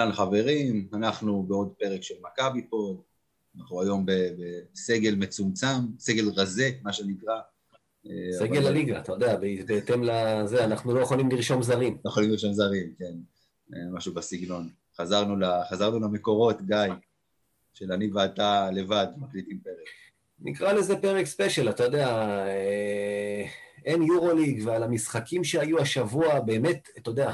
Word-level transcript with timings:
אהלן 0.00 0.12
חברים, 0.12 0.88
אנחנו 0.92 1.42
בעוד 1.42 1.72
פרק 1.78 2.02
של 2.02 2.14
מכבי 2.20 2.62
פוד, 2.62 2.96
אנחנו 3.58 3.82
היום 3.82 4.06
בסגל 4.06 5.14
מצומצם, 5.14 5.78
סגל 5.98 6.30
רזה, 6.36 6.70
מה 6.82 6.92
שנקרא. 6.92 7.34
סגל 8.38 8.58
אבל... 8.58 8.66
הליגה, 8.66 9.00
אתה 9.00 9.12
יודע, 9.12 9.36
בהתאם 9.66 10.02
לזה, 10.02 10.64
אנחנו 10.64 10.94
לא 10.94 11.00
יכולים 11.00 11.30
לרשום 11.30 11.62
זרים. 11.62 11.98
לא 12.04 12.10
יכולים 12.10 12.30
לרשום 12.30 12.52
זרים, 12.52 12.94
כן, 12.98 13.14
משהו 13.92 14.14
בסגנון. 14.14 14.68
חזרנו, 14.96 15.36
ל... 15.36 15.44
חזרנו 15.70 16.00
למקורות, 16.00 16.62
גיא, 16.62 16.76
של 17.74 17.92
אני 17.92 18.10
ואתה 18.14 18.70
לבד 18.72 19.06
מקליטים 19.16 19.60
פרק. 19.64 19.88
נקרא 20.40 20.72
לזה 20.72 20.96
פרק 20.96 21.26
special, 21.26 21.70
אתה 21.70 21.84
יודע, 21.84 22.08
אה, 22.46 23.46
אין 23.84 24.02
יורוליג, 24.02 24.62
ועל 24.66 24.82
המשחקים 24.82 25.44
שהיו 25.44 25.80
השבוע, 25.80 26.40
באמת, 26.40 26.88
אתה 26.98 27.10
יודע, 27.10 27.32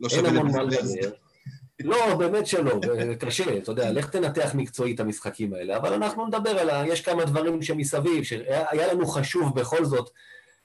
לא 0.00 0.08
אין 0.16 0.26
המון 0.26 0.52
מה 0.52 0.62
לדבר. 0.62 1.21
לא, 1.80 2.14
באמת 2.14 2.46
שלא, 2.46 2.80
קשה, 3.18 3.58
אתה 3.58 3.70
יודע, 3.70 3.92
לך 3.92 4.10
תנתח 4.10 4.50
מקצועית 4.54 4.94
את 4.94 5.00
המשחקים 5.00 5.54
האלה, 5.54 5.76
אבל 5.76 5.92
אנחנו 5.92 6.26
נדבר 6.26 6.50
על 6.50 6.70
ה... 6.70 6.82
יש 6.86 7.00
כמה 7.00 7.24
דברים 7.24 7.62
שמסביב, 7.62 8.24
שהיה 8.24 8.92
לנו 8.92 9.06
חשוב 9.06 9.60
בכל 9.60 9.84
זאת 9.84 10.10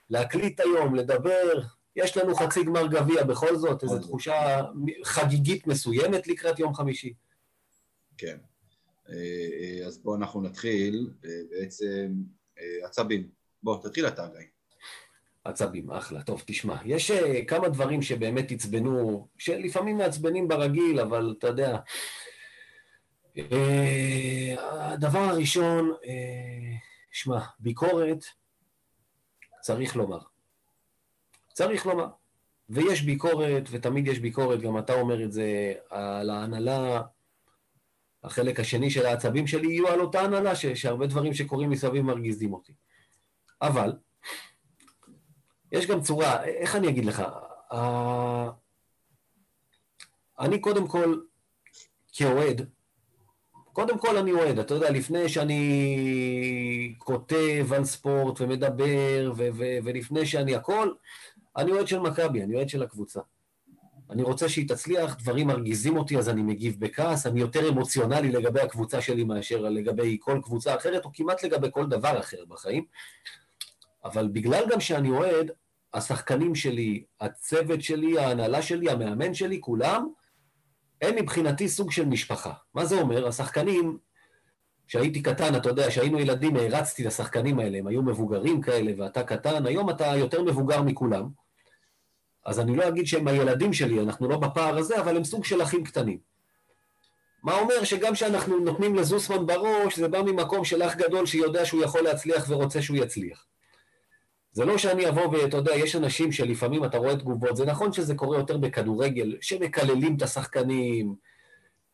להקליט 0.09 0.59
היום, 0.59 0.95
לדבר, 0.95 1.61
יש 1.95 2.17
לנו 2.17 2.36
חצי 2.36 2.64
גמר 2.64 2.88
גביע 2.88 3.23
בכל 3.23 3.55
זאת, 3.55 3.83
איזו 3.83 3.99
תחושה 3.99 4.61
חגיגית 5.03 5.67
מסוימת 5.67 6.27
לקראת 6.27 6.59
יום 6.59 6.73
חמישי. 6.73 7.14
כן. 8.17 8.38
אה, 9.09 9.16
אה, 9.61 9.88
אז 9.88 9.97
בואו 9.97 10.16
אנחנו 10.16 10.42
נתחיל, 10.42 11.09
אה, 11.25 11.30
בעצם, 11.49 12.14
עצבים. 12.83 13.30
בוא, 13.64 13.83
תתחיל 13.83 14.08
אתה, 14.08 14.27
גיא. 14.27 14.47
עצבים, 15.48 15.92
אחלה. 15.92 16.23
טוב, 16.23 16.44
תשמע, 16.45 16.76
יש 16.86 17.12
uh, 17.12 17.45
כמה 17.48 17.70
דברים 17.70 18.02
שבאמת 18.02 18.52
עצבנו, 18.52 19.28
שלפעמים 19.38 19.98
מעצבנים 19.98 20.48
ברגיל, 20.48 21.00
אבל 21.00 21.36
אתה 21.39 21.48
יודע, 21.48 21.78
uh, 23.38 23.42
הדבר 24.59 25.20
הראשון, 25.20 25.92
uh, 25.92 26.08
שמע, 27.12 27.39
ביקורת 27.59 28.23
צריך 29.62 29.95
לומר. 29.95 30.20
צריך 31.54 31.86
לומר. 31.86 32.08
ויש 32.70 33.02
ביקורת, 33.02 33.64
ותמיד 33.72 34.08
יש 34.08 34.20
ביקורת, 34.20 34.61
גם 34.61 34.78
אתה 34.78 34.94
אומר 34.94 35.23
את 35.23 35.32
זה, 35.32 35.73
על 35.89 36.30
ההנהלה, 36.30 37.02
החלק 38.23 38.59
השני 38.59 38.89
של 38.89 39.06
העצבים 39.06 39.48
שלי 39.48 39.67
יהיו 39.67 39.88
על 39.88 40.00
אותה 40.00 40.22
הנהלה, 40.22 40.56
שהרבה 40.56 41.08
דברים 41.08 41.34
שקורים 41.34 41.70
מסביב 41.70 42.02
מרגיזים 42.02 42.54
אותי. 42.54 42.73
אבל, 43.61 43.94
יש 45.72 45.88
גם 45.88 46.02
צורה, 46.02 46.44
איך 46.44 46.76
אני 46.76 46.89
אגיד 46.89 47.05
לך? 47.05 47.23
אני 50.39 50.60
קודם 50.60 50.88
כל, 50.88 51.20
כאוהד, 52.14 52.70
קודם 53.73 53.98
כל 53.98 54.17
אני 54.17 54.32
אוהד, 54.32 54.60
אתה 54.60 54.73
יודע, 54.73 54.92
לפני 54.92 55.30
שאני 55.30 56.95
כותב 56.98 57.67
על 57.76 57.86
ספורט 57.86 58.42
ומדבר, 58.42 59.32
ו- 59.38 59.50
ו- 59.54 59.77
ולפני 59.83 60.26
שאני 60.26 60.56
הכל, 60.56 60.92
אני 61.58 61.72
אוהד 61.72 61.88
של 61.88 62.00
מכבי, 62.00 62.44
אני 62.44 62.56
אוהד 62.56 62.70
של 62.70 62.83
הקבוצה. 62.83 63.22
אני 64.10 64.23
רוצה 64.23 64.50
שהיא 64.50 64.70
תצליח, 64.70 65.16
דברים 65.20 65.48
מרגיזים 65.48 65.98
אותי, 65.98 66.17
אז 66.17 66.30
אני 66.30 66.42
מגיב 66.42 66.80
בכעס, 66.80 67.27
אני 67.27 67.39
יותר 67.39 67.70
אמוציונלי 67.70 68.32
לגבי 68.32 68.61
הקבוצה 68.61 69.02
שלי 69.02 69.23
מאשר 69.23 69.61
לגבי 69.61 70.17
כל 70.22 70.39
קבוצה 70.44 70.76
אחרת, 70.76 71.06
או 71.06 71.10
כמעט 71.14 71.44
לגבי 71.44 71.67
כל 71.72 71.86
דבר 71.86 72.20
אחר 72.20 72.45
בחיים. 72.45 72.86
אבל 74.08 74.28
בגלל 74.28 74.64
גם 74.70 74.80
שאני 74.80 75.10
אוהד, 75.10 75.52
השחקנים 75.94 76.56
שלי, 76.56 77.04
הצוות 77.22 77.82
שלי, 77.82 78.20
ההנהלה 78.20 78.62
שלי, 78.62 78.90
המאמן 78.90 79.34
שלי, 79.34 79.62
כולם, 79.62 80.08
הם 81.02 81.16
מבחינתי 81.16 81.70
סוג 81.70 81.92
של 81.92 82.06
משפחה. 82.06 82.54
מה 82.73 82.86
זה 82.86 83.02
אומר? 83.02 83.28
השחקנים, 83.28 83.98
כשהייתי 84.88 85.22
קטן, 85.22 85.56
אתה 85.56 85.70
יודע, 85.70 85.88
כשהיינו 85.88 86.20
ילדים, 86.20 86.56
הערצתי 86.56 87.02
את 87.02 87.08
השחקנים 87.08 87.60
האלה, 87.60 87.78
הם 87.78 87.88
היו 87.88 88.02
מבוגרים 88.02 88.62
כאלה, 88.62 88.92
ואתה 88.98 89.23
קטן, 89.23 89.66
היום 89.66 89.90
אתה 89.90 90.06
יותר 90.06 90.44
מבוגר 90.44 90.82
מכולם. 90.82 91.30
אז 92.45 92.60
אני 92.60 92.76
לא 92.76 92.88
אגיד 92.88 93.08
שהם 93.08 93.28
הילדים 93.28 93.74
שלי, 93.74 94.00
אנחנו 94.00 94.28
לא 94.30 94.38
בפער 94.38 94.78
הזה, 94.78 95.00
אבל 95.00 95.18
הם 95.18 95.24
סוג 95.24 95.45
של 95.45 95.62
אחים 95.62 95.84
קטנים. 95.84 96.18
מה 97.44 97.60
אומר 97.60 97.84
שגם 97.84 98.14
כשאנחנו 98.14 98.60
נותנים 98.60 98.95
לזוסמן 98.95 99.45
בראש, 99.45 100.00
זה 100.00 100.08
בא 100.08 100.22
ממקום 100.22 100.66
של 100.66 100.84
אח 100.84 100.95
גדול 100.95 101.26
שיודע 101.26 101.66
שהוא 101.66 101.84
יכול 101.84 102.02
להצליח 102.02 102.45
ורוצה 102.50 102.82
שהוא 102.82 102.98
יצליח. 102.98 103.45
זה 104.58 104.66
לא 104.66 104.78
שאני 104.78 105.10
אבוא 105.10 105.28
ואתה 105.28 105.58
יודע, 105.58 105.76
יש 105.76 105.95
אנשים 105.95 106.32
שלפעמים 106.32 106.86
אתה 106.86 106.98
רואה 106.98 107.16
תגובות, 107.16 107.58
זה 107.58 107.66
נכון 107.66 107.94
שזה 107.94 108.16
קורה 108.16 108.38
יותר 108.38 108.58
בכדורגל, 108.58 109.36
שמקללים 109.42 110.16
את 110.18 110.22
השחקנים, 110.22 111.16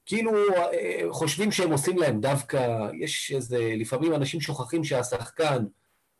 כאילו 0.05 0.31
אה, 0.33 1.01
חושבים 1.09 1.51
שהם 1.51 1.71
עושים 1.71 1.97
להם 1.97 2.21
דווקא, 2.21 2.87
יש 2.99 3.31
איזה, 3.35 3.73
לפעמים 3.77 4.13
אנשים 4.13 4.41
שוכחים 4.41 4.83
שהשחקן 4.83 5.65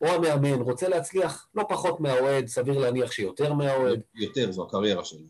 או 0.02 0.08
המאמן 0.08 0.62
רוצה 0.62 0.90
להצליח 0.90 1.48
לא 1.56 1.66
פחות 1.70 2.00
מהאוהד, 2.00 2.48
סביר 2.48 2.80
להניח 2.80 3.12
שיותר 3.12 3.54
מהאוהד. 3.54 4.02
יותר, 4.16 4.52
זו 4.52 4.64
הקריירה 4.64 5.06
שלי. 5.06 5.28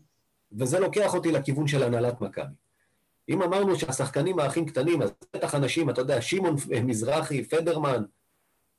וזה 0.52 0.80
לוקח 0.80 1.14
אותי 1.14 1.32
לכיוון 1.32 1.66
של 1.66 1.82
הנהלת 1.82 2.20
מכבי. 2.20 2.54
אם 3.28 3.42
אמרנו 3.42 3.78
שהשחקנים 3.78 4.38
האחים 4.38 4.66
קטנים, 4.66 5.02
אז 5.02 5.10
בטח 5.34 5.54
אנשים, 5.54 5.90
אתה 5.90 6.00
יודע, 6.00 6.22
שמעון 6.22 6.56
מזרחי, 6.84 7.44
פדרמן, 7.44 8.04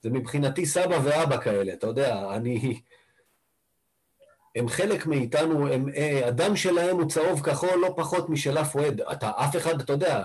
זה 0.06 0.12
מבחינתי 0.12 0.66
סבא 0.66 1.00
ואבא 1.04 1.38
כאלה, 1.38 1.74
אתה 1.74 1.88
יודע, 1.88 2.36
אני... 2.36 2.82
הם 4.56 4.68
חלק 4.68 5.06
מאיתנו, 5.06 5.68
הם, 5.68 5.90
אה, 5.96 6.28
הדם 6.28 6.56
שלהם 6.56 6.98
הוא 6.98 7.10
צהוב 7.10 7.42
כחול 7.42 7.80
לא 7.82 7.94
פחות 7.98 8.30
משל 8.30 8.58
אף 8.58 8.76
אוהד. 8.76 9.02
אתה, 9.02 9.32
אף 9.36 9.56
אחד, 9.56 9.82
אתה 9.82 9.94
יודע, 9.94 10.24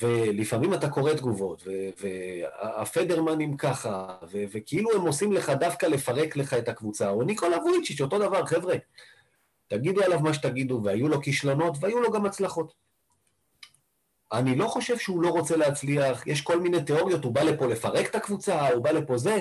ולפעמים 0.00 0.74
אתה 0.74 0.88
קורא 0.88 1.12
תגובות, 1.14 1.62
והפדרמנים 2.00 3.56
ככה, 3.56 4.16
וכאילו 4.30 4.92
הם 4.92 5.00
עושים 5.00 5.32
לך 5.32 5.50
דווקא 5.50 5.86
לפרק 5.86 6.36
לך 6.36 6.54
את 6.54 6.68
הקבוצה, 6.68 7.08
או 7.10 7.22
ניקולה 7.22 7.58
וויצ'יץ', 7.58 8.00
אותו 8.00 8.18
דבר, 8.18 8.46
חבר'ה. 8.46 8.74
תגידו 9.68 10.02
עליו 10.02 10.20
מה 10.20 10.34
שתגידו, 10.34 10.80
והיו 10.84 11.08
לו 11.08 11.22
כישלונות, 11.22 11.74
והיו 11.80 12.00
לו 12.00 12.10
גם 12.10 12.26
הצלחות. 12.26 12.87
אני 14.32 14.56
לא 14.56 14.66
חושב 14.66 14.98
שהוא 14.98 15.22
לא 15.22 15.28
רוצה 15.28 15.56
להצליח, 15.56 16.26
יש 16.26 16.40
כל 16.40 16.60
מיני 16.60 16.82
תיאוריות, 16.82 17.24
הוא 17.24 17.32
בא 17.32 17.42
לפה 17.42 17.66
לפרק 17.66 18.10
את 18.10 18.14
הקבוצה, 18.14 18.68
הוא 18.68 18.84
בא 18.84 18.90
לפה 18.90 19.18
זה, 19.18 19.40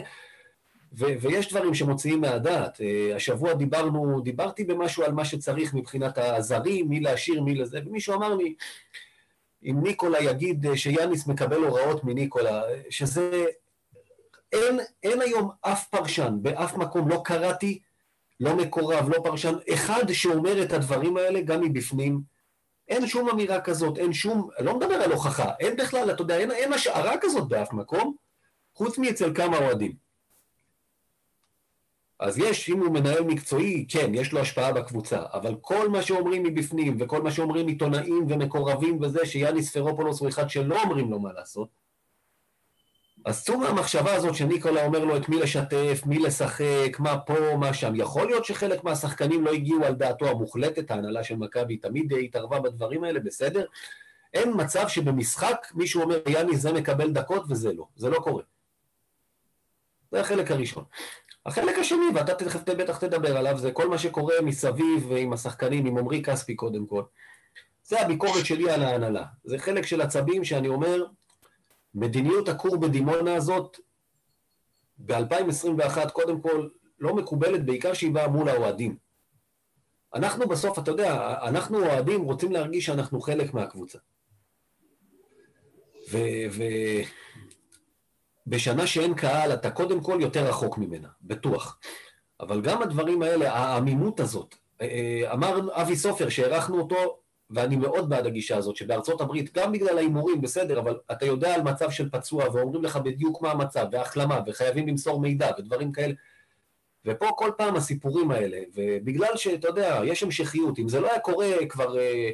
ו- 0.93 1.21
ויש 1.21 1.49
דברים 1.53 1.73
שמוציאים 1.73 2.21
מהדעת. 2.21 2.77
אה, 2.77 3.15
השבוע 3.15 3.53
דיברנו, 3.53 4.21
דיברתי 4.21 4.63
במשהו 4.63 5.03
על 5.03 5.11
מה 5.11 5.25
שצריך 5.25 5.73
מבחינת 5.73 6.17
הזרים, 6.17 6.89
מי 6.89 6.99
להשאיר, 6.99 7.41
מי 7.41 7.55
לזה, 7.55 7.79
ומישהו 7.85 8.13
אמר 8.15 8.35
לי, 8.35 8.55
אם 9.63 9.83
ניקולה 9.83 10.23
יגיד 10.23 10.65
אה, 10.65 10.77
שיאניס 10.77 11.27
מקבל 11.27 11.63
הוראות 11.63 12.03
מניקולה, 12.03 12.61
שזה... 12.89 13.45
אין, 14.53 14.79
אין 15.03 15.21
היום 15.21 15.49
אף 15.61 15.87
פרשן, 15.87 16.37
באף 16.41 16.75
מקום, 16.75 17.09
לא 17.09 17.21
קראתי, 17.25 17.79
לא 18.39 18.55
מקורב, 18.55 19.09
לא 19.09 19.19
פרשן, 19.23 19.53
אחד 19.73 20.11
שאומר 20.11 20.63
את 20.63 20.73
הדברים 20.73 21.17
האלה 21.17 21.41
גם 21.41 21.61
מבפנים, 21.61 22.21
אין 22.87 23.07
שום 23.07 23.29
אמירה 23.29 23.61
כזאת, 23.61 23.97
אין 23.97 24.13
שום, 24.13 24.49
לא 24.59 24.77
מדבר 24.77 24.95
על 24.95 25.11
הוכחה, 25.11 25.51
אין 25.59 25.75
בכלל, 25.75 26.11
אתה 26.11 26.21
יודע, 26.21 26.37
אין, 26.37 26.51
אין 26.51 26.73
השערה 26.73 27.15
כזאת 27.21 27.47
באף 27.47 27.73
מקום, 27.73 28.15
חוץ 28.73 28.97
מאצל 28.97 29.33
כמה 29.35 29.57
אוהדים. 29.57 30.07
אז 32.19 32.37
יש, 32.37 32.69
אם 32.69 32.79
הוא 32.79 32.93
מנהל 32.93 33.23
מקצועי, 33.23 33.85
כן, 33.89 34.11
יש 34.13 34.31
לו 34.31 34.39
השפעה 34.39 34.73
בקבוצה, 34.73 35.21
אבל 35.33 35.55
כל 35.61 35.89
מה 35.89 36.01
שאומרים 36.01 36.43
מבפנים, 36.43 36.97
וכל 36.99 37.21
מה 37.21 37.31
שאומרים 37.31 37.67
עיתונאים 37.67 38.25
ומקורבים 38.29 39.01
וזה, 39.01 39.25
שיאניס 39.25 39.77
פרופולוס 39.77 40.19
הוא 40.19 40.29
אחד 40.29 40.49
שלא 40.49 40.81
אומרים 40.83 41.11
לו 41.11 41.19
מה 41.19 41.33
לעשות, 41.33 41.69
אז 43.25 43.43
צאו 43.43 43.57
מהמחשבה 43.57 44.13
הזאת 44.13 44.35
שניקולה 44.35 44.85
אומר 44.85 45.05
לו 45.05 45.17
את 45.17 45.29
מי 45.29 45.39
לשתף, 45.39 46.01
מי 46.05 46.19
לשחק, 46.19 46.97
מה 46.99 47.17
פה, 47.17 47.55
מה 47.59 47.73
שם. 47.73 47.95
יכול 47.95 48.27
להיות 48.27 48.45
שחלק 48.45 48.83
מהשחקנים 48.83 49.45
לא 49.45 49.51
הגיעו 49.51 49.83
על 49.83 49.95
דעתו 49.95 50.27
המוחלטת, 50.27 50.91
ההנהלה 50.91 51.23
של 51.23 51.35
מכבי 51.35 51.77
תמיד 51.77 52.13
התערבה 52.13 52.59
בדברים 52.59 53.03
האלה, 53.03 53.19
בסדר? 53.19 53.65
אין 54.33 54.51
מצב 54.55 54.87
שבמשחק 54.87 55.67
מישהו 55.75 56.01
אומר, 56.01 56.19
יאני 56.27 56.57
זה 56.57 56.73
מקבל 56.73 57.11
דקות 57.11 57.43
וזה 57.49 57.73
לא. 57.73 57.85
זה 57.95 58.09
לא 58.09 58.19
קורה. 58.19 58.43
זה 60.11 60.21
החלק 60.21 60.51
הראשון. 60.51 60.83
החלק 61.45 61.77
השני, 61.77 62.05
ואתה 62.15 62.33
תכף 62.33 62.69
בטח 62.69 62.97
תדבר 62.97 63.37
עליו, 63.37 63.57
זה 63.57 63.71
כל 63.71 63.89
מה 63.89 63.97
שקורה 63.97 64.35
מסביב 64.43 65.11
עם 65.17 65.33
השחקנים, 65.33 65.85
עם 65.85 65.97
עמרי 65.97 66.23
כספי 66.23 66.55
קודם 66.55 66.85
כל. 66.85 67.03
זה 67.83 68.01
הביקורת 68.01 68.45
שלי 68.45 68.69
על 68.69 68.83
ההנהלה. 68.83 69.23
זה 69.43 69.57
חלק 69.57 69.85
של 69.85 70.01
עצבים 70.01 70.43
שאני 70.43 70.67
אומר, 70.67 71.05
מדיניות 71.97 72.49
הכור 72.49 72.77
בדימונה 72.77 73.35
הזאת 73.35 73.77
ב-2021, 74.97 76.09
קודם 76.09 76.41
כל, 76.41 76.67
לא 76.99 77.15
מקובלת, 77.15 77.65
בעיקר 77.65 77.93
שהיא 77.93 78.11
באה 78.11 78.27
מול 78.27 78.49
האוהדים. 78.49 78.97
אנחנו 80.13 80.47
בסוף, 80.47 80.79
אתה 80.79 80.91
יודע, 80.91 81.37
אנחנו 81.41 81.85
אוהדים 81.85 82.21
רוצים 82.23 82.51
להרגיש 82.51 82.85
שאנחנו 82.85 83.21
חלק 83.21 83.53
מהקבוצה. 83.53 83.97
ובשנה 88.45 88.83
ו... 88.83 88.87
שאין 88.87 89.13
קהל, 89.13 89.53
אתה 89.53 89.71
קודם 89.71 90.03
כל 90.03 90.17
יותר 90.21 90.47
רחוק 90.49 90.77
ממנה, 90.77 91.07
בטוח. 91.21 91.79
אבל 92.39 92.61
גם 92.61 92.81
הדברים 92.81 93.21
האלה, 93.21 93.53
העמימות 93.53 94.19
הזאת, 94.19 94.55
אמר 95.33 95.81
אבי 95.81 95.95
סופר, 95.95 96.29
שהערכנו 96.29 96.79
אותו, 96.79 97.19
ואני 97.49 97.75
מאוד 97.75 98.09
בעד 98.09 98.25
הגישה 98.25 98.57
הזאת, 98.57 98.75
שבארצות 98.75 99.21
הברית, 99.21 99.53
גם 99.57 99.71
בגלל 99.71 99.97
ההימורים, 99.97 100.41
בסדר, 100.41 100.79
אבל 100.79 100.99
אתה 101.11 101.25
יודע 101.25 101.55
על 101.55 101.61
מצב 101.61 101.91
של 101.91 102.09
פצוע, 102.09 102.49
ואומרים 102.53 102.83
לך 102.83 102.97
בדיוק 102.97 103.41
מה 103.41 103.51
המצב, 103.51 103.85
והחלמה, 103.91 104.41
וחייבים 104.47 104.87
למסור 104.87 105.21
מידע, 105.21 105.51
ודברים 105.59 105.91
כאלה. 105.91 106.13
ופה 107.05 107.29
כל 107.37 107.51
פעם 107.57 107.75
הסיפורים 107.75 108.31
האלה, 108.31 108.57
ובגלל 108.75 109.37
שאתה 109.37 109.67
יודע, 109.67 110.01
יש 110.05 110.23
המשכיות, 110.23 110.79
אם 110.79 110.89
זה 110.89 110.99
לא 110.99 111.11
היה 111.11 111.19
קורה 111.19 111.47
כבר 111.69 111.99
אה, 111.99 112.31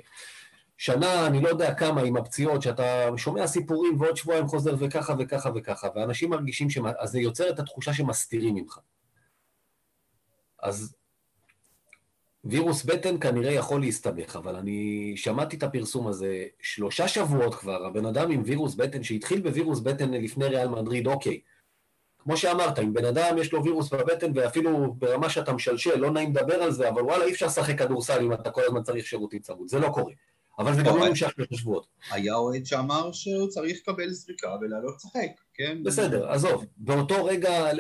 שנה, 0.78 1.28
אני 1.28 1.42
לא 1.42 1.50
יודע 1.50 1.74
כמה, 1.74 2.02
עם 2.02 2.18
הפציעות, 2.18 2.62
שאתה 2.62 3.10
שומע 3.18 3.48
סיפורים 3.48 4.02
ועוד 4.02 4.18
שבועיים 4.18 4.48
חוזר 4.48 4.76
וככה 4.80 5.14
וככה 5.20 5.50
וככה, 5.56 5.88
ואנשים 5.96 6.30
מרגישים 6.30 6.70
ש... 6.70 6.78
אז 7.00 7.10
זה 7.10 7.20
יוצר 7.20 7.50
את 7.50 7.60
התחושה 7.60 7.94
שמסתירים 7.94 8.56
ממך. 8.56 8.80
אז 10.62 10.96
וירוס 12.46 12.84
בטן 12.84 13.20
כנראה 13.20 13.52
יכול 13.52 13.82
להסתבך, 13.82 14.36
אבל 14.36 14.56
אני 14.56 15.14
שמעתי 15.16 15.56
את 15.56 15.64
הפרסום 15.64 16.08
הזה 16.08 16.46
שלושה 16.62 17.08
שבועות 17.08 17.56
כבר, 17.56 17.86
הבן 17.86 18.06
אדם 18.06 18.32
עם 18.32 18.42
וירוס 18.46 18.76
בטן, 18.76 19.04
שהתחיל 19.04 19.42
בווירוס 19.42 19.80
בטן 19.80 20.12
לפני 20.12 20.46
ריאל 20.46 20.68
מדריד, 20.68 21.08
אוקיי. 21.08 21.40
כמו 22.20 22.38
שאמרת, 22.38 22.80
אם 22.80 22.94
בן 22.94 23.06
אדם 23.06 23.38
יש 23.38 23.54
לו 23.54 23.64
וירוס 23.64 23.94
בבטן, 23.94 24.32
ואפילו 24.36 24.94
ברמה 24.94 25.30
שאתה 25.30 25.54
משלשל, 25.54 26.00
לא 26.00 26.12
נעים 26.12 26.30
לדבר 26.30 26.64
על 26.64 26.72
זה, 26.72 26.90
אבל 26.90 27.02
וואלה, 27.02 27.26
אי 27.26 27.32
אפשר 27.32 27.46
לשחק 27.46 27.80
כדורסל 27.80 28.24
אם 28.24 28.34
אתה 28.34 28.52
כל 28.52 28.62
הזמן 28.68 28.84
צריך 28.84 29.06
שירותים 29.06 29.40
צמוד, 29.40 29.68
זה 29.68 29.80
לא 29.80 29.90
קורה. 29.90 30.14
אבל 30.60 30.76
זה 30.76 30.82
גם 30.82 30.98
לא 30.98 31.10
נמשך 31.10 31.32
שלושה 31.36 31.56
שבועות. 31.56 31.88
היה 32.12 32.36
אוהד 32.36 32.66
שאמר 32.66 33.12
שהוא 33.12 33.48
צריך 33.48 33.78
לקבל 33.78 34.10
זריקה 34.10 34.56
ולעלות 34.62 34.96
לשחק, 34.96 35.30
כן? 35.54 35.78
בסדר, 35.84 36.32
עזוב. 36.32 36.66
באותו 36.78 37.26
רגע, 37.26 37.72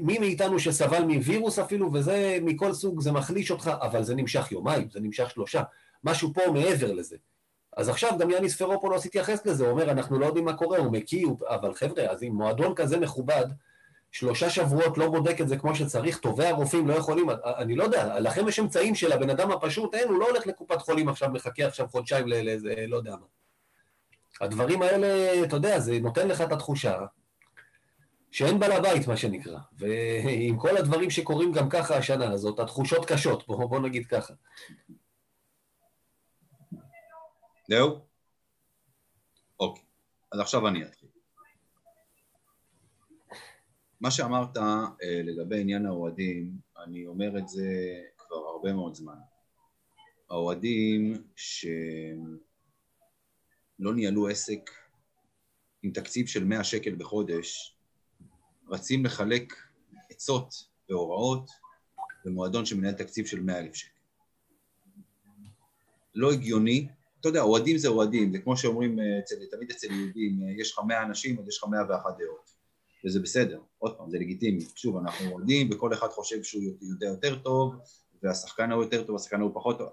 מי 0.00 0.18
מאיתנו 0.18 0.58
שסבל 0.58 1.02
מווירוס 1.02 1.58
אפילו, 1.58 1.92
וזה 1.92 2.38
מכל 2.42 2.72
סוג, 2.72 3.00
זה 3.00 3.12
מחליש 3.12 3.50
אותך, 3.50 3.70
אבל 3.80 4.02
זה 4.02 4.14
נמשך 4.14 4.52
יומיים, 4.52 4.88
זה 4.90 5.00
נמשך 5.00 5.30
שלושה. 5.30 5.62
משהו 6.04 6.32
פה 6.34 6.40
מעבר 6.52 6.92
לזה. 6.92 7.16
אז 7.76 7.88
עכשיו 7.88 8.18
גם 8.18 8.30
יאניס 8.30 8.56
פרופולוס 8.56 9.06
התייחס 9.06 9.46
לזה, 9.46 9.64
הוא 9.64 9.72
אומר, 9.72 9.90
אנחנו 9.90 10.18
לא 10.18 10.26
יודעים 10.26 10.44
מה 10.44 10.52
קורה, 10.52 10.78
הוא 10.78 10.92
מקיא, 10.92 11.26
אבל 11.48 11.74
חבר'ה, 11.74 12.06
אז 12.06 12.22
אם 12.22 12.32
מועדון 12.32 12.74
כזה 12.74 12.98
מכובד, 13.00 13.46
שלושה 14.12 14.50
שבועות 14.50 14.98
לא 14.98 15.08
בודק 15.08 15.40
את 15.40 15.48
זה 15.48 15.56
כמו 15.56 15.74
שצריך, 15.74 16.18
טובי 16.18 16.46
הרופאים 16.46 16.88
לא 16.88 16.94
יכולים, 16.94 17.26
אני 17.56 17.76
לא 17.76 17.84
יודע, 17.84 18.20
לכם 18.20 18.48
יש 18.48 18.58
אמצעים 18.58 18.94
של 18.94 19.12
הבן 19.12 19.30
אדם 19.30 19.50
הפשוט, 19.50 19.94
אין, 19.94 20.08
הוא 20.08 20.18
לא 20.18 20.28
הולך 20.28 20.46
לקופת 20.46 20.82
חולים 20.82 21.08
עכשיו, 21.08 21.30
מחכה 21.30 21.66
עכשיו 21.66 21.88
חודשיים 21.88 22.28
לאיזה, 22.28 22.74
לא 22.88 22.96
יודע 22.96 23.10
מה. 23.10 23.26
הדברים 24.40 24.82
האלה, 24.82 25.42
אתה 25.44 25.56
יודע, 25.56 25.80
זה 25.80 25.98
נותן 26.00 26.28
לך 26.28 26.40
את 26.40 26.52
התחושה 26.52 26.98
שאין 28.30 28.58
בעל 28.58 28.72
הבית, 28.72 29.06
מה 29.06 29.16
שנקרא. 29.16 29.58
ועם 29.78 30.58
כל 30.58 30.76
הדברים 30.76 31.10
שקורים 31.10 31.52
גם 31.52 31.68
ככה 31.68 31.96
השנה 31.96 32.30
הזאת, 32.30 32.60
התחושות 32.60 33.06
קשות, 33.06 33.46
בוא, 33.46 33.66
בוא 33.66 33.80
נגיד 33.80 34.06
ככה. 34.06 34.34
זהו? 37.68 38.00
אוקיי, 39.60 39.84
אז 40.32 40.40
עכשיו 40.40 40.68
אני 40.68 40.82
אתחיל. 40.82 40.99
מה 44.00 44.10
שאמרת 44.10 44.56
אה, 44.56 45.22
לגבי 45.24 45.60
עניין 45.60 45.86
האוהדים, 45.86 46.50
אני 46.84 47.06
אומר 47.06 47.38
את 47.38 47.48
זה 47.48 47.66
כבר 48.18 48.36
הרבה 48.36 48.72
מאוד 48.72 48.94
זמן. 48.94 49.18
האוהדים 50.30 51.24
שלא 51.36 52.34
ניהלו 53.94 54.28
עסק 54.28 54.70
עם 55.82 55.90
תקציב 55.90 56.26
של 56.26 56.44
100 56.44 56.64
שקל 56.64 56.94
בחודש, 56.94 57.76
רצים 58.68 59.04
לחלק 59.04 59.54
עצות 60.10 60.54
והוראות 60.88 61.50
במועדון 62.24 62.66
שמנהל 62.66 62.94
תקציב 62.94 63.26
של 63.26 63.40
100 63.40 63.58
אלף 63.58 63.74
שקל. 63.74 64.00
לא 66.14 66.32
הגיוני, 66.32 66.88
אתה 67.20 67.28
יודע, 67.28 67.40
אוהדים 67.42 67.78
זה 67.78 67.88
אוהדים, 67.88 68.32
זה 68.32 68.38
כמו 68.38 68.56
שאומרים 68.56 68.98
אצל, 69.22 69.34
תמיד 69.50 69.70
אצל 69.70 69.92
יהודים, 69.92 70.42
אה, 70.42 70.50
יש 70.60 70.72
לך 70.72 70.78
100 70.86 71.02
אנשים, 71.02 71.38
אז 71.38 71.48
יש 71.48 71.58
לך 71.58 71.64
101 71.68 72.04
דעות. 72.18 72.49
וזה 73.04 73.20
בסדר, 73.20 73.60
עוד 73.78 73.96
פעם, 73.96 74.10
זה 74.10 74.18
לגיטימי. 74.18 74.64
שוב, 74.74 74.96
אנחנו 74.96 75.30
עומדים 75.30 75.68
וכל 75.72 75.92
אחד 75.92 76.08
חושב 76.08 76.42
שהוא 76.42 76.62
יודע 76.82 77.06
יותר 77.06 77.38
טוב, 77.38 77.74
והשחקן 78.22 78.72
הוא 78.72 78.82
יותר 78.82 79.04
טוב, 79.04 79.16
השחקן 79.16 79.40
הוא 79.40 79.50
פחות 79.54 79.78
טוב. 79.78 79.88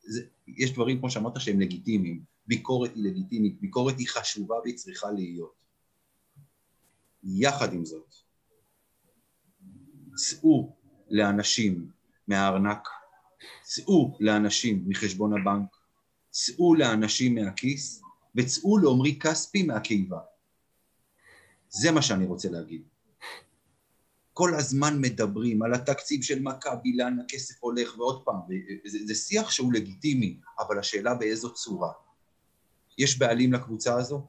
זה, 0.00 0.22
יש 0.48 0.72
דברים, 0.72 0.98
כמו 0.98 1.10
שאמרת, 1.10 1.40
שהם 1.40 1.60
לגיטימיים. 1.60 2.22
ביקורת 2.46 2.94
היא 2.94 3.04
לגיטימית, 3.04 3.60
ביקורת 3.60 3.98
היא 3.98 4.08
חשובה 4.08 4.56
והיא 4.64 4.76
צריכה 4.76 5.10
להיות. 5.10 5.64
יחד 7.24 7.72
עם 7.72 7.84
זאת, 7.84 8.14
צאו 10.14 10.76
לאנשים 11.10 11.90
מהארנק, 12.28 12.88
צאו 13.62 14.16
לאנשים 14.20 14.84
מחשבון 14.86 15.40
הבנק, 15.40 15.76
צאו 16.30 16.74
לאנשים 16.74 17.34
מהכיס, 17.34 18.02
וצאו 18.36 18.78
לעומרי 18.78 19.18
כספי 19.18 19.62
מהקיבה. 19.62 20.18
זה 21.74 21.90
מה 21.90 22.02
שאני 22.02 22.26
רוצה 22.26 22.50
להגיד. 22.50 22.82
כל 24.32 24.54
הזמן 24.54 25.00
מדברים 25.00 25.62
על 25.62 25.74
התקציב 25.74 26.22
של 26.22 26.42
מכבי, 26.42 26.96
לאן 26.96 27.20
הכסף 27.20 27.54
הולך, 27.60 27.98
ועוד 27.98 28.24
פעם, 28.24 28.36
זה, 28.84 28.98
זה 29.06 29.14
שיח 29.14 29.50
שהוא 29.50 29.72
לגיטימי, 29.72 30.40
אבל 30.58 30.78
השאלה 30.78 31.14
באיזו 31.14 31.52
צורה. 31.54 31.92
יש 32.98 33.18
בעלים 33.18 33.52
לקבוצה 33.52 33.94
הזו? 33.94 34.26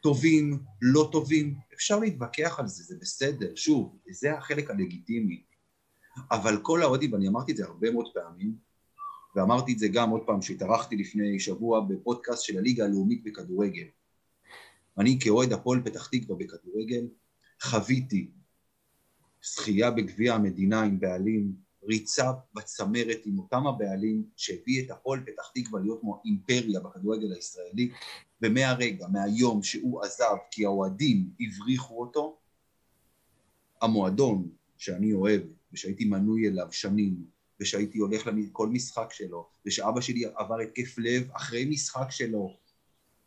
טובים, 0.00 0.58
לא 0.82 1.08
טובים, 1.12 1.54
אפשר 1.74 1.98
להתווכח 1.98 2.56
על 2.58 2.66
זה, 2.66 2.82
זה 2.82 2.96
בסדר, 3.00 3.54
שוב, 3.54 3.98
זה 4.10 4.38
החלק 4.38 4.70
הלגיטימי. 4.70 5.42
אבל 6.30 6.58
כל 6.62 6.82
האוהדים, 6.82 7.12
ואני 7.12 7.28
אמרתי 7.28 7.52
את 7.52 7.56
זה 7.56 7.64
הרבה 7.64 7.90
מאוד 7.90 8.06
פעמים, 8.14 8.56
ואמרתי 9.36 9.72
את 9.72 9.78
זה 9.78 9.88
גם 9.88 10.10
עוד 10.10 10.22
פעם, 10.26 10.42
שהתארחתי 10.42 10.96
לפני 10.96 11.40
שבוע 11.40 11.80
בפודקאסט 11.80 12.44
של 12.44 12.58
הליגה 12.58 12.84
הלאומית 12.84 13.24
בכדורגל. 13.24 13.86
אני 14.98 15.18
כאוהד 15.20 15.52
הפועל 15.52 15.82
פתח 15.84 16.06
תקווה 16.06 16.36
בכדורגל, 16.36 17.06
חוויתי 17.62 18.30
זכייה 19.44 19.90
בגביע 19.90 20.34
המדינה 20.34 20.82
עם 20.82 21.00
בעלים, 21.00 21.52
ריצה 21.88 22.32
בצמרת 22.54 23.18
עם 23.24 23.38
אותם 23.38 23.66
הבעלים 23.66 24.24
שהביא 24.36 24.84
את 24.84 24.90
הפועל 24.90 25.20
פתח 25.20 25.50
תקווה 25.54 25.80
להיות 25.80 26.00
כמו 26.00 26.22
אימפריה 26.24 26.80
בכדורגל 26.80 27.32
הישראלי, 27.32 27.90
ומהרגע, 28.42 29.06
מהיום 29.08 29.62
שהוא 29.62 30.04
עזב 30.04 30.36
כי 30.50 30.64
האוהדים 30.64 31.30
הבריחו 31.40 32.00
אותו, 32.00 32.38
המועדון 33.82 34.48
שאני 34.78 35.12
אוהב 35.12 35.40
ושהייתי 35.72 36.04
מנוי 36.04 36.48
אליו 36.48 36.66
שנים 36.70 37.24
ושהייתי 37.60 37.98
הולך 37.98 38.26
לכל 38.26 38.68
משחק 38.68 39.12
שלו 39.12 39.48
ושאבא 39.66 40.00
שלי 40.00 40.24
עבר 40.36 40.60
התקף 40.60 40.98
לב 40.98 41.30
אחרי 41.32 41.64
משחק 41.64 42.10
שלו 42.10 42.56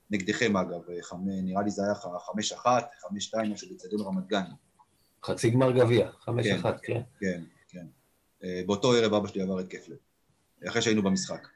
נגדכם 0.10 0.58
אגב, 0.58 0.82
נראה 1.24 1.62
לי 1.62 1.72
זה 1.72 1.84
היה 1.84 1.96
חמש 2.20 2.52
אחת, 2.52 2.92
חמש 3.02 3.26
שתיים, 3.26 3.52
משהו 3.52 3.68
בצדון 3.74 4.02
רמת 4.02 4.28
גן. 4.28 4.44
חצי 5.24 5.50
גמר 5.50 5.72
גביע, 5.72 6.12
חמש 6.20 6.48
כן, 6.48 6.56
אחת, 6.56 6.80
כן. 6.84 7.02
כן, 7.20 7.44
כן. 7.68 7.86
אה, 8.44 8.62
באותו 8.66 8.94
ערב 8.94 9.14
אבא 9.14 9.28
שלי 9.28 9.42
עבר 9.42 9.60
התקף 9.60 9.90
לב, 9.90 9.98
אחרי 10.68 10.82
שהיינו 10.82 11.04
במשחק. 11.04 11.48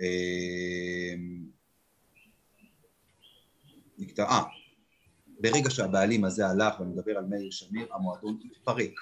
אה, 0.00 1.14
נקטע, 3.98 4.22
אה, 4.22 4.42
ברגע 5.40 5.70
שהבעלים 5.70 6.24
הזה 6.24 6.46
הלך, 6.46 6.80
ואני 6.80 6.92
מדבר 6.92 7.18
על 7.18 7.24
מאיר 7.24 7.50
שמיר, 7.50 7.94
המועדון 7.94 8.38
התפרק. 8.44 8.94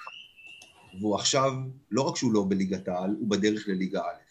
והוא 0.99 1.15
עכשיו, 1.15 1.51
לא 1.91 2.01
רק 2.01 2.15
שהוא 2.15 2.33
לא 2.33 2.45
בליגת 2.49 2.87
העל, 2.87 3.15
הוא 3.19 3.29
בדרך 3.29 3.67
לליגה 3.67 4.01
א'. 4.01 4.28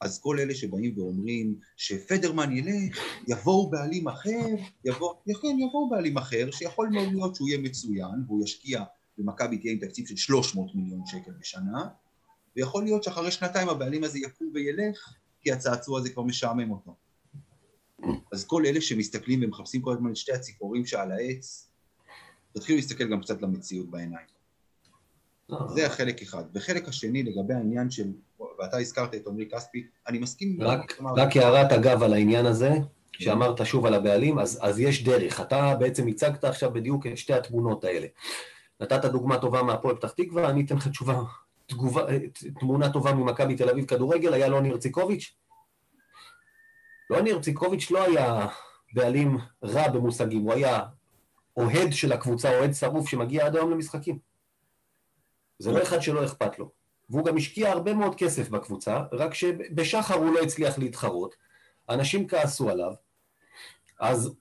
אז 0.00 0.20
כל 0.20 0.40
אלה 0.40 0.54
שבאים 0.54 0.98
ואומרים 0.98 1.58
שפדרמן 1.76 2.56
ילך, 2.56 2.98
יבואו 3.28 3.70
בעלים 3.70 4.08
אחר, 4.08 4.46
יבוא, 4.84 5.14
כן, 5.42 5.56
יבואו 5.58 5.90
בעלים 5.90 6.16
אחר, 6.16 6.50
שיכול 6.50 6.88
מאוד 6.88 7.08
להיות 7.12 7.34
שהוא 7.34 7.48
יהיה 7.48 7.58
מצוין, 7.60 8.24
והוא 8.26 8.44
ישקיע, 8.44 8.84
ומכבי 9.18 9.58
תהיה 9.58 9.72
עם 9.72 9.78
תקציב 9.78 10.06
של 10.06 10.16
300 10.16 10.74
מיליון 10.74 11.06
שקל 11.06 11.32
בשנה, 11.40 11.88
ויכול 12.56 12.84
להיות 12.84 13.02
שאחרי 13.02 13.30
שנתיים 13.30 13.68
הבעלים 13.68 14.04
הזה 14.04 14.18
יקום 14.18 14.50
וילך, 14.54 15.14
כי 15.40 15.52
הצעצוע 15.52 15.98
הזה 15.98 16.10
כבר 16.10 16.22
משעמם 16.22 16.70
אותו. 16.70 16.96
אז 18.32 18.44
כל 18.44 18.66
אלה 18.66 18.80
שמסתכלים 18.80 19.40
ומחפשים 19.44 19.82
כל 19.82 19.92
הזמן 19.92 20.10
את 20.10 20.16
שתי 20.16 20.32
הציפורים 20.32 20.86
שעל 20.86 21.12
העץ, 21.12 21.70
תתחילו 22.52 22.76
להסתכל 22.76 23.10
גם 23.10 23.20
קצת 23.20 23.42
למציאות 23.42 23.90
בעיניים. 23.90 24.26
זה 25.74 25.86
החלק 25.86 26.22
אחד. 26.22 26.44
וחלק 26.54 26.88
השני 26.88 27.22
לגבי 27.22 27.54
העניין 27.54 27.90
של, 27.90 28.12
ואתה 28.58 28.76
הזכרת 28.76 29.14
את 29.14 29.26
עמרי 29.26 29.48
כספי, 29.48 29.86
אני 30.08 30.18
מסכים... 30.18 30.62
רק, 30.62 31.00
רק 31.16 31.36
הערת 31.36 31.72
אגב 31.72 32.02
על 32.02 32.12
העניין 32.12 32.46
הזה, 32.46 32.70
שאמרת 33.12 33.66
שוב 33.66 33.86
על 33.86 33.94
הבעלים, 33.94 34.38
אז, 34.38 34.58
אז 34.62 34.80
יש 34.80 35.04
דרך. 35.04 35.40
אתה 35.40 35.74
בעצם 35.78 36.08
הצגת 36.08 36.44
עכשיו 36.44 36.72
בדיוק 36.72 37.06
את 37.06 37.18
שתי 37.18 37.32
התמונות 37.32 37.84
האלה. 37.84 38.06
נתת 38.80 39.04
דוגמה 39.04 39.38
טובה 39.38 39.62
מהפועל 39.62 39.96
פתח 39.96 40.10
תקווה, 40.10 40.50
אני 40.50 40.64
אתן 40.64 40.76
לך 40.76 40.88
תשובה, 40.88 41.20
תגובה, 41.66 42.02
תמונה 42.60 42.92
טובה 42.92 43.12
ממכבי 43.12 43.56
תל 43.56 43.70
אביב 43.70 43.86
כדורגל, 43.86 44.34
היה 44.34 44.48
לוני 44.48 44.70
ארציקוביץ'. 44.70 45.34
לוני 47.10 47.32
ארציקוביץ' 47.32 47.90
לא 47.90 48.04
היה 48.04 48.46
בעלים 48.92 49.38
רע 49.64 49.88
במושגים, 49.88 50.42
הוא 50.42 50.52
היה 50.52 50.80
אוהד 51.56 51.92
של 51.92 52.12
הקבוצה, 52.12 52.58
אוהד 52.58 52.72
שרוף 52.72 53.08
שמגיע 53.08 53.46
עד 53.46 53.56
היום 53.56 53.70
למשחקים. 53.70 54.18
זה 55.58 55.72
לא 55.72 55.82
אחד 55.82 56.02
שלא 56.02 56.24
אכפת 56.24 56.58
לו. 56.58 56.83
והוא 57.10 57.24
גם 57.24 57.36
השקיע 57.36 57.70
הרבה 57.70 57.94
מאוד 57.94 58.14
כסף 58.14 58.48
בקבוצה, 58.48 59.02
רק 59.12 59.34
שבשחר 59.34 60.14
הוא 60.14 60.34
לא 60.34 60.40
הצליח 60.40 60.78
להתחרות, 60.78 61.34
אנשים 61.88 62.28
כעסו 62.28 62.70
עליו, 62.70 62.92
אז 64.00 64.34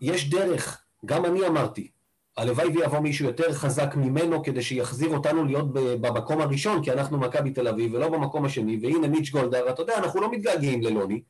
יש 0.00 0.30
דרך, 0.30 0.82
גם 1.06 1.24
אני 1.24 1.46
אמרתי, 1.46 1.90
הלוואי 2.36 2.68
ויבוא 2.68 2.98
מישהו 2.98 3.26
יותר 3.26 3.52
חזק 3.52 3.94
ממנו 3.96 4.44
כדי 4.44 4.62
שיחזיר 4.62 5.08
אותנו 5.08 5.44
להיות 5.44 5.72
במקום 5.72 6.40
הראשון, 6.40 6.84
כי 6.84 6.92
אנחנו 6.92 7.18
מכבי 7.18 7.50
תל 7.50 7.68
אביב 7.68 7.94
ולא 7.94 8.08
במקום 8.08 8.44
השני, 8.44 8.78
והנה 8.82 9.08
מיץ' 9.08 9.30
גולדהר, 9.30 9.70
אתה 9.70 9.82
יודע, 9.82 9.98
אנחנו 9.98 10.20
לא 10.20 10.30
מתגעגעים 10.30 10.82
ללוני, 10.82 11.22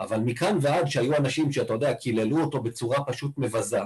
אבל 0.00 0.20
מכאן 0.20 0.58
ועד 0.60 0.86
שהיו 0.86 1.16
אנשים 1.16 1.52
שאתה 1.52 1.72
יודע, 1.72 1.94
קיללו 1.94 2.40
אותו 2.40 2.62
בצורה 2.62 3.04
פשוט 3.04 3.32
מבזה, 3.38 3.80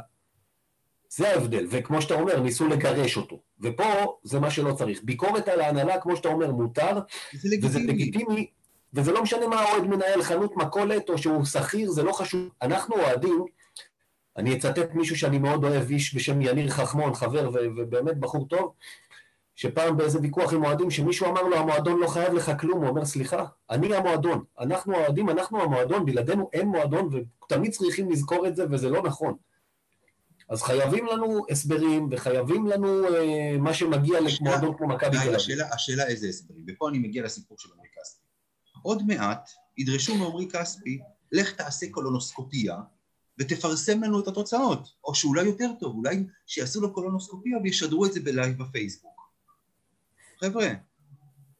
זה 1.16 1.28
ההבדל, 1.28 1.66
וכמו 1.70 2.02
שאתה 2.02 2.14
אומר, 2.14 2.40
ניסו 2.40 2.68
לגרש 2.68 3.16
אותו. 3.16 3.40
ופה 3.60 3.84
זה 4.22 4.40
מה 4.40 4.50
שלא 4.50 4.72
צריך. 4.72 5.00
ביקורת 5.04 5.48
על 5.48 5.60
ההנהלה, 5.60 6.00
כמו 6.00 6.16
שאתה 6.16 6.28
אומר, 6.28 6.52
מותר, 6.52 7.00
זה. 7.32 7.56
וזה 7.62 7.78
לגיטימי, 7.78 8.50
וזה 8.94 9.12
לא 9.12 9.22
משנה 9.22 9.46
מה 9.46 9.60
האוהד 9.60 9.82
מנהל 9.82 10.22
חנות 10.22 10.56
מכולת 10.56 11.08
או 11.08 11.18
שהוא 11.18 11.44
שכיר, 11.44 11.90
זה 11.90 12.02
לא 12.02 12.12
חשוב. 12.12 12.48
אנחנו 12.62 12.94
אוהדים, 12.94 13.44
אני 14.36 14.56
אצטט 14.56 14.94
מישהו 14.94 15.16
שאני 15.16 15.38
מאוד 15.38 15.64
אוהב, 15.64 15.90
איש 15.90 16.14
בשם 16.14 16.42
יניר 16.42 16.70
חכמון, 16.70 17.14
חבר 17.14 17.50
ובאמת 17.52 18.18
בחור 18.18 18.48
טוב, 18.48 18.72
שפעם 19.54 19.96
באיזה 19.96 20.18
ויכוח 20.22 20.52
עם 20.52 20.64
אוהדים, 20.64 20.90
שמישהו 20.90 21.26
אמר 21.26 21.42
לו, 21.42 21.56
המועדון 21.56 22.00
לא 22.00 22.06
חייב 22.06 22.34
לך 22.34 22.52
כלום, 22.60 22.80
הוא 22.80 22.88
אומר, 22.88 23.04
סליחה, 23.04 23.44
אני 23.70 23.96
המועדון, 23.96 24.44
אנחנו 24.60 24.94
האוהדים, 24.94 25.30
אנחנו 25.30 25.62
המועדון, 25.62 26.06
בלעדינו 26.06 26.50
אין 26.52 26.68
מועדון, 26.68 27.08
ותמיד 27.12 27.72
צריכים 27.72 28.10
לזכור 28.10 28.46
את 28.46 28.56
זה, 28.56 28.64
וזה 28.70 28.88
לא 28.88 29.02
נכון. 29.02 29.34
אז 30.48 30.62
חייבים 30.62 31.06
לנו 31.06 31.44
הסברים, 31.50 32.08
וחייבים 32.10 32.66
לנו 32.66 33.04
אה, 33.04 33.56
מה 33.58 33.74
שמגיע 33.74 34.20
למועדון 34.20 34.76
כמו 34.78 34.88
מכבי 34.88 35.10
תל 35.10 35.16
אביב. 35.16 35.34
השאלה, 35.34 35.74
השאלה 35.74 36.06
איזה 36.06 36.28
הסברים, 36.28 36.64
ופה 36.68 36.88
אני 36.88 36.98
מגיע 36.98 37.24
לסיפור 37.24 37.58
של 37.58 37.68
עמרי 37.74 37.88
כספי. 38.00 38.22
עוד 38.82 39.02
מעט 39.06 39.50
ידרשו 39.78 40.14
מעמרי 40.14 40.48
כספי, 40.48 41.00
לך 41.32 41.52
תעשה 41.52 41.86
קולונוסקופיה, 41.90 42.76
ותפרסם 43.38 44.02
לנו 44.02 44.20
את 44.20 44.28
התוצאות, 44.28 44.88
או 45.04 45.14
שאולי 45.14 45.42
יותר 45.42 45.70
טוב, 45.80 45.96
אולי 45.96 46.26
שיעשו 46.46 46.80
לו 46.80 46.92
קולונוסקופיה 46.92 47.58
וישדרו 47.62 48.06
את 48.06 48.12
זה 48.12 48.20
בלייב 48.20 48.62
בפייסבוק. 48.62 49.20
חבר'ה, 50.40 50.68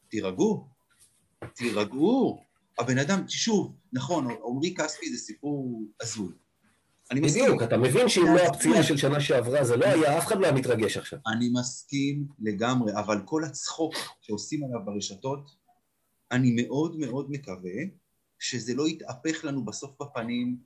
תירגעו, 0.09 0.69
תירגעו. 1.55 2.43
הבן 2.79 2.99
אדם, 2.99 3.29
שוב, 3.29 3.77
נכון, 3.93 4.29
עמרי 4.45 4.75
כספי 4.75 5.11
זה 5.11 5.19
סיפור 5.19 5.83
הזוי. 6.01 6.33
אני 7.13 7.21
מסכים. 7.21 7.45
בדיוק, 7.45 7.63
אתה 7.63 7.77
מבין 7.77 8.09
שאם 8.09 8.27
לא 8.35 8.41
הפציעה 8.41 8.83
של 8.83 8.97
שנה 8.97 9.21
שעברה 9.21 9.65
זה 9.65 9.77
לא 9.77 9.87
היה, 9.87 10.19
אף 10.19 10.27
אחד 10.27 10.39
לא 10.41 10.47
היה 10.47 10.55
מתרגש 10.55 10.97
עכשיו. 10.97 11.19
אני 11.27 11.51
מסכים 11.53 12.27
לגמרי, 12.39 12.93
אבל 12.99 13.21
כל 13.25 13.45
הצחוק 13.45 13.95
שעושים 14.21 14.65
עליו 14.65 14.85
ברשתות, 14.85 15.51
אני 16.31 16.57
מאוד 16.63 16.97
מאוד 16.97 17.31
מקווה 17.31 17.73
שזה 18.39 18.75
לא 18.75 18.89
יתהפך 18.89 19.45
לנו 19.45 19.65
בסוף 19.65 20.03
בפנים, 20.03 20.57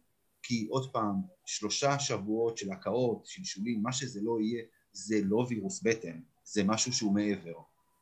כי 0.42 0.66
עוד 0.70 0.92
פעם, 0.92 1.14
שלושה 1.46 1.98
שבועות 1.98 2.58
של 2.58 2.72
הקאות, 2.72 3.26
שלשולים, 3.26 3.82
מה 3.82 3.92
שזה 3.92 4.20
לא 4.22 4.38
יהיה, 4.40 4.62
זה 4.92 5.20
לא 5.24 5.46
וירוס 5.48 5.82
בטן, 5.82 6.20
זה 6.44 6.64
משהו 6.64 6.92
שהוא 6.92 7.14
מעבר. 7.14 7.54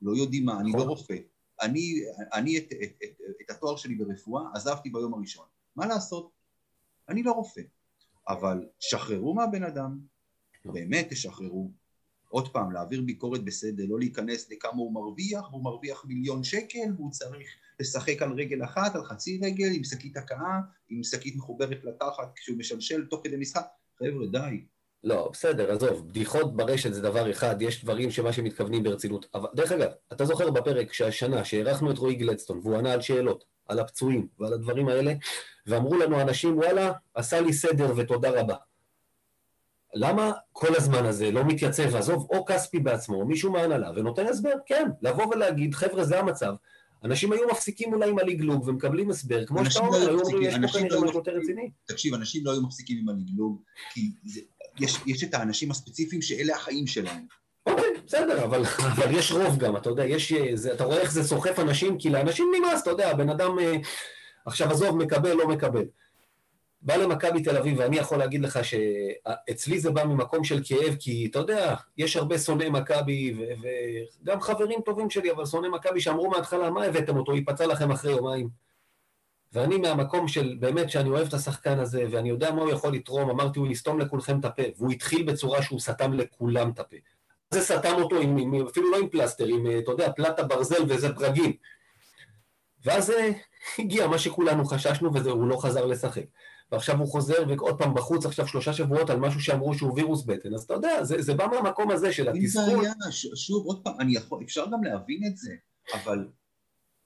לא 0.02 0.16
יודעים 0.16 0.44
מה, 0.44 0.60
אני 0.60 0.72
לא 0.72 0.78
נכון. 0.78 0.88
רופא. 0.88 1.16
אני, 1.62 2.02
אני 2.34 2.58
את, 2.58 2.66
את, 2.82 2.90
את, 3.04 3.20
את 3.42 3.50
התואר 3.50 3.76
שלי 3.76 3.94
ברפואה 3.94 4.42
עזבתי 4.54 4.90
ביום 4.90 5.14
הראשון. 5.14 5.46
מה 5.76 5.86
לעשות? 5.86 6.30
אני 7.08 7.22
לא 7.22 7.32
רופא. 7.32 7.60
אבל 8.28 8.66
שחררו 8.80 9.34
מהבן 9.34 9.62
אדם, 9.62 9.98
באמת 10.64 11.06
תשחררו. 11.10 11.70
עוד 12.28 12.48
פעם, 12.48 12.72
להעביר 12.72 13.02
ביקורת 13.02 13.44
בסדר, 13.44 13.84
לא 13.88 13.98
להיכנס 13.98 14.50
לכמה 14.50 14.76
הוא 14.76 14.94
מרוויח, 14.94 15.44
הוא 15.50 15.64
מרוויח 15.64 16.04
מיליון 16.04 16.44
שקל, 16.44 16.92
והוא 16.96 17.10
צריך 17.10 17.48
לשחק 17.80 18.22
על 18.22 18.32
רגל 18.32 18.64
אחת, 18.64 18.94
על 18.94 19.04
חצי 19.04 19.40
רגל, 19.42 19.72
עם 19.74 19.84
שקית 19.84 20.16
הקאה, 20.16 20.60
עם 20.88 21.02
שקית 21.02 21.36
מחוברת 21.36 21.84
לתחת 21.84 22.32
כשהוא 22.36 22.58
משלשל 22.58 23.06
תוך 23.06 23.20
כדי 23.24 23.36
משחק. 23.36 23.66
חבר'ה, 23.98 24.26
די. 24.26 24.64
לא, 25.04 25.28
בסדר, 25.32 25.72
עזוב, 25.72 26.08
בדיחות 26.08 26.56
ברשת 26.56 26.92
זה 26.92 27.02
דבר 27.02 27.30
אחד, 27.30 27.62
יש 27.62 27.84
דברים 27.84 28.10
שמה 28.10 28.32
שמתכוונים 28.32 28.82
ברצינות. 28.82 29.26
אבל 29.34 29.48
דרך 29.54 29.72
אגב, 29.72 29.90
אתה 30.12 30.24
זוכר 30.24 30.50
בפרק 30.50 30.92
שהשנה, 30.92 31.44
שהערכנו 31.44 31.90
את 31.90 31.98
רועי 31.98 32.14
גלדסטון, 32.14 32.60
והוא 32.62 32.76
ענה 32.76 32.92
על 32.92 33.00
שאלות, 33.00 33.44
על 33.68 33.78
הפצועים 33.78 34.26
ועל 34.38 34.52
הדברים 34.52 34.88
האלה, 34.88 35.12
ואמרו 35.66 35.96
לנו 35.96 36.20
אנשים, 36.20 36.58
וואלה, 36.58 36.92
עשה 37.14 37.40
לי 37.40 37.52
סדר 37.52 37.92
ותודה 37.96 38.40
רבה. 38.40 38.56
למה 39.94 40.32
כל 40.52 40.76
הזמן 40.76 41.06
הזה 41.06 41.30
לא 41.30 41.44
מתייצב, 41.44 41.96
עזוב, 41.96 42.26
או 42.30 42.44
כספי 42.44 42.78
בעצמו, 42.78 43.16
או 43.16 43.26
מישהו 43.26 43.52
מהנהלה, 43.52 43.90
ונותן 43.96 44.26
הסבר? 44.26 44.52
כן, 44.66 44.88
לבוא 45.02 45.26
ולהגיד, 45.26 45.74
חבר'ה, 45.74 46.04
זה 46.04 46.18
המצב. 46.18 46.54
אנשים 47.04 47.32
היו 47.32 47.48
מפסיקים 47.50 47.94
אולי 47.94 48.10
עם 48.10 48.18
הלגלוג 48.18 48.68
ומקבלים 48.68 49.10
הסבר, 49.10 49.46
כמו 49.46 49.70
שאתה 49.70 49.86
אומר, 49.86 49.98
לא 49.98 50.10
היו 50.10 50.20
אומרים, 50.20 50.42
יש 50.42 50.72
פה 50.72 50.78
כנראה 50.78 50.96
לא 50.96 51.04
משהו 51.04 51.18
יותר 51.18 51.32
רציני. 51.32 51.70
תקשיב, 51.84 52.14
אנשים 52.14 52.44
לא 52.44 52.52
היו 52.52 52.62
מפסיקים 52.62 52.98
עם 52.98 53.08
הלגלוג, 53.08 53.62
כי 53.92 54.10
זה, 54.24 54.40
יש, 54.80 54.98
יש 55.06 55.24
את 55.24 55.34
האנשים 55.34 55.70
הספציפיים 55.70 56.22
שאלה 56.22 56.56
החיים 56.56 56.86
שלהם. 56.86 57.26
בסדר, 58.06 58.44
אבל, 58.44 58.62
אבל 58.64 59.14
יש 59.14 59.32
רוב 59.32 59.58
גם, 59.58 59.76
אתה 59.76 59.90
יודע, 59.90 60.04
יש, 60.04 60.32
זה, 60.54 60.72
אתה 60.72 60.84
רואה 60.84 60.98
איך 61.00 61.12
זה 61.12 61.24
סוחף 61.24 61.58
אנשים, 61.58 61.98
כי 61.98 62.10
לאנשים 62.10 62.52
נמאס, 62.58 62.82
אתה 62.82 62.90
יודע, 62.90 63.10
הבן 63.10 63.30
אדם, 63.30 63.58
אה, 63.58 63.74
עכשיו 64.46 64.70
עזוב, 64.70 64.96
מקבל, 64.96 65.32
לא 65.32 65.48
מקבל. 65.48 65.84
בא 66.82 66.96
למכבי 66.96 67.42
תל 67.42 67.56
אביב, 67.56 67.78
ואני 67.78 67.96
יכול 67.96 68.18
להגיד 68.18 68.40
לך 68.42 68.58
שאצלי 68.64 69.80
זה 69.80 69.90
בא 69.90 70.04
ממקום 70.04 70.44
של 70.44 70.60
כאב, 70.64 70.96
כי 71.00 71.28
אתה 71.30 71.38
יודע, 71.38 71.74
יש 71.96 72.16
הרבה 72.16 72.38
שונאי 72.38 72.70
מכבי, 72.70 73.36
וגם 74.22 74.40
חברים 74.40 74.80
טובים 74.84 75.10
שלי, 75.10 75.30
אבל 75.30 75.46
שונאי 75.46 75.68
מכבי 75.68 76.00
שאמרו 76.00 76.30
מההתחלה, 76.30 76.70
מה 76.70 76.84
הבאתם 76.84 77.16
אותו, 77.16 77.34
ייפצע 77.34 77.66
לכם 77.66 77.90
אחרי 77.90 78.12
יומיים. 78.12 78.48
ואני 79.52 79.76
מהמקום 79.76 80.28
של 80.28 80.56
באמת 80.60 80.90
שאני 80.90 81.08
אוהב 81.08 81.26
את 81.26 81.34
השחקן 81.34 81.78
הזה, 81.78 82.04
ואני 82.10 82.28
יודע 82.28 82.52
מה 82.52 82.62
הוא 82.62 82.70
יכול 82.70 82.92
לתרום, 82.92 83.30
אמרתי, 83.30 83.58
הוא 83.58 83.68
יסתום 83.68 84.00
לכולכם 84.00 84.40
את 84.40 84.44
הפה, 84.44 84.62
והוא 84.76 84.92
התחיל 84.92 85.22
בצורה 85.22 85.62
שהוא 85.62 85.80
סתם 85.80 86.12
לכולם 86.12 86.70
את 86.70 86.78
הפה. 86.78 86.96
זה 87.54 87.60
סתם 87.60 87.94
אותו, 87.94 88.16
עם, 88.16 88.36
עם, 88.36 88.66
אפילו 88.66 88.90
לא 88.90 88.98
עם 88.98 89.08
פלסטר, 89.08 89.46
עם, 89.46 89.66
אתה 89.78 89.90
יודע, 89.90 90.12
פלטה 90.12 90.42
ברזל 90.42 90.84
ואיזה 90.88 91.14
פרגים. 91.14 91.52
ואז 92.84 93.10
אה, 93.10 93.30
הגיע 93.78 94.06
מה 94.06 94.18
שכולנו 94.18 94.64
חששנו, 94.64 95.14
והוא 95.14 95.48
לא 95.48 95.56
חזר 95.56 95.86
לשחק. 95.86 96.24
ועכשיו 96.72 96.98
הוא 96.98 97.08
חוזר, 97.08 97.44
ועוד 97.48 97.78
פעם 97.78 97.94
בחוץ 97.94 98.26
עכשיו 98.26 98.48
שלושה 98.48 98.72
שבועות 98.72 99.10
על 99.10 99.18
משהו 99.18 99.40
שאמרו 99.40 99.74
שהוא 99.74 99.92
וירוס 99.94 100.24
בטן, 100.24 100.54
אז 100.54 100.62
אתה 100.62 100.74
יודע, 100.74 101.04
זה, 101.04 101.22
זה 101.22 101.34
בא 101.34 101.46
מהמקום 101.46 101.90
הזה 101.90 102.12
של 102.12 102.28
התסכול. 102.28 102.84
שוב, 103.34 103.66
עוד 103.66 103.84
פעם, 103.84 104.00
אני 104.00 104.14
יכול, 104.14 104.42
אפשר 104.44 104.66
גם 104.72 104.84
להבין 104.84 105.20
את 105.26 105.36
זה, 105.36 105.54
אבל 105.94 106.28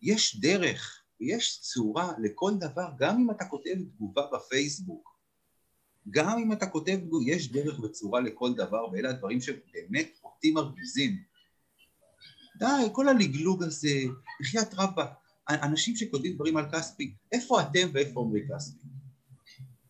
יש 0.02 0.40
דרך 0.40 1.02
ויש 1.21 1.61
צורה 1.61 2.12
לכל 2.23 2.52
דבר, 2.55 2.88
גם 2.99 3.21
אם 3.21 3.31
אתה 3.31 3.45
כותב 3.45 3.75
תגובה 3.95 4.23
בפייסבוק, 4.33 5.19
גם 6.11 6.38
אם 6.38 6.52
אתה 6.52 6.67
כותב, 6.67 6.99
יש 7.26 7.52
דרך 7.52 7.81
וצורה 7.81 8.21
לכל 8.21 8.55
דבר, 8.55 8.88
ואלה 8.93 9.11
הדברים 9.11 9.40
שבאמת 9.40 10.19
אותי 10.38 10.50
מרגיזים. 10.50 11.16
די, 12.59 12.88
כל 12.92 13.09
הלגלוג 13.09 13.62
הזה, 13.62 13.95
בחייאת 14.40 14.75
רבאק, 14.75 15.11
אנשים 15.49 15.97
שכותבים 15.97 16.35
דברים 16.35 16.57
על 16.57 16.64
כספי, 16.73 17.14
איפה 17.33 17.61
אתם 17.62 17.88
ואיפה 17.92 18.21
עמרי 18.21 18.40
כספי? 18.54 18.88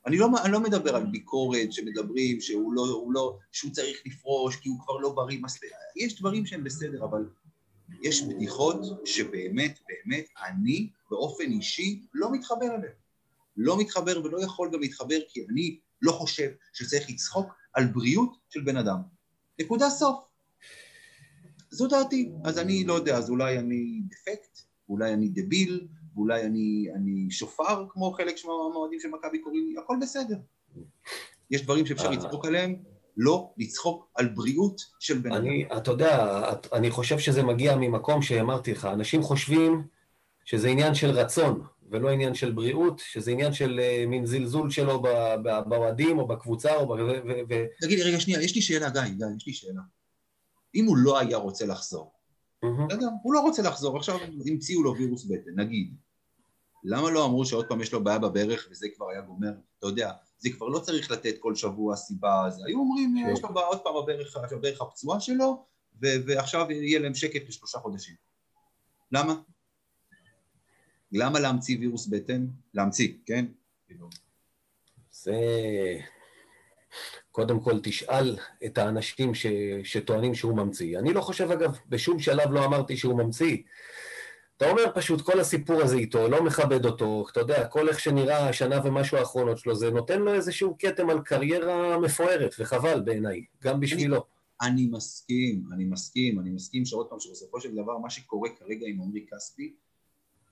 אני 0.07 0.19
לא, 0.19 0.29
אני 0.45 0.53
לא 0.53 0.61
מדבר 0.61 0.97
על 0.97 1.07
ביקורת 1.07 1.73
שמדברים 1.73 2.41
שהוא 2.41 2.73
לא, 2.73 3.07
לא, 3.11 3.39
שהוא 3.53 3.73
צריך 3.73 4.03
לפרוש 4.07 4.57
כי 4.57 4.69
הוא 4.69 4.81
כבר 4.81 4.97
לא 4.97 5.13
בריא 5.13 5.39
מספיק, 5.41 5.71
יש 5.97 6.21
דברים 6.21 6.47
שהם 6.47 6.65
בסדר, 6.65 7.05
אבל 7.05 7.29
יש 8.03 8.23
בדיחות 8.23 8.77
שבאמת, 9.05 9.79
באמת, 9.89 10.27
אני 10.47 10.91
באופן 11.11 11.51
אישי 11.51 12.03
לא 12.15 12.33
מתחבר 12.33 12.67
אליהן. 12.67 12.93
לא 13.57 13.81
מתחבר 13.81 14.25
ולא 14.25 14.43
יכול 14.43 14.71
גם 14.73 14.81
להתחבר 14.81 15.19
כי 15.29 15.47
אני 15.51 15.79
לא 16.03 16.13
חושב 16.13 16.51
שצריך 16.73 17.11
לצחוק 17.11 17.53
על 17.73 17.87
בריאות 17.87 18.37
של 18.51 18.61
בן 18.61 18.77
אדם. 18.77 18.99
נקודה 19.61 19.91
סוף. 19.91 20.28
זו 21.71 21.89
דעתי. 21.89 22.31
אז 22.45 22.59
אני 22.59 22.85
לא 22.85 22.93
יודע, 22.93 23.17
אז 23.17 23.31
אולי 23.31 23.59
אני 23.59 24.03
דפקט, 24.09 24.59
אולי 24.89 25.13
אני 25.13 25.29
דביל, 25.29 25.87
ואולי 26.15 26.43
אני, 26.43 26.87
אני 26.95 27.31
שופר, 27.31 27.87
כמו 27.89 28.13
חלק 28.13 28.35
מהמועדים 28.45 29.01
של 29.01 29.09
מכבי 29.09 29.39
קוראים 29.39 29.67
לי, 29.69 29.75
הכל 29.79 29.97
בסדר. 30.03 30.37
יש 31.51 31.63
דברים 31.63 31.87
שאפשר 31.87 32.07
אה. 32.07 32.11
לצחוק 32.11 32.47
עליהם, 32.47 32.77
לא 33.17 33.51
לצחוק 33.59 34.09
על 34.15 34.29
בריאות 34.29 34.81
של 35.01 35.19
בן 35.19 35.33
אדם. 35.33 35.47
אתה 35.77 35.91
יודע, 35.91 36.43
אני 36.73 36.91
חושב 36.91 37.19
שזה 37.19 37.43
מגיע 37.43 37.77
ממקום 37.77 38.23
שאמרתי 38.23 38.73
לך, 38.73 38.85
אנשים 38.85 39.23
חושבים 39.23 39.83
שזה 40.45 40.69
עניין 40.69 40.95
של 40.95 41.11
רצון, 41.11 41.63
ולא 41.91 42.11
עניין 42.11 42.35
של 42.35 42.53
בריאות, 42.53 43.03
שזה 43.05 43.31
עניין 43.31 43.53
של 43.53 43.81
uh, 43.81 44.09
מין 44.09 44.27
זלזול 44.27 44.71
שלו 44.71 45.03
באוהדים 45.67 46.19
או 46.19 46.27
בקבוצה 46.27 46.77
או 46.77 46.87
ב... 46.87 47.01
ו... 47.49 47.65
תגיד 47.81 47.99
לי, 47.99 48.05
רגע, 48.05 48.21
שנייה, 48.21 48.43
יש 48.43 48.55
לי 48.55 48.63
שאלה, 48.63 48.91
גיא, 48.91 49.03
גיא, 49.03 49.27
יש 49.37 49.47
לי 49.47 49.53
שאלה. 49.53 49.81
אם 50.75 50.85
הוא 50.85 50.97
לא 50.97 51.19
היה 51.19 51.37
רוצה 51.37 51.67
לחזור, 51.67 52.13
בסדר? 52.59 53.07
Mm-hmm. 53.07 53.23
הוא 53.23 53.35
לא 53.35 53.41
רוצה 53.41 53.63
לחזור, 53.63 53.97
עכשיו 53.97 54.19
המציאו 54.47 54.83
לו 54.83 54.97
וירוס 54.97 55.25
בטן, 55.25 55.51
נגיד. 55.57 55.95
למה 56.85 57.11
לא 57.11 57.25
אמרו 57.25 57.47
שעוד 57.47 57.69
פעם 57.69 57.81
יש 57.81 57.93
לו 57.93 58.05
בעיה 58.05 58.19
בברך 58.19 58.69
וזה 58.71 58.89
כבר 58.97 59.11
היה 59.11 59.21
גומר? 59.21 59.53
אתה 59.79 59.87
יודע, 59.87 60.13
זה 60.39 60.51
כבר 60.51 60.69
לא 60.69 60.79
צריך 60.79 61.11
לתת 61.11 61.35
כל 61.41 61.55
שבוע 61.55 61.97
סיבה, 61.97 62.47
אז 62.47 62.65
היו 62.67 62.79
אומרים, 62.79 63.25
כן. 63.27 63.33
יש 63.33 63.43
לו 63.43 63.55
בעיה 63.55 63.67
עוד 63.67 63.81
פעם 63.81 63.95
בברך, 63.95 64.37
בברך 64.53 64.81
הפצועה 64.81 65.21
שלו, 65.21 65.65
ו- 66.03 66.27
ועכשיו 66.27 66.71
יהיה 66.71 66.99
להם 66.99 67.15
שקט 67.15 67.49
לשלושה 67.49 67.79
חודשים. 67.79 68.15
למה? 69.13 69.35
למה 71.13 71.41
להמציא 71.41 71.79
וירוס 71.79 72.07
בטן? 72.07 72.47
להמציא, 72.75 73.13
כן? 73.27 73.47
זה... 75.11 75.35
קודם 77.39 77.61
כל 77.61 77.81
תשאל 77.83 78.37
את 78.67 78.79
האנשים 78.79 79.35
ש... 79.35 79.47
שטוענים 79.85 80.35
שהוא 80.35 80.57
ממציא. 80.57 80.99
אני 80.99 81.13
לא 81.13 81.21
חושב, 81.21 81.51
אגב, 81.51 81.79
בשום 81.89 82.19
שלב 82.19 82.53
לא 82.53 82.65
אמרתי 82.65 82.97
שהוא 82.97 83.19
ממציא. 83.19 83.57
אתה 84.57 84.71
אומר 84.71 84.83
פשוט, 84.95 85.21
כל 85.21 85.41
הסיפור 85.41 85.83
הזה 85.83 85.97
איתו, 85.97 86.29
לא 86.29 86.45
מכבד 86.45 86.87
אותו, 86.87 87.25
אתה 87.33 87.41
יודע, 87.41 87.67
כל 87.67 87.89
איך 87.89 88.01
שנראה 88.01 88.49
השנה 88.49 88.81
ומשהו 88.85 89.17
האחרונות 89.17 89.59
שלו, 89.59 89.75
זה 89.75 89.91
נותן 89.91 90.21
לו 90.21 90.35
איזשהו 90.35 90.77
כתם 90.79 91.11
על 91.11 91.21
קריירה 91.21 91.99
מפוארת, 91.99 92.55
וחבל 92.59 93.01
בעיניי, 93.01 93.45
גם 93.63 93.81
בשבילו. 93.81 94.25
אני, 94.63 94.71
אני 94.71 94.87
מסכים, 94.87 95.63
אני 95.73 95.85
מסכים, 95.85 96.41
אני 96.41 96.51
מסכים 96.51 96.85
שעוד 96.85 97.07
פעם, 97.09 97.21
שבסופו 97.21 97.61
של 97.61 97.75
דבר, 97.75 97.99
מה 97.99 98.11
שקורה 98.11 98.49
כרגע 98.59 98.87
עם 98.87 99.01
עמרי 99.01 99.27
כספי, 99.31 99.75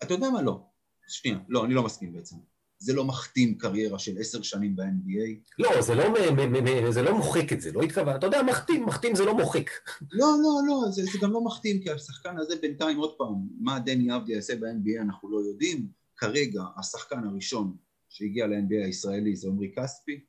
אתה 0.03 0.15
יודע 0.15 0.31
מה 0.31 0.43
לא, 0.43 0.61
שנייה, 1.09 1.39
לא, 1.49 1.65
אני 1.65 1.75
לא 1.75 1.83
מסכים 1.83 2.13
בעצם. 2.13 2.37
זה 2.79 2.93
לא 2.93 3.05
מכתים 3.05 3.59
קריירה 3.59 3.99
של 3.99 4.19
עשר 4.19 4.43
שנים 4.43 4.77
ב-NBA. 4.77 5.53
לא, 5.59 5.83
זה 5.83 5.95
לא, 5.95 6.91
זה 6.91 7.03
לא 7.03 7.17
מוחק 7.17 7.53
את 7.53 7.61
זה, 7.61 7.73
לא 7.73 7.83
התכוון. 7.83 8.17
אתה 8.17 8.27
יודע, 8.27 8.43
מכתים, 8.43 8.87
מכתים 8.87 9.15
זה 9.15 9.25
לא 9.25 9.35
מוחק. 9.35 9.71
לא, 10.13 10.27
לא, 10.43 10.61
לא, 10.67 10.91
זה, 10.91 11.03
זה 11.05 11.19
גם 11.23 11.33
לא 11.33 11.45
מכתים, 11.45 11.83
כי 11.83 11.91
השחקן 11.91 12.39
הזה 12.39 12.57
בינתיים, 12.63 12.99
עוד 12.99 13.15
פעם, 13.19 13.35
מה 13.61 13.79
דני 13.79 14.17
אבדי 14.17 14.33
יעשה 14.33 14.57
ב-NBA 14.57 15.03
אנחנו 15.03 15.31
לא 15.31 15.39
יודעים. 15.39 15.89
כרגע, 16.17 16.63
השחקן 16.77 17.25
הראשון 17.25 17.77
שהגיע 18.09 18.47
ל-NBA 18.47 18.85
הישראלי 18.85 19.37
זה 19.37 19.49
עמרי 19.49 19.73
כספי, 19.77 20.21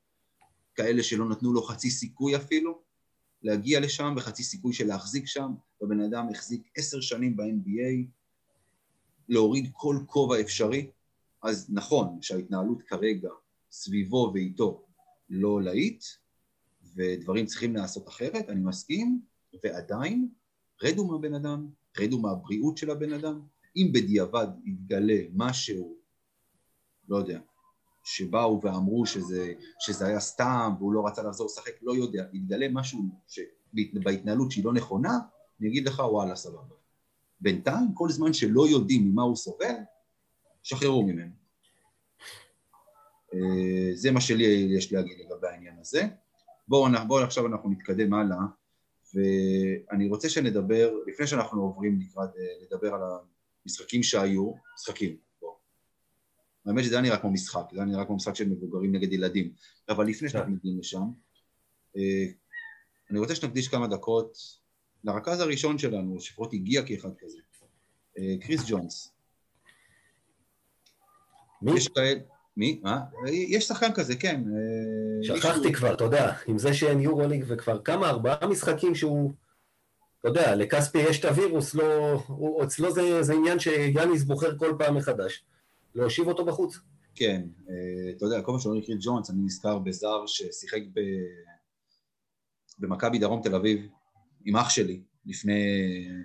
כאלה 0.76 1.04
שלא 1.04 1.30
נתנו 1.30 1.54
לו 1.54 1.62
חצי 1.62 1.90
סיכוי 1.90 2.36
אפילו 2.36 2.82
להגיע 3.44 3.80
לשם, 3.80 4.14
וחצי 4.18 4.44
סיכוי 4.44 4.74
של 4.74 4.88
להחזיק 4.88 5.28
שם, 5.28 5.52
והבן 5.82 6.02
אדם 6.02 6.28
החזיק 6.32 6.68
עשר 6.78 7.02
שנים 7.02 7.38
ב-NBA, 7.38 8.08
להוריד 9.30 9.70
כל 9.74 9.98
כובע 10.06 10.42
אפשרי. 10.42 10.88
אז 11.44 11.70
נכון 11.74 12.22
שההתנהלות 12.22 12.82
כרגע 12.82 13.30
סביבו 13.72 14.32
ואיתו 14.34 14.86
לא 15.30 15.62
להיט, 15.62 16.04
ודברים 16.96 17.46
צריכים 17.46 17.76
לעשות 17.76 18.08
אחרת, 18.08 18.50
אני 18.50 18.60
מסכים, 18.60 19.22
ועדיין, 19.64 20.30
רדו 20.84 21.08
מהבן 21.08 21.34
אדם, 21.34 21.68
רדו 22.00 22.20
מהבריאות 22.20 22.78
של 22.78 22.92
הבן 22.92 23.14
אדם. 23.14 23.42
אם 23.76 23.90
בדיעבד 23.94 24.48
יתגלה 24.66 25.22
משהו, 25.34 25.98
לא 27.10 27.18
יודע, 27.18 27.40
שבאו 28.04 28.60
ואמרו 28.64 29.06
שזה, 29.06 29.54
שזה 29.80 30.08
היה 30.08 30.20
סתם 30.20 30.74
והוא 30.78 30.94
לא 30.94 31.08
רצה 31.08 31.24
לחזור 31.24 31.48
לשחק, 31.48 31.72
לא 31.82 31.96
יודע, 31.96 32.26
יתגלה 32.34 32.68
משהו 32.70 33.00
בהתנהלות 34.04 34.52
שהיא 34.52 34.66
לא 34.66 34.74
נכונה, 34.74 35.20
אני 35.60 35.70
אגיד 35.70 35.88
לך 35.88 36.00
וואלה 36.00 36.36
סבבה. 36.36 36.76
בינתיים, 37.42 37.94
כל 37.94 38.10
זמן 38.10 38.34
שלא 38.34 38.68
יודעים 38.68 39.12
ממה 39.12 39.24
הוא 39.24 39.36
סובל, 39.36 39.76
שחררו 40.68 41.04
ממנו. 41.04 41.32
אה, 43.34 43.90
זה 43.94 44.12
מה 44.12 44.22
שלי 44.22 44.68
יש 44.78 44.94
להגיד 44.94 45.18
לגבי 45.20 45.48
העניין 45.48 45.76
הזה. 45.80 46.02
בואו 46.68 46.92
בוא 47.08 47.22
עכשיו 47.22 47.48
אנחנו 47.48 47.70
נתקדם 47.70 48.14
הלאה, 48.14 48.38
ואני 49.14 50.08
רוצה 50.10 50.30
שנדבר, 50.30 50.94
לפני 51.08 51.28
שאנחנו 51.28 51.62
עוברים 51.62 52.00
לקראת, 52.00 52.30
אה, 52.30 52.66
לדבר 52.66 52.94
על 52.94 53.02
המשחקים 53.66 54.04
שהיו, 54.04 54.54
משחקים, 54.76 55.18
בואו. 55.42 55.58
האמת 56.66 56.84
שזה 56.84 56.96
היה 56.96 57.02
נראה 57.02 57.18
כמו 57.18 57.32
משחק, 57.32 57.66
זה 57.72 57.78
היה 57.78 57.86
נראה 57.86 58.06
כמו 58.06 58.16
משחק 58.16 58.36
של 58.36 58.50
מבוגרים 58.50 58.96
נגד 58.96 59.14
ילדים, 59.14 59.54
אבל 59.90 60.08
לפני 60.08 60.30
שאנחנו 60.30 60.52
מגיעים 60.52 60.80
לשם, 60.80 61.04
אה, 61.98 62.26
אני 63.12 63.20
רוצה 63.20 63.36
שנקדיש 63.36 63.68
כמה 63.68 63.88
דקות 63.88 64.38
לרכז 65.04 65.40
הראשון 65.40 65.78
שלנו, 65.78 66.22
שפחות 66.22 66.54
הגיע 66.54 66.86
כאחד 66.86 67.10
כזה, 67.18 67.38
קריס 68.42 68.62
ג'ונס. 68.68 69.17
מי? 71.62 71.72
יש 71.78 71.88
כאלה... 71.88 72.20
מי? 72.58 72.80
מה? 72.84 73.00
יש 73.32 73.68
שחקן 73.68 73.94
כזה, 73.94 74.16
כן. 74.16 74.44
אה, 74.48 75.24
שכחתי 75.24 75.74
כבר, 75.74 75.94
אתה 75.94 76.04
יודע, 76.04 76.34
עם 76.48 76.58
זה 76.58 76.74
שאין 76.74 77.00
יורוליג 77.00 77.46
וכבר 77.48 77.80
כמה, 77.80 78.10
ארבעה 78.10 78.48
משחקים 78.48 78.96
שהוא... 78.96 79.34
אתה 80.20 80.28
יודע, 80.28 80.56
לכספי 80.56 80.98
יש 80.98 81.20
את 81.20 81.26
הווירוס, 81.26 81.76
לא... 81.76 82.14
הוא, 82.28 82.64
אצלו 82.64 82.92
זה, 82.92 83.24
זה 83.24 83.34
עניין 83.34 83.60
שיאניס 83.60 84.24
בוחר 84.24 84.58
כל 84.58 84.76
פעם 84.80 84.96
מחדש. 84.96 85.44
להושיב 85.96 86.28
אותו 86.28 86.46
בחוץ. 86.46 86.80
כן, 87.16 87.42
אה, 87.70 88.12
אתה 88.18 88.26
יודע, 88.26 88.42
כל 88.42 88.52
פעם 88.52 88.60
שאומרים 88.60 88.84
קריט 88.84 89.00
ג'ונס, 89.02 89.30
אני 89.30 89.40
נזכר 89.46 89.80
בזר 89.80 90.26
ששיחק 90.28 90.82
ב... 90.94 91.00
במכבי 92.80 93.20
דרום 93.20 93.42
תל 93.44 93.56
אביב, 93.56 93.88
עם 94.46 94.56
אח 94.56 94.70
שלי, 94.70 95.02
לפני 95.26 95.62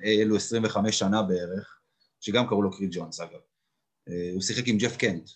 אלו 0.05 0.37
25 0.37 0.99
שנה 0.99 1.23
בערך, 1.23 1.79
שגם 2.21 2.47
קראו 2.47 2.63
לו 2.63 2.71
קריט 2.71 2.91
ג'ונס 2.93 3.21
אגב. 3.21 3.41
אה, 4.09 4.31
הוא 4.33 4.43
שיחק 4.43 4.69
עם 4.69 4.79
ג'ף 4.79 4.97
קנט, 4.97 5.31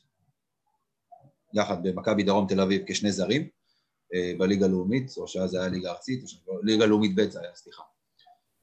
יחד 1.55 1.83
במכבי 1.83 2.23
דרום 2.23 2.47
תל 2.49 2.61
אביב 2.61 2.83
כשני 2.87 3.13
זרים 3.13 3.49
אה, 4.15 4.33
בליגה 4.39 4.67
הלאומית, 4.67 5.13
או 5.17 5.29
שאז 5.29 5.55
היה 5.55 5.69
ליגה 5.69 5.91
ארצית, 5.91 6.25
או 6.47 6.63
ליגה 6.63 6.87
לאומית 6.87 7.15
ב' 7.15 7.31
זה 7.31 7.41
היה, 7.41 7.55
סליחה. 7.55 7.83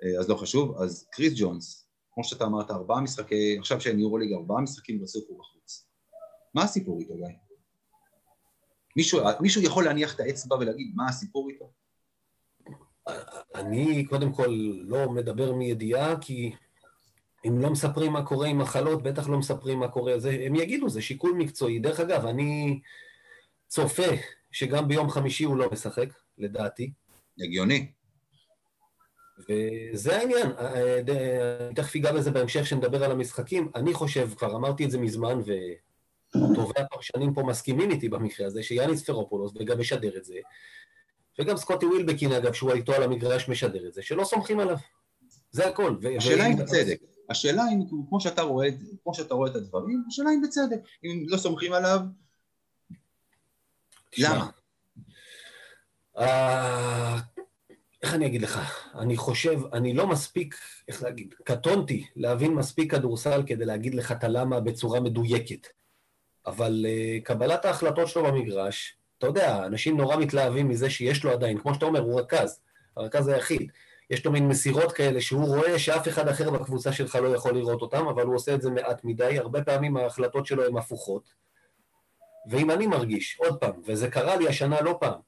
אה, 0.03 0.19
אז 0.19 0.29
לא 0.29 0.35
חשוב. 0.35 0.81
אז 0.81 1.07
קריס 1.11 1.33
ג'ונס, 1.35 1.87
כמו 2.13 2.23
שאתה 2.23 2.45
אמרת, 2.45 2.71
ארבעה 2.71 3.01
משחקי, 3.01 3.57
עכשיו 3.59 3.81
שאין 3.81 3.99
יורו 3.99 4.17
ליגה, 4.17 4.35
ארבעה 4.35 4.61
משחקים 4.61 5.03
רצוף 5.03 5.23
הוא 5.27 5.39
בחוץ. 5.39 5.87
מה 6.53 6.63
הסיפור 6.63 6.99
איתו, 6.99 7.13
גיא? 7.17 7.25
מישהו, 8.95 9.19
מישהו 9.39 9.61
יכול 9.61 9.85
להניח 9.85 10.15
את 10.15 10.19
האצבע 10.19 10.55
ולהגיד 10.55 10.91
מה 10.95 11.09
הסיפור 11.09 11.49
איתו? 11.49 11.71
אני 13.55 14.05
קודם 14.05 14.33
כל 14.33 14.47
לא 14.81 15.09
מדבר 15.09 15.53
מידיעה, 15.53 16.19
כי 16.21 16.51
אם 17.47 17.59
לא 17.59 17.69
מספרים 17.69 18.11
מה 18.11 18.25
קורה 18.25 18.47
עם 18.47 18.57
מחלות, 18.57 19.03
בטח 19.03 19.29
לא 19.29 19.37
מספרים 19.37 19.79
מה 19.79 19.87
קורה. 19.87 20.19
זה, 20.19 20.37
הם 20.45 20.55
יגידו, 20.55 20.89
זה 20.89 21.01
שיקול 21.01 21.33
מקצועי. 21.37 21.79
דרך 21.79 21.99
אגב, 21.99 22.25
אני 22.25 22.79
צופה 23.67 24.07
שגם 24.51 24.87
ביום 24.87 25.09
חמישי 25.09 25.43
הוא 25.43 25.57
לא 25.57 25.69
משחק, 25.71 26.07
לדעתי. 26.37 26.91
הגיוני. 27.39 27.91
וזה 29.49 30.17
העניין. 30.17 30.51
אה, 30.59 30.99
אני 31.67 31.75
תכף 31.75 31.95
אגע 31.95 32.11
בזה 32.11 32.31
בהמשך 32.31 32.61
כשנדבר 32.61 33.03
על 33.03 33.11
המשחקים. 33.11 33.71
אני 33.75 33.93
חושב, 33.93 34.29
כבר 34.37 34.55
אמרתי 34.55 34.85
את 34.85 34.91
זה 34.91 34.97
מזמן, 34.97 35.39
וטובי 35.39 36.79
הפרשנים 36.79 37.33
פה 37.33 37.43
מסכימים 37.43 37.91
איתי 37.91 38.09
במקרה 38.09 38.47
הזה, 38.47 38.63
שיאניס 38.63 39.03
פרופולוס, 39.03 39.53
וגם 39.59 39.79
משדר 39.79 40.17
את 40.17 40.25
זה, 40.25 40.35
וגם 41.39 41.57
סקוטי 41.57 41.85
ווילבקין, 41.85 42.31
אגב, 42.31 42.53
שהוא 42.53 42.71
איתו 42.71 42.93
על 42.93 43.03
המגרש 43.03 43.49
משדר 43.49 43.87
את 43.87 43.93
זה, 43.93 44.01
שלא 44.01 44.23
סומכים 44.23 44.59
עליו. 44.59 44.77
זה 45.51 45.67
הכל. 45.67 45.95
השאלה 46.17 46.43
היא 46.43 46.57
בצדק. 46.57 47.12
השאלה 47.33 47.63
אם, 47.73 48.05
כמו 48.09 48.21
שאתה 48.21 48.41
רואה, 48.41 48.67
כמו 49.03 49.13
שאתה 49.13 49.33
רואה 49.33 49.51
את 49.51 49.55
הדברים, 49.55 50.03
השאלה 50.07 50.29
אם 50.29 50.41
בצדק, 50.41 50.79
אם 51.03 51.25
לא 51.27 51.37
סומכים 51.37 51.73
עליו, 51.73 51.99
למה? 54.17 54.49
אה, 56.17 57.17
איך 58.03 58.13
אני 58.13 58.25
אגיד 58.25 58.41
לך? 58.41 58.59
אני 58.95 59.17
חושב, 59.17 59.59
אני 59.73 59.93
לא 59.93 60.07
מספיק, 60.07 60.55
איך 60.87 61.03
להגיד, 61.03 61.33
קטונתי 61.43 62.07
להבין 62.15 62.53
מספיק 62.53 62.91
כדורסל 62.91 63.43
כדי 63.45 63.65
להגיד 63.65 63.95
לך 63.95 64.11
את 64.11 64.23
הלמה 64.23 64.59
בצורה 64.59 64.99
מדויקת. 64.99 65.67
אבל 66.45 66.85
uh, 66.85 67.23
קבלת 67.23 67.65
ההחלטות 67.65 68.07
שלו 68.07 68.23
במגרש, 68.23 68.95
אתה 69.17 69.27
יודע, 69.27 69.65
אנשים 69.65 69.97
נורא 69.97 70.15
מתלהבים 70.15 70.69
מזה 70.69 70.89
שיש 70.89 71.23
לו 71.23 71.31
עדיין, 71.31 71.59
כמו 71.59 71.73
שאתה 71.73 71.85
אומר, 71.85 71.99
הוא 71.99 72.19
רכז, 72.19 72.59
הרכז 72.97 73.27
היחיד. 73.27 73.71
יש 74.09 74.25
לו 74.25 74.31
מין 74.31 74.47
מסירות 74.47 74.91
כאלה 74.91 75.21
שהוא 75.21 75.45
רואה 75.45 75.79
שאף 75.79 76.07
אחד 76.07 76.27
אחר 76.27 76.49
בקבוצה 76.49 76.91
שלך 76.91 77.15
לא 77.15 77.27
יכול 77.27 77.57
לראות 77.57 77.81
אותם, 77.81 78.07
אבל 78.07 78.23
הוא 78.23 78.35
עושה 78.35 78.55
את 78.55 78.61
זה 78.61 78.71
מעט 78.71 79.03
מדי, 79.03 79.37
הרבה 79.39 79.63
פעמים 79.63 79.97
ההחלטות 79.97 80.45
שלו 80.45 80.65
הן 80.65 80.77
הפוכות. 80.77 81.33
ואם 82.49 82.71
אני 82.71 82.87
מרגיש, 82.87 83.37
עוד 83.39 83.59
פעם, 83.59 83.81
וזה 83.85 84.09
קרה 84.09 84.35
לי 84.35 84.47
השנה 84.47 84.81
לא 84.81 84.97
פעם, 84.99 85.19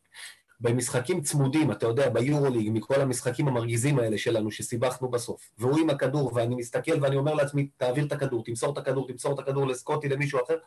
במשחקים 0.59 1.21
צמודים, 1.21 1.71
אתה 1.71 1.85
יודע, 1.85 2.09
ביורוליג, 2.09 2.69
מכל 2.73 3.01
המשחקים 3.01 3.47
המרגיזים 3.47 3.99
האלה 3.99 4.17
שלנו, 4.17 4.51
שסיבכנו 4.51 5.09
בסוף, 5.09 5.51
והוא 5.57 5.79
עם 5.79 5.89
הכדור, 5.89 6.31
ואני 6.35 6.55
מסתכל 6.55 7.03
ואני 7.03 7.15
אומר 7.15 7.33
לעצמי, 7.33 7.69
תעביר 7.77 8.05
את 8.05 8.11
הכדור, 8.11 8.43
תמסור 8.43 8.73
את 8.73 8.77
הכדור, 8.77 9.07
תמסור 9.07 9.33
את 9.33 9.39
הכדור 9.39 9.67
לסקוטי, 9.67 10.09
למישהו 10.09 10.39
אחר, 10.45 10.57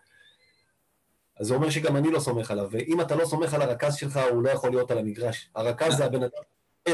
אז 1.41 1.47
זה 1.47 1.55
אומר 1.55 1.71
שגם 1.71 1.97
אני 1.97 2.11
לא 2.11 2.21
סומך 2.21 2.51
עליו, 2.51 2.69
ואם 2.71 3.01
אתה 3.01 3.17
לא 3.17 3.25
סומך 3.25 3.55
על 3.55 3.63
הרכז 3.63 3.95
שלך, 3.95 4.21
הוא 4.31 4.43
לא 4.43 4.51
יכול 4.51 4.71
להיות 4.71 4.91
על 4.91 4.99
המגרש. 4.99 5.51
הרכז 5.55 5.97
זה 5.97 6.05
הבן 6.05 6.23
אדם 6.23 6.43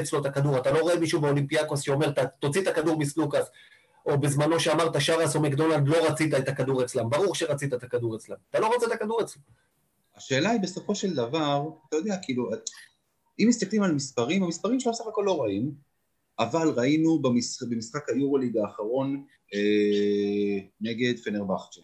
אצלו 0.00 0.20
את 0.20 0.26
הכדור, 0.26 0.58
אתה 0.58 0.70
לא 0.70 0.78
רואה 0.78 0.98
מישהו 0.98 1.20
באולימפיאקוס 1.20 1.80
שאומר, 1.80 2.12
תוציא 2.38 2.62
את 2.62 2.66
הכדור 2.66 2.98
מסלוקאס, 2.98 3.46
או 4.06 4.20
בזמנו 4.20 4.60
שאמרת 4.60 5.00
שרס 5.00 5.36
או 5.36 5.42
מקדונלד, 5.42 5.88
לא 5.88 6.06
רצית 6.08 6.34
את 6.34 6.48
הכדור 6.48 6.84
אצלם, 6.84 7.10
ברור 7.10 7.34
שרצית 7.34 7.74
את 7.74 7.82
הכדור 7.82 8.16
אצלם, 8.16 8.36
אתה 8.50 8.60
לא 8.60 8.66
רוצה 8.66 8.86
את 8.86 8.92
הכדור 8.92 9.22
אצלם. 9.22 9.42
השאלה 10.16 10.50
היא 10.50 10.60
בסופו 10.60 10.94
של 10.94 11.14
דבר, 11.14 11.62
אתה 11.88 11.96
יודע, 11.96 12.16
כאילו, 12.22 12.50
אם 13.38 13.46
מסתכלים 13.48 13.82
על 13.82 13.92
מספרים, 13.92 14.42
המספרים 14.42 14.80
שלו 14.80 14.94
סך 14.94 15.06
הכל 15.06 15.22
לא 15.26 15.42
רעים, 15.42 15.72
אבל 16.38 16.68
ראינו 16.76 17.22
במשחק, 17.22 17.66
במשחק 17.70 18.08
היורוליג 18.08 18.56
האחרון 18.56 19.24
אה, 19.54 20.58
נגד 20.80 21.18
פנרבכצ'ה. 21.24 21.80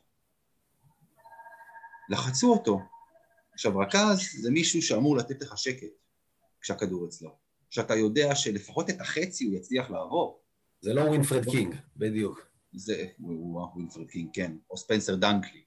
לחצו 2.11 2.53
אותו. 2.53 2.81
עכשיו, 3.53 3.79
רכז 3.79 4.19
זה 4.41 4.51
מישהו 4.51 4.83
שאמור 4.83 5.17
לתת 5.17 5.43
לך 5.43 5.59
שקט 5.59 5.87
כשהכדור 6.61 7.07
אצלו. 7.07 7.31
שאתה 7.71 7.95
יודע 7.95 8.35
שלפחות 8.35 8.91
את 8.91 9.01
החצי 9.01 9.45
הוא 9.45 9.55
יצליח 9.55 9.91
לעבור. 9.91 10.41
זה 10.81 10.95
לא 10.95 11.01
ווילפרד 11.01 11.45
קינג, 11.51 11.75
בדיוק. 11.97 12.47
זה, 12.73 13.05
הוא 13.21 13.61
ווילפרד 13.75 14.07
קינג, 14.07 14.29
כן, 14.33 14.53
או 14.71 14.77
ספנסר 14.77 15.15
דנקלי. 15.15 15.61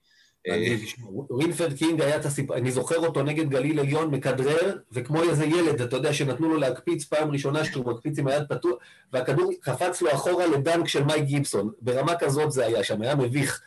ווילפרד 1.30 1.74
קינג 1.74 2.02
היה 2.02 2.16
את 2.16 2.26
הסיפור, 2.26 2.56
אני 2.56 2.72
זוכר 2.72 2.98
אותו 2.98 3.24
נגד 3.24 3.50
גליל 3.50 3.80
עליון 3.80 4.12
מכדרר, 4.12 4.78
וכמו 4.92 5.24
איזה 5.24 5.46
ילד, 5.46 5.82
אתה 5.82 5.96
יודע, 5.96 6.14
שנתנו 6.14 6.50
לו 6.50 6.58
להקפיץ 6.58 7.06
פעם 7.06 7.32
ראשונה 7.32 7.66
שהוא 7.66 7.86
מקפיץ 7.86 8.20
עם 8.20 8.28
היד 8.28 8.44
פתוח, 8.50 8.76
והכדור 9.14 9.52
קפץ 9.62 10.02
לו 10.02 10.12
אחורה 10.14 10.48
לדנק 10.48 10.88
של 10.88 11.04
מייק 11.04 11.24
גיבסון. 11.24 11.72
ברמה 11.82 12.16
כזאת 12.16 12.52
זה 12.52 12.66
היה 12.66 12.84
שם, 12.84 13.02
היה 13.02 13.16
מביך. 13.16 13.62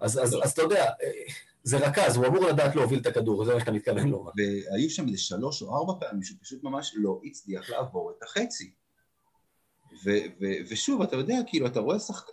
אז, 0.00 0.18
אז, 0.18 0.36
אז 0.42 0.50
אתה 0.50 0.62
יודע, 0.62 0.90
זה 1.62 1.78
רכז, 1.78 2.16
הוא 2.16 2.26
אמור 2.26 2.46
לדעת 2.46 2.76
להוביל 2.76 2.98
את 3.00 3.06
הכדור, 3.06 3.44
זה 3.44 3.54
מה 3.54 3.60
שאתה 3.60 3.72
מתכוון 3.72 4.08
לומר. 4.08 4.30
והיו 4.36 4.90
שם 4.90 5.06
איזה 5.08 5.18
שלוש 5.18 5.62
או 5.62 5.76
ארבע 5.76 5.92
פעמים 6.00 6.22
שפשוט 6.22 6.62
ממש 6.62 6.92
לא 6.96 7.20
הצליח 7.24 7.70
לעבור 7.70 8.12
את 8.16 8.22
החצי. 8.22 8.72
ו- 10.04 10.26
ו- 10.40 10.60
ושוב, 10.70 11.02
אתה 11.02 11.16
יודע, 11.16 11.36
כאילו, 11.46 11.66
אתה 11.66 11.80
רואה 11.80 11.98
שחקן... 11.98 12.32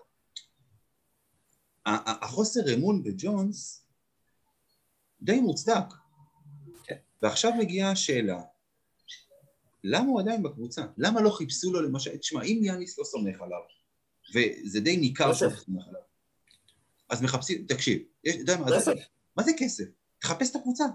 החוסר 1.86 2.74
אמון 2.74 3.04
בג'ונס 3.04 3.86
די 5.22 5.40
מוצדק. 5.40 5.94
כן. 6.84 6.96
ועכשיו 7.22 7.52
מגיעה 7.60 7.92
השאלה, 7.92 8.42
למה 9.84 10.08
הוא 10.08 10.20
עדיין 10.20 10.44
בקבוצה? 10.44 10.86
למה 10.98 11.22
לא 11.22 11.30
חיפשו 11.30 11.72
לו 11.72 11.82
למשל, 11.82 12.18
תשמע, 12.18 12.44
אם 12.44 12.60
יאניס 12.64 13.00
לא 13.00 13.04
סומך 13.04 13.42
עליו, 13.42 13.60
וזה 14.34 14.80
די 14.80 14.98
ניכר 14.98 15.34
שהוא 15.34 15.50
סומך 15.50 15.88
עליו, 15.88 16.02
אז 17.10 17.22
מחפשים, 17.22 17.66
תקשיב, 17.68 18.02
יש, 18.24 18.36
אתה 18.36 18.42
יודע 18.42 18.58
מה, 18.58 18.80
זה, 18.80 18.92
מה 19.38 19.44
זה 19.44 19.52
כסף? 19.58 19.84
תחפש 20.20 20.52
את 20.52 20.56
הקבוצה. 20.56 20.86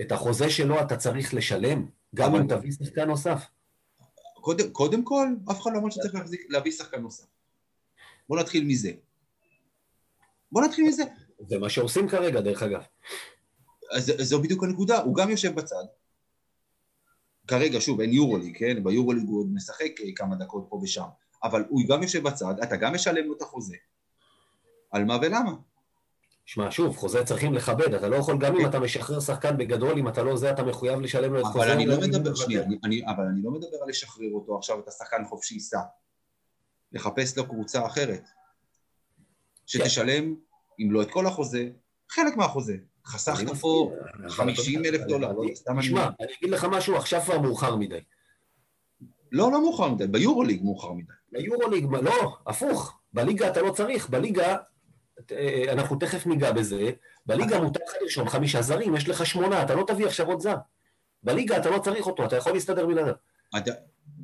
את 0.00 0.12
החוזה 0.12 0.50
שלו 0.50 0.80
אתה 0.80 0.96
צריך 0.96 1.34
לשלם, 1.34 1.86
גם 2.14 2.34
אם 2.34 2.48
תביא 2.48 2.72
שחקן 2.72 3.08
נוסף. 3.08 3.46
קודם, 4.34 4.70
קודם 4.70 5.04
כל, 5.04 5.28
אף 5.50 5.60
אחד 5.60 5.70
לא 5.72 5.78
אומר 5.78 5.90
שצריך 5.90 6.14
להחזיק, 6.14 6.46
להביא 6.48 6.72
שחקן 6.72 7.00
נוסף. 7.00 7.26
בוא 8.28 8.40
נתחיל 8.40 8.64
מזה. 8.64 8.92
בוא 10.52 10.62
נתחיל 10.62 10.88
מזה. 10.88 11.02
זה 11.48 11.58
מה 11.58 11.68
שעושים 11.68 12.08
כרגע, 12.08 12.40
דרך 12.40 12.62
אגב. 12.62 12.82
אז 13.92 14.12
זו 14.18 14.42
בדיוק 14.42 14.64
הנקודה, 14.64 14.98
הוא 14.98 15.16
גם 15.16 15.30
יושב 15.30 15.54
בצד. 15.54 15.84
כרגע, 17.46 17.80
שוב, 17.80 18.00
אין 18.00 18.12
יורוליג, 18.12 18.58
כן? 18.58 18.84
ביורוליג 18.84 19.24
הוא 19.28 19.40
עוד 19.40 19.48
משחק 19.52 19.90
כמה 20.16 20.36
דקות 20.36 20.66
פה 20.68 20.80
ושם. 20.82 21.06
אבל 21.42 21.64
הוא 21.68 21.82
גם 21.88 22.02
יושב 22.02 22.22
בצד, 22.22 22.54
אתה 22.62 22.76
גם 22.76 22.94
משלם 22.94 23.26
לו 23.26 23.36
את 23.36 23.42
החוזה. 23.42 23.76
על 24.90 25.04
מה 25.04 25.18
ולמה? 25.22 25.52
שמע, 26.52 26.70
שוב, 26.70 26.96
חוזה 26.96 27.24
צריכים 27.24 27.54
לכבד, 27.54 27.94
אתה 27.94 28.08
לא 28.08 28.16
יכול, 28.16 28.38
גם 28.38 28.56
אם 28.56 28.66
אתה 28.66 28.80
משחרר 28.80 29.20
שחקן 29.20 29.56
בגדול, 29.56 29.98
אם 29.98 30.08
אתה 30.08 30.22
לא 30.22 30.36
זה, 30.36 30.50
אתה 30.50 30.62
מחויב 30.62 31.00
לשלם 31.00 31.32
לו 31.32 31.40
את 31.40 31.44
חוזה. 31.44 31.64
אבל 31.64 31.70
אני 31.70 31.86
לא 31.86 32.00
מדבר, 32.00 32.34
שנייה, 32.34 32.62
אבל 33.06 33.24
אני 33.24 33.42
לא 33.42 33.50
מדבר 33.50 33.76
על 33.82 33.88
לשחרר 33.88 34.30
אותו 34.34 34.58
עכשיו, 34.58 34.80
את 34.80 34.88
השחקן 34.88 35.24
חופשי 35.24 35.54
ייסע. 35.54 35.80
לחפש 36.92 37.38
לו 37.38 37.48
קבוצה 37.48 37.86
אחרת. 37.86 38.28
שתשלם, 39.66 40.34
אם 40.80 40.92
לא 40.92 41.02
את 41.02 41.10
כל 41.10 41.26
החוזה, 41.26 41.68
חלק 42.10 42.36
מהחוזה. 42.36 42.76
חסכת 43.06 43.54
פה 43.60 43.92
50 44.28 44.84
אלף 44.84 45.00
דולר. 45.00 45.32
תשמע, 45.80 46.08
אני 46.20 46.32
אגיד 46.38 46.50
לך 46.50 46.64
משהו, 46.64 46.96
עכשיו 46.96 47.20
כבר 47.20 47.40
מאוחר 47.40 47.76
מדי. 47.76 48.00
לא, 49.32 49.52
לא 49.52 49.60
מאוחר 49.60 49.88
מדי, 49.88 50.06
ביורוליג 50.06 50.62
מאוחר 50.64 50.92
מדי. 50.92 51.12
ביורוליג, 51.32 51.86
לא, 52.02 52.36
הפוך. 52.46 52.98
בליגה 53.12 53.48
אתה 53.48 53.62
לא 53.62 53.72
צריך, 53.72 54.10
בליגה 54.10 54.56
אנחנו 55.72 55.96
תכף 55.96 56.26
ניגע 56.26 56.52
בזה, 56.52 56.90
בליגה 57.26 57.60
מותר 57.60 57.80
לך 57.88 57.94
לרשום 58.02 58.28
חמישה 58.28 58.62
זרים, 58.62 58.96
יש 58.96 59.08
לך 59.08 59.26
שמונה, 59.26 59.62
אתה 59.62 59.74
לא 59.74 59.84
תביא 59.86 60.06
עכשיו 60.06 60.26
עוד 60.26 60.40
זר. 60.40 60.56
בליגה 61.22 61.56
אתה 61.56 61.70
לא 61.70 61.78
צריך 61.78 62.06
אותו, 62.06 62.24
אתה 62.24 62.36
יכול 62.36 62.52
להסתדר 62.52 62.86
בלעדיו. 62.86 63.14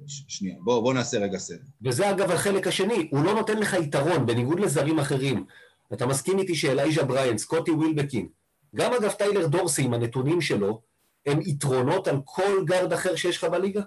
שנייה, 0.06 0.56
בוא, 0.60 0.80
בוא 0.80 0.94
נעשה 0.94 1.18
רגע 1.18 1.38
סדר. 1.38 1.64
וזה 1.82 2.10
אגב 2.10 2.30
החלק 2.30 2.66
השני, 2.66 3.08
הוא 3.10 3.24
לא 3.24 3.34
נותן 3.34 3.58
לך 3.58 3.74
יתרון, 3.74 4.26
בניגוד 4.26 4.60
לזרים 4.60 4.98
אחרים. 4.98 5.46
אתה 5.92 6.06
מסכים 6.06 6.38
איתי 6.38 6.54
שאלייז'ה 6.54 7.04
בראיינט, 7.04 7.38
סקוטי 7.38 7.70
ווילבקין, 7.70 8.28
גם 8.74 8.92
אגב 8.92 9.12
טיילר 9.12 9.46
דורסי 9.46 9.82
עם 9.82 9.94
הנתונים 9.94 10.40
שלו, 10.40 10.82
הם 11.26 11.40
יתרונות 11.40 12.08
על 12.08 12.20
כל 12.24 12.64
גארד 12.64 12.92
אחר 12.92 13.16
שיש 13.16 13.36
לך 13.36 13.44
בליגה? 13.44 13.82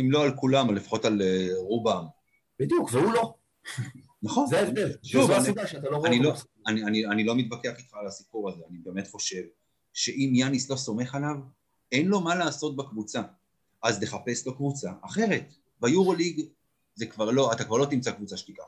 אם 0.00 0.10
לא 0.10 0.24
על 0.24 0.36
כולם, 0.36 0.74
לפחות 0.74 1.04
על 1.04 1.22
אה, 1.22 1.48
רובם. 1.58 2.04
בדיוק, 2.60 2.88
והוא 2.92 3.12
לא. 3.12 3.34
נכון. 4.24 4.46
זה 4.46 4.60
ההבדל. 4.60 4.92
שוב, 5.02 5.26
זו 5.26 5.36
הסיבה 5.36 5.66
שאתה 5.66 5.90
לא 5.90 5.96
רואה 5.96 6.08
אני 6.10 6.18
לא, 6.18 6.32
אני, 6.66 6.84
אני, 6.84 7.06
אני 7.06 7.24
לא 7.24 7.36
מתווכח 7.36 7.78
איתך 7.78 7.94
על 7.94 8.06
הסיפור 8.06 8.50
הזה, 8.50 8.62
אני 8.70 8.78
באמת 8.78 9.08
חושב 9.08 9.42
שאם 9.92 10.32
יאניס 10.34 10.70
לא 10.70 10.76
סומך 10.76 11.14
עליו, 11.14 11.36
אין 11.92 12.06
לו 12.08 12.20
מה 12.20 12.34
לעשות 12.34 12.76
בקבוצה. 12.76 13.22
אז 13.82 14.00
תחפש 14.00 14.46
לו 14.46 14.56
קבוצה 14.56 14.92
אחרת. 15.02 15.54
ביורוליג 15.80 16.40
זה 16.94 17.06
כבר 17.06 17.30
לא, 17.30 17.52
אתה 17.52 17.64
כבר 17.64 17.76
לא 17.76 17.86
תמצא 17.86 18.10
קבוצה 18.10 18.36
שתיקח. 18.36 18.62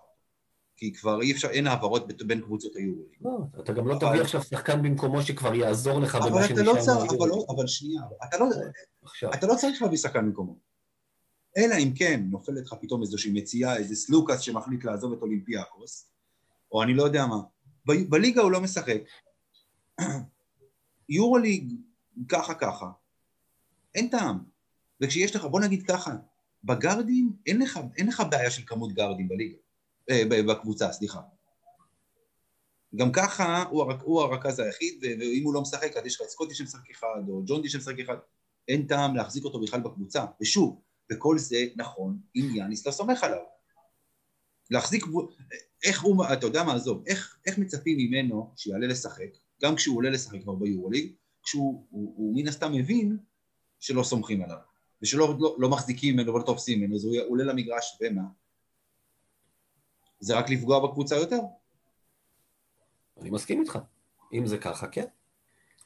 כי 0.77 0.93
כבר 0.93 1.23
אי 1.23 1.33
אפשר, 1.33 1.49
אין 1.49 1.67
העברות 1.67 2.23
בין 2.23 2.41
קבוצות 2.41 2.77
היורוליג. 2.77 3.17
לא, 3.21 3.31
אתה 3.61 3.73
גם 3.73 3.89
לא 3.89 3.95
תביא 3.95 4.21
עכשיו 4.21 4.43
שחקן 4.43 4.83
במקומו 4.83 5.23
שכבר 5.23 5.55
יעזור 5.55 6.01
לך 6.01 6.15
במה 6.15 6.27
שנשאר. 6.27 6.45
אבל 6.45 6.53
אתה 6.53 6.63
לא 6.63 6.81
צריך, 6.81 7.13
אבל, 7.49 7.63
לא, 7.63 7.67
שנייה, 7.67 8.03
אתה 8.29 8.39
לא, 8.39 8.47
אתה 9.35 9.47
לא 9.47 9.55
צריך 9.55 9.83
להביא 9.83 9.99
שחקן 9.99 10.27
במקומו. 10.27 10.57
אלא 11.57 11.75
אם 11.75 11.93
כן 11.95 12.21
נופלת 12.31 12.67
לך 12.67 12.75
פתאום 12.81 13.03
איזושהי 13.03 13.33
מציאה, 13.33 13.77
איזה 13.77 13.97
סלוקאס 13.97 14.41
שמחליט 14.41 14.85
לעזוב 14.85 15.13
את 15.13 15.23
אולימפיאקוס, 15.23 16.11
או 16.73 16.83
אני 16.83 16.95
לא 16.95 17.03
יודע 17.03 17.27
מה. 17.27 17.41
ב- 17.87 18.11
בליגה 18.11 18.43
הוא 18.43 18.53
לא 18.53 18.61
משחק. 18.61 19.01
יורוליג 21.09 21.73
ככה 22.29 22.55
ככה, 22.55 22.91
אין 23.95 24.09
טעם. 24.09 24.39
וכשיש 25.01 25.37
לך, 25.37 25.45
בוא 25.45 25.61
נגיד 25.61 25.83
ככה, 25.83 26.11
בגארדים 26.65 27.33
אין 27.47 27.63
לך, 27.63 27.81
אין 27.97 28.07
לך 28.07 28.23
בעיה 28.31 28.51
של 28.51 28.63
כמות 28.67 28.93
גארדים 28.93 29.29
בליגה, 29.29 29.57
אה, 30.11 30.23
בקבוצה, 30.49 30.93
סליחה. 30.93 31.21
גם 32.95 33.13
ככה 33.13 33.63
הוא, 33.63 33.83
הרק, 33.83 34.03
הוא 34.03 34.23
הרכז 34.23 34.59
היחיד, 34.59 35.05
ואם 35.21 35.43
הוא 35.45 35.55
לא 35.55 35.61
משחק, 35.61 35.97
אז 35.97 36.07
יש 36.07 36.21
לך 36.21 36.27
סקוטי 36.27 36.55
שמשחק 36.55 36.91
אחד, 36.91 37.29
או 37.29 37.43
ג'ונדי 37.47 37.69
שמשחק 37.69 38.01
אחד, 38.01 38.17
אין 38.69 38.87
טעם 38.87 39.17
להחזיק 39.17 39.45
אותו 39.45 39.61
בכלל 39.61 39.81
בקבוצה. 39.81 40.25
ושוב, 40.41 40.81
וכל 41.13 41.39
זה 41.39 41.57
נכון 41.77 42.19
אם 42.37 42.49
יאניס 42.55 42.87
לא 42.87 42.93
סומך 42.93 43.25
עליו. 43.25 43.43
להחזיק, 44.71 45.05
איך 45.85 46.03
הוא, 46.03 46.25
אתה 46.33 46.47
יודע 46.47 46.63
מה, 46.63 46.75
עזוב, 46.75 47.03
איך, 47.07 47.39
איך 47.47 47.59
מצפים 47.59 47.97
ממנו 47.99 48.53
שיעלה 48.57 48.87
לשחק, 48.87 49.29
גם 49.63 49.77
כשהוא 49.77 49.97
עולה 49.97 50.11
לשחק 50.11 50.43
כבר 50.43 50.55
ביורוליג, 50.55 51.13
כשהוא 51.43 51.87
הוא, 51.91 52.15
הוא 52.17 52.37
מן 52.37 52.49
הסתם 52.49 52.73
מבין 52.73 53.19
שלא 53.81 54.03
סומכים 54.03 54.43
עליו, 54.43 54.59
ושלא 55.03 55.37
לא, 55.41 55.57
לא 55.59 55.69
מחזיקים 55.69 56.15
ממנו 56.15 56.35
ולא 56.35 56.43
תופסים 56.43 56.81
ממנו, 56.81 56.97
אז 56.97 57.05
הוא 57.05 57.17
עולה 57.29 57.45
למגרש, 57.45 57.99
ומה? 58.01 58.23
זה 60.21 60.39
רק 60.39 60.51
לפגוע 60.51 60.87
בקבוצה 60.87 61.17
יותר. 61.17 61.41
אני 63.21 63.31
מסכים 63.31 63.61
איתך. 63.61 63.79
אם 64.33 64.47
זה 64.47 64.59
ככה, 64.59 64.87
כן. 64.87 65.07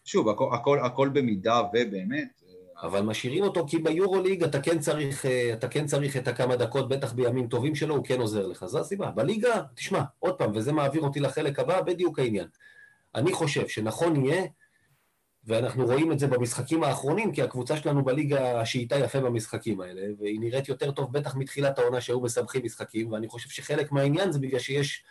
שוב, 0.05 0.29
הכל, 0.29 0.51
הכל, 0.55 0.79
הכל 0.87 1.09
במידה 1.09 1.63
ובאמת, 1.73 2.43
אבל 2.83 3.01
משאירים 3.01 3.45
אותו 3.45 3.66
כי 3.66 3.79
ביורוליג 3.79 4.45
אתה 4.45 4.61
כן 4.61 4.79
צריך, 4.79 5.27
אה, 5.27 5.53
אתה 5.53 5.69
כן 5.69 5.87
צריך 5.87 6.16
את 6.16 6.29
הכמה 6.29 6.57
דקות, 6.57 6.88
בטח 6.88 7.12
בימים 7.12 7.47
טובים 7.47 7.75
שלו, 7.75 7.97
הוא 7.97 8.05
כן 8.05 8.21
עוזר 8.21 8.47
לך. 8.47 8.64
זו 8.66 8.79
הסיבה. 8.81 9.11
בליגה, 9.11 9.62
תשמע, 9.75 10.03
עוד 10.19 10.35
פעם, 10.35 10.53
וזה 10.55 10.73
מעביר 10.73 11.03
אותי 11.03 11.21
לחלק 11.21 11.59
הבא, 11.59 11.81
בדיוק 11.81 12.19
העניין. 12.19 12.47
אני 13.14 13.33
חושב 13.33 13.69
שנכון 13.69 14.25
יהיה, 14.25 14.43
ואנחנו 15.45 15.87
רואים 15.87 16.12
את 16.12 16.19
זה 16.19 16.27
במשחקים 16.27 16.85
האחרונים, 16.85 17.33
כי 17.33 17.43
הקבוצה 17.43 17.77
שלנו 17.77 18.05
בליגה 18.05 18.64
שאיתה 18.66 18.99
יפה 18.99 19.21
במשחקים 19.21 19.81
האלה, 19.81 20.03
והיא 20.19 20.40
נראית 20.40 20.69
יותר 20.69 20.90
טוב 20.90 21.12
בטח 21.12 21.37
מתחילת 21.37 21.79
העונה 21.79 22.01
שהיו 22.01 22.21
מסבכים 22.21 22.64
משחקים, 22.64 23.12
ואני 23.12 23.29
חושב 23.29 23.51
שחלק 23.51 23.93
מהעניין 23.93 24.33
זה 24.33 24.38
בגלל 24.38 24.59
שיש, 24.59 25.05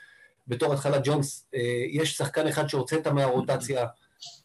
בתור 0.48 0.74
התחלת 0.74 1.02
ג'ונס, 1.04 1.48
אה, 1.56 1.84
יש 1.90 2.18
שחקן 2.18 2.48
אחד 2.48 2.68
שהוצאת 2.68 3.08
מהרוטציה, 3.08 3.86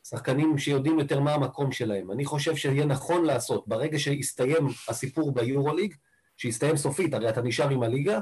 שחקנים 0.04 0.58
שיודעים 0.58 0.98
יותר 0.98 1.20
מה 1.20 1.34
המקום 1.34 1.72
שלהם. 1.72 2.10
אני 2.10 2.24
חושב 2.24 2.56
שיהיה 2.56 2.84
נכון 2.84 3.24
לעשות, 3.24 3.68
ברגע 3.68 3.98
שיסתיים 3.98 4.68
הסיפור 4.88 5.34
ביורוליג, 5.34 5.94
שיסתיים 6.36 6.76
סופית, 6.76 7.14
הרי 7.14 7.28
אתה 7.28 7.42
נשאר 7.42 7.68
עם 7.68 7.82
הליגה, 7.82 8.20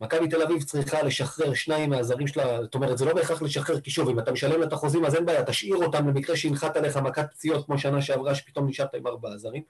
מכבי 0.00 0.28
תל 0.28 0.42
אביב 0.42 0.62
צריכה 0.62 1.02
לשחרר 1.02 1.54
שניים 1.54 1.90
מהזרים 1.90 2.26
שלה, 2.26 2.62
זאת 2.62 2.74
אומרת, 2.74 2.98
זה 2.98 3.04
לא 3.04 3.14
בהכרח 3.14 3.42
לשחרר, 3.42 3.80
כי 3.80 3.90
שוב, 3.90 4.08
אם 4.08 4.18
אתה 4.18 4.32
משלם 4.32 4.62
את 4.62 4.72
החוזים, 4.72 5.04
אז 5.04 5.14
אין 5.14 5.26
בעיה, 5.26 5.44
תשאיר 5.44 5.76
אותם 5.76 6.08
למקרה 6.08 6.36
שינחת 6.36 6.76
עליך 6.76 6.96
מכת 6.96 7.26
פציעות 7.30 7.66
כמו 7.66 7.78
שנה 7.78 8.02
שעברה, 8.02 8.34
שפתאום 8.34 8.68
נשארת 8.68 8.94
עם 8.94 9.06
ארבעה 9.06 9.38
זרים, 9.38 9.62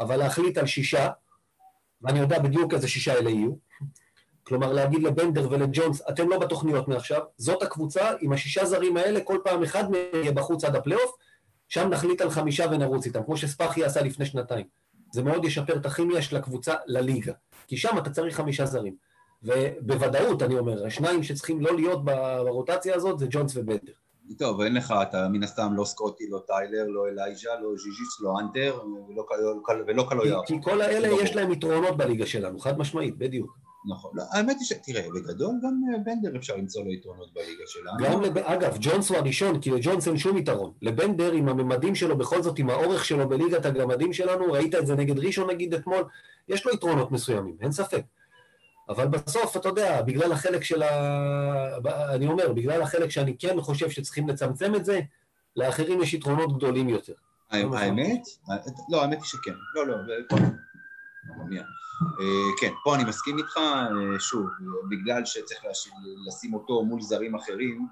אבל 0.00 0.16
להחליט 0.16 0.58
על 0.58 0.66
שישה, 0.66 1.08
ואני 2.02 2.18
יודע 2.18 2.38
בדיוק 2.38 2.74
איזה 2.74 2.88
שישה 2.88 3.12
אלה 3.12 3.30
יהיו, 3.30 3.52
כלומר 4.52 4.72
להגיד 4.72 5.02
לבנדר 5.02 5.48
ולג'ונס, 5.50 6.02
אתם 6.08 6.28
לא 6.28 6.38
בתוכניות 6.38 6.88
מעכשיו, 6.88 7.20
זאת 7.36 7.62
הקבוצה, 7.62 8.10
עם 8.20 8.32
השישה 8.32 8.64
זרים 8.64 8.96
האלה, 8.96 9.20
כל 9.20 9.38
פעם 9.44 9.62
אחד 9.62 9.90
מהם 9.90 10.02
יהיה 10.14 10.32
בחוץ 10.32 10.64
עד 10.64 10.76
הפלייאוף, 10.76 11.16
שם 11.68 11.88
נחליט 11.88 12.20
על 12.20 12.30
חמישה 12.30 12.66
ונרוץ 12.70 13.06
איתם, 13.06 13.22
כמו 13.22 13.36
שספאחי 13.36 13.84
עשה 13.84 14.02
לפני 14.02 14.26
שנתיים. 14.26 14.66
זה 15.12 15.22
מאוד 15.22 15.44
ישפר 15.44 15.76
את 15.76 15.86
הכימיה 15.86 16.22
של 16.22 16.36
הקבוצה 16.36 16.74
לליגה, 16.86 17.32
כי 17.66 17.76
שם 17.76 17.98
אתה 17.98 18.10
צריך 18.10 18.36
חמישה 18.36 18.66
זרים. 18.66 18.94
ובוודאות, 19.42 20.42
אני 20.42 20.58
אומר, 20.58 20.86
השניים 20.86 21.22
שצריכים 21.22 21.60
לא 21.60 21.76
להיות 21.76 22.04
ברוטציה 22.44 22.94
הזאת 22.94 23.18
זה 23.18 23.26
ג'ונס 23.30 23.56
ובנדר. 23.56 23.92
טוב, 24.38 24.60
אין 24.60 24.74
לך, 24.74 24.94
אתה 25.02 25.28
מן 25.28 25.42
הסתם 25.42 25.72
לא 25.74 25.84
סקוטי, 25.84 26.24
לא 26.30 26.42
טיילר, 26.46 26.86
לא 26.88 27.08
אלייז'ה, 27.08 27.50
לא 27.62 27.70
ז'יז'יץ, 27.76 28.20
לא 28.20 28.40
אנטר, 28.40 28.78
ולא, 29.86 30.06
קלויאר. 30.08 30.40
כי 30.46 30.54
כל 30.62 30.80
האלה 30.80 31.08
יש 31.22 31.36
להם 31.36 31.52
יתרונות 31.52 31.96
בליגה 31.96 32.26
שלנו, 32.26 32.58
חד 32.58 32.78
משמעית, 32.78 33.18
בדיוק. 33.18 33.71
נכון. 33.90 34.10
לא, 34.14 34.22
האמת 34.32 34.56
היא 34.58 34.66
ש... 34.66 34.72
תראה, 34.72 35.02
בגדול 35.14 35.54
גם 35.62 35.80
אה, 35.94 35.98
בנדר 35.98 36.36
אפשר 36.36 36.56
למצוא 36.56 36.84
לו 36.84 36.92
יתרונות 36.92 37.34
בליגה 37.34 37.64
שלנו. 37.66 37.96
גם, 37.98 38.22
לב... 38.22 38.38
אגב, 38.38 38.76
ג'ונס 38.80 39.08
הוא 39.10 39.18
הראשון, 39.18 39.60
כי 39.60 39.70
לג'ונס 39.70 40.08
אין 40.08 40.18
שום 40.18 40.38
יתרון. 40.38 40.72
לבנדר, 40.82 41.32
עם 41.32 41.48
הממדים 41.48 41.94
שלו, 41.94 42.18
בכל 42.18 42.42
זאת, 42.42 42.58
עם 42.58 42.70
האורך 42.70 43.04
שלו 43.04 43.28
בליגת 43.28 43.66
הגמדים 43.66 44.12
שלנו, 44.12 44.52
ראית 44.52 44.74
את 44.74 44.86
זה 44.86 44.94
נגד 44.94 45.18
ראשון 45.18 45.50
נגיד 45.50 45.74
אתמול, 45.74 46.04
יש 46.48 46.66
לו 46.66 46.72
יתרונות 46.72 47.12
מסוימים, 47.12 47.56
אין 47.60 47.72
ספק. 47.72 48.02
אבל 48.88 49.08
בסוף, 49.08 49.56
אתה 49.56 49.68
יודע, 49.68 50.02
בגלל 50.02 50.32
החלק 50.32 50.64
של 50.64 50.82
ה... 50.82 51.76
אני 52.14 52.26
אומר, 52.26 52.52
בגלל 52.52 52.82
החלק 52.82 53.10
שאני 53.10 53.36
כן 53.38 53.60
חושב 53.60 53.90
שצריכים 53.90 54.28
לצמצם 54.28 54.74
את 54.74 54.84
זה, 54.84 55.00
לאחרים 55.56 56.02
יש 56.02 56.14
יתרונות 56.14 56.56
גדולים 56.56 56.88
יותר. 56.88 57.12
האמת? 57.50 58.22
לא, 58.90 59.02
האמת 59.02 59.18
היא 59.18 59.24
שכן. 59.24 59.52
לא, 59.74 59.86
לא, 59.86 59.94
כן, 62.60 62.72
פה 62.84 62.94
אני 62.94 63.04
מסכים 63.04 63.38
איתך, 63.38 63.56
אה, 63.56 64.20
שוב, 64.20 64.46
בגלל 64.90 65.24
שצריך 65.24 65.60
לשים 66.26 66.54
אותו 66.54 66.82
מול 66.82 67.00
זרים 67.00 67.34
אחרים, 67.34 67.86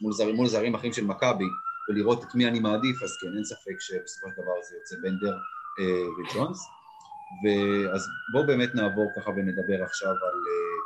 מול 0.00 0.12
זרים, 0.12 0.36
מול 0.36 0.46
זרים 0.46 0.74
אחרים 0.74 0.92
של 0.92 1.04
מכבי, 1.04 1.44
ולראות 1.88 2.24
את 2.24 2.34
מי 2.34 2.46
אני 2.46 2.60
מעדיף, 2.60 3.02
אז 3.02 3.16
כן, 3.20 3.26
אין 3.36 3.44
ספק 3.44 3.80
שבסופו 3.80 4.28
של 4.28 4.42
דבר 4.42 4.52
זה 4.68 4.76
יוצא 4.76 4.96
בנדר 5.02 5.36
אה, 5.78 6.08
וג'ונס. 6.18 6.68
ואז 7.44 8.06
בואו 8.32 8.46
באמת 8.46 8.74
נעבור 8.74 9.10
ככה 9.16 9.30
ונדבר 9.30 9.84
עכשיו 9.84 10.10
על... 10.10 10.40
אה, 10.50 10.80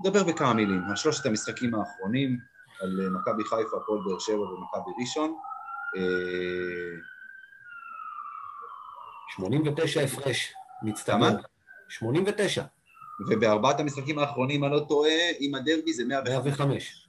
נדבר 0.00 0.24
בכמה 0.24 0.54
מילים, 0.54 0.84
על 0.88 0.96
שלושת 0.96 1.26
המשחקים 1.26 1.74
האחרונים, 1.74 2.38
על 2.80 3.08
מכבי 3.10 3.44
חיפה, 3.44 3.76
הפועל 3.76 4.00
באר 4.04 4.18
שבע 4.18 4.40
ומכבי 4.40 4.90
ראשון. 5.00 5.34
89 9.28 10.00
הפרש, 10.00 10.54
מצטער. 10.82 11.36
89. 11.88 12.62
ובארבעת 13.28 13.80
המשחקים 13.80 14.18
האחרונים, 14.18 14.64
אני 14.64 14.72
לא 14.72 14.80
טועה, 14.88 15.10
עם 15.38 15.54
הדרבי 15.54 15.92
זה 15.92 16.04
105. 16.04 16.58
105. 16.58 17.08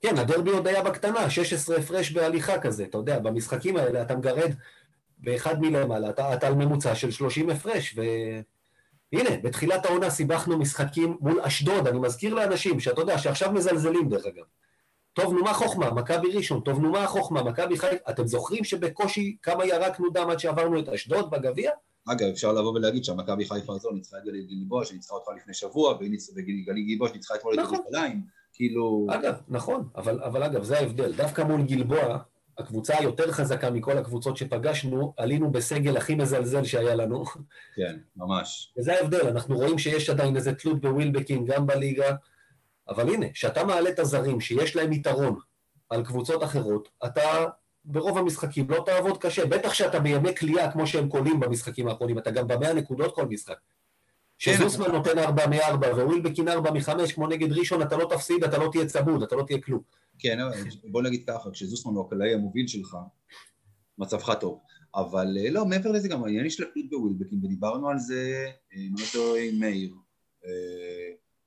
כן, 0.00 0.18
הדרבי 0.18 0.50
עוד 0.50 0.66
היה 0.66 0.82
בקטנה, 0.82 1.30
16 1.30 1.76
הפרש 1.76 2.10
בהליכה 2.10 2.58
כזה, 2.58 2.84
אתה 2.84 2.98
יודע, 2.98 3.18
במשחקים 3.18 3.76
האלה 3.76 4.02
אתה 4.02 4.16
מגרד 4.16 4.54
באחד 5.18 5.60
מלמעלה, 5.60 6.10
אתה, 6.10 6.34
אתה 6.34 6.46
על 6.46 6.54
ממוצע 6.54 6.94
של 6.94 7.10
30 7.10 7.50
הפרש, 7.50 7.98
והנה, 9.12 9.30
בתחילת 9.42 9.86
העונה 9.86 10.10
סיבכנו 10.10 10.58
משחקים 10.58 11.16
מול 11.20 11.40
אשדוד, 11.40 11.86
אני 11.86 11.98
מזכיר 11.98 12.34
לאנשים, 12.34 12.80
שאתה 12.80 13.00
יודע, 13.00 13.18
שעכשיו 13.18 13.52
מזלזלים 13.52 14.08
דרך 14.08 14.26
אגב. 14.26 14.44
טוב, 15.14 15.32
נו 15.34 15.44
מה 15.44 15.54
חוכמה, 15.54 15.90
מכבי 15.90 16.28
ראשון, 16.36 16.60
טוב, 16.60 16.80
נו 16.80 16.92
מה 16.92 17.04
החוכמה, 17.04 17.42
מכבי 17.42 17.78
חיפה, 17.78 18.10
אתם 18.10 18.26
זוכרים 18.26 18.64
שבקושי 18.64 19.36
כמה 19.42 19.66
ירקנו 19.66 20.10
דם 20.10 20.30
עד 20.30 20.38
שעברנו 20.38 20.78
את 20.78 20.88
אשדוד 20.88 21.30
בגביע? 21.30 21.70
אגב, 22.08 22.28
אפשר 22.28 22.52
לבוא 22.52 22.72
ולהגיד 22.74 23.04
שהמכבי 23.04 23.44
חיפה 23.44 23.74
הזו 23.74 23.90
ניצחה 23.90 24.16
את 24.18 24.24
גליל 24.24 24.44
גיבוש, 24.46 24.88
שניצחה 24.88 25.14
אותך 25.14 25.28
לפני 25.36 25.54
שבוע, 25.54 25.94
וגליל 26.36 26.84
גיבוש 26.86 27.12
ניצחה 27.12 27.34
אתמול 27.34 27.54
את 27.54 27.58
נכון. 27.58 27.78
ירושלים, 27.78 28.22
כאילו... 28.52 29.06
אגב, 29.10 29.34
נכון, 29.48 29.88
אבל, 29.96 30.22
אבל 30.22 30.42
אגב, 30.42 30.62
זה 30.62 30.78
ההבדל. 30.78 31.12
דווקא 31.12 31.42
מול 31.42 31.62
גלבוע, 31.62 32.18
הקבוצה 32.58 32.98
היותר 32.98 33.32
חזקה 33.32 33.70
מכל 33.70 33.98
הקבוצות 33.98 34.36
שפגשנו, 34.36 35.14
עלינו 35.16 35.50
בסגל 35.52 35.96
הכי 35.96 36.14
מזלזל 36.14 36.64
שהיה 36.64 36.94
לנו. 36.94 37.24
כן, 37.76 37.96
ממש. 38.16 38.74
וזה 38.78 38.94
ההבדל, 38.94 39.28
אנחנו 39.28 39.56
רואים 39.56 39.78
שיש 39.78 40.10
עדיין 40.10 40.36
איזה 40.36 40.54
תלות 40.54 40.80
בווילבקין 40.80 41.44
גם 41.44 41.66
בליגה, 41.66 42.14
אבל 42.88 43.08
הנה, 43.08 43.32
כשאתה 43.32 43.64
מעלה 43.64 43.90
את 43.90 43.98
הזרים 43.98 44.40
שיש 44.40 44.76
להם 44.76 44.92
יתרון 44.92 45.38
על 45.90 46.04
קבוצות 46.04 46.42
אחרות, 46.44 46.88
אתה 47.06 47.46
ברוב 47.84 48.18
המשחקים 48.18 48.70
לא 48.70 48.82
תעבוד 48.86 49.18
קשה, 49.18 49.46
בטח 49.46 49.74
שאתה 49.74 50.00
בימי 50.00 50.36
כליאה 50.36 50.72
כמו 50.72 50.86
שהם 50.86 51.08
קולים 51.08 51.40
במשחקים 51.40 51.88
האחרונים, 51.88 52.18
אתה 52.18 52.30
גם 52.30 52.48
במאה 52.48 52.72
נקודות 52.72 53.14
כל 53.14 53.26
משחק. 53.26 53.58
שזוסמן 54.38 54.92
נותן 54.92 55.18
ארבע 55.18 55.46
מארבע 55.46 55.86
ווילבקין 55.86 56.48
ארבע 56.48 56.70
מחמש, 56.70 57.12
כמו 57.12 57.26
נגד 57.26 57.52
ראשון, 57.52 57.82
אתה 57.82 57.96
לא 57.96 58.08
תפסיד, 58.10 58.44
אתה 58.44 58.58
לא 58.58 58.68
תהיה 58.72 58.86
צמוד, 58.86 59.22
אתה 59.22 59.36
לא 59.36 59.42
תהיה 59.46 59.60
כלום. 59.60 59.80
כן, 60.18 60.38
בוא 60.84 61.02
נגיד 61.02 61.24
ככה, 61.26 61.50
כשזוסמן 61.50 61.92
הוא 61.94 62.06
הקלעי 62.06 62.34
המוביל 62.34 62.66
שלך, 62.66 62.96
מצבך 63.98 64.34
טוב. 64.40 64.60
אבל 64.94 65.38
אה, 65.40 65.50
לא, 65.50 65.66
מעבר 65.66 65.92
לזה 65.92 66.08
גם 66.08 66.24
העניין 66.24 66.46
יש 66.46 66.60
לתלות 66.60 66.90
בווילבקין, 66.90 67.40
ודיברנו 67.44 67.88
על 67.88 67.98
זה, 67.98 68.50
לא 69.14 69.36
עם 69.36 69.60
מאיר. 69.60 69.94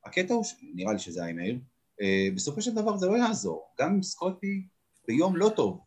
הקטע 0.08 0.34
הוא, 0.34 0.46
נראה 0.74 0.94
לי 0.94 1.00
שזה 1.00 1.22
היה 1.22 1.30
עם 1.30 1.36
מאיר, 1.36 1.60
אה, 2.02 2.28
בסופו 2.36 2.62
של 2.62 2.76
דבר 2.76 2.98
זה 2.98 3.08
לא 3.08 3.18
יעזור. 3.18 3.68
גם 3.80 3.94
אם 3.94 4.04
סקוטי 4.04 4.68
ביום 5.08 5.36
לא 5.36 5.52
טוב, 5.56 5.82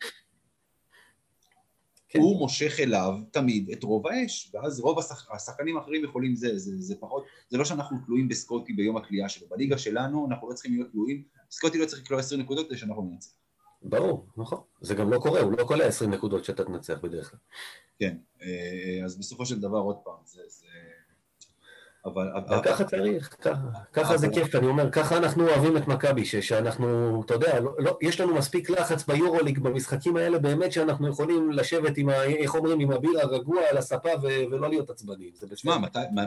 כן. 2.11 2.19
הוא 2.19 2.39
מושך 2.39 2.81
אליו 2.81 3.15
תמיד 3.31 3.71
את 3.71 3.83
רוב 3.83 4.07
האש, 4.07 4.51
ואז 4.55 4.81
רוב 4.81 4.99
השח... 4.99 5.31
השחקנים 5.31 5.77
האחרים 5.77 6.05
יכולים 6.05 6.35
זה, 6.35 6.59
זה, 6.59 6.73
זה 6.79 6.95
פחות, 7.01 7.25
זה 7.49 7.59
לא 7.59 7.65
שאנחנו 7.65 7.97
תלויים 8.07 8.29
בסקוטי 8.29 8.73
ביום 8.73 8.97
הקליעה 8.97 9.29
שלו, 9.29 9.49
בליגה 9.49 9.79
שלנו 9.79 10.27
אנחנו 10.31 10.49
לא 10.49 10.55
צריכים 10.55 10.73
להיות 10.73 10.91
תלויים, 10.91 11.23
סקוטי 11.51 11.79
לא 11.79 11.87
צריך 11.87 12.03
לקלוע 12.03 12.21
20 12.21 12.41
נקודות 12.41 12.67
כדי 12.69 12.79
שאנחנו 12.79 13.03
ננצח. 13.03 13.31
ברור, 13.83 14.27
נכון, 14.37 14.61
זה 14.81 14.95
גם 14.95 15.11
לא 15.11 15.19
קורה, 15.19 15.41
הוא 15.41 15.53
לא 15.53 15.65
קולע 15.65 15.85
20 15.85 16.11
נקודות 16.11 16.45
שאתה 16.45 16.65
תנצח 16.65 16.99
בדרך 17.03 17.31
כלל. 17.31 17.41
כן, 17.99 18.17
אה, 18.43 19.05
אז 19.05 19.19
בסופו 19.19 19.47
של 19.47 19.61
דבר 19.61 19.79
עוד 19.79 19.97
פעם, 20.05 20.19
זה, 20.25 20.43
זה 20.49 20.67
אבל... 22.05 22.29
ככה 22.65 22.85
צריך, 22.85 23.37
ככה 23.93 24.17
זה 24.17 24.29
כיף, 24.29 24.55
אני 24.55 24.67
אומר, 24.67 24.91
ככה 24.91 25.17
אנחנו 25.17 25.49
אוהבים 25.49 25.77
את 25.77 25.89
מכבי, 25.89 26.25
שאנחנו, 26.25 27.23
אתה 27.27 27.35
יודע, 27.35 27.61
לא, 27.61 27.75
לא, 27.79 27.99
יש 28.03 28.21
לנו 28.21 28.35
מספיק 28.35 28.71
לחץ 28.71 29.07
ביורוליג 29.07 29.59
במשחקים 29.59 30.17
האלה, 30.17 30.39
באמת 30.39 30.73
שאנחנו 30.73 31.09
יכולים 31.09 31.51
לשבת 31.51 31.97
עם, 31.97 32.11
איך 32.11 32.55
אומרים, 32.55 32.81
עם 32.81 32.91
הביר 32.91 33.21
הרגוע 33.21 33.63
על 33.71 33.79
הספה 33.79 34.09
ולא 34.23 34.69
להיות 34.69 34.91
עצבניים. 34.91 35.33
תשמע, 35.51 35.77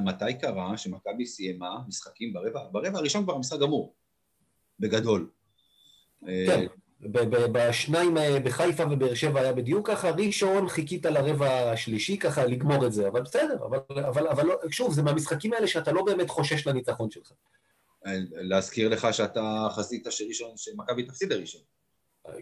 מתי 0.04 0.34
קרה 0.42 0.78
שמכבי 0.78 1.26
סיימה 1.26 1.78
משחקים 1.88 2.34
ברבע, 2.34 2.60
ברבע 2.72 2.98
הראשון 2.98 3.24
כבר 3.24 3.36
המשחק 3.36 3.60
גמור, 3.60 3.94
בגדול. 4.80 5.30
כן. 6.26 6.66
בשניים 7.52 8.18
אה, 8.18 8.40
בחיפה 8.40 8.84
ובאר 8.92 9.14
שבע 9.14 9.40
היה 9.40 9.54
בדיוק 9.54 9.90
ככה, 9.90 10.10
ראשון 10.10 10.70
חיכית 10.70 11.06
לרבע 11.06 11.72
השלישי 11.72 12.18
ככה 12.18 12.46
לגמור 12.46 12.86
את 12.86 12.94
זה, 12.94 13.08
אבל 13.08 13.22
בסדר, 13.22 13.58
אבל, 13.66 13.80
אבל, 14.08 14.28
אבל 14.28 14.46
לא, 14.46 14.56
שוב, 14.70 14.94
זה 14.94 15.04
מהמשחקים 15.04 15.54
האלה 15.54 15.68
שאתה 15.68 15.92
לא 15.92 16.04
באמת 16.04 16.30
חושש 16.30 16.68
לניצחון 16.68 17.12
שלך. 17.12 17.32
להזכיר 18.32 18.90
לך 18.90 19.08
שאתה 19.12 19.68
חזית 19.72 20.08
שראשון, 20.10 20.52
שמכבי 20.58 21.04
תפסיד 21.04 21.34
לראשון. 21.34 21.62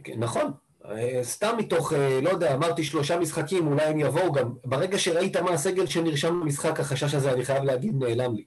כן, 0.04 0.20
נכון, 0.20 0.52
אה, 0.86 1.20
סתם 1.24 1.56
מתוך, 1.58 1.94
אה, 1.94 2.22
לא 2.22 2.30
יודע, 2.30 2.56
אמרתי 2.56 2.84
שלושה 2.84 3.20
משחקים, 3.20 3.68
אולי 3.68 3.84
הם 3.84 4.00
יבואו 4.00 4.32
גם, 4.32 4.54
ברגע 4.66 5.00
שראית 5.00 5.38
מה 5.38 5.52
הסגל 5.52 5.86
שנרשם 5.86 6.42
במשחק, 6.42 6.80
החשש 6.80 7.14
הזה, 7.14 7.34
אני 7.34 7.46
חייב 7.46 7.64
להגיד, 7.64 7.96
נעלם 8.04 8.36
לי. 8.36 8.46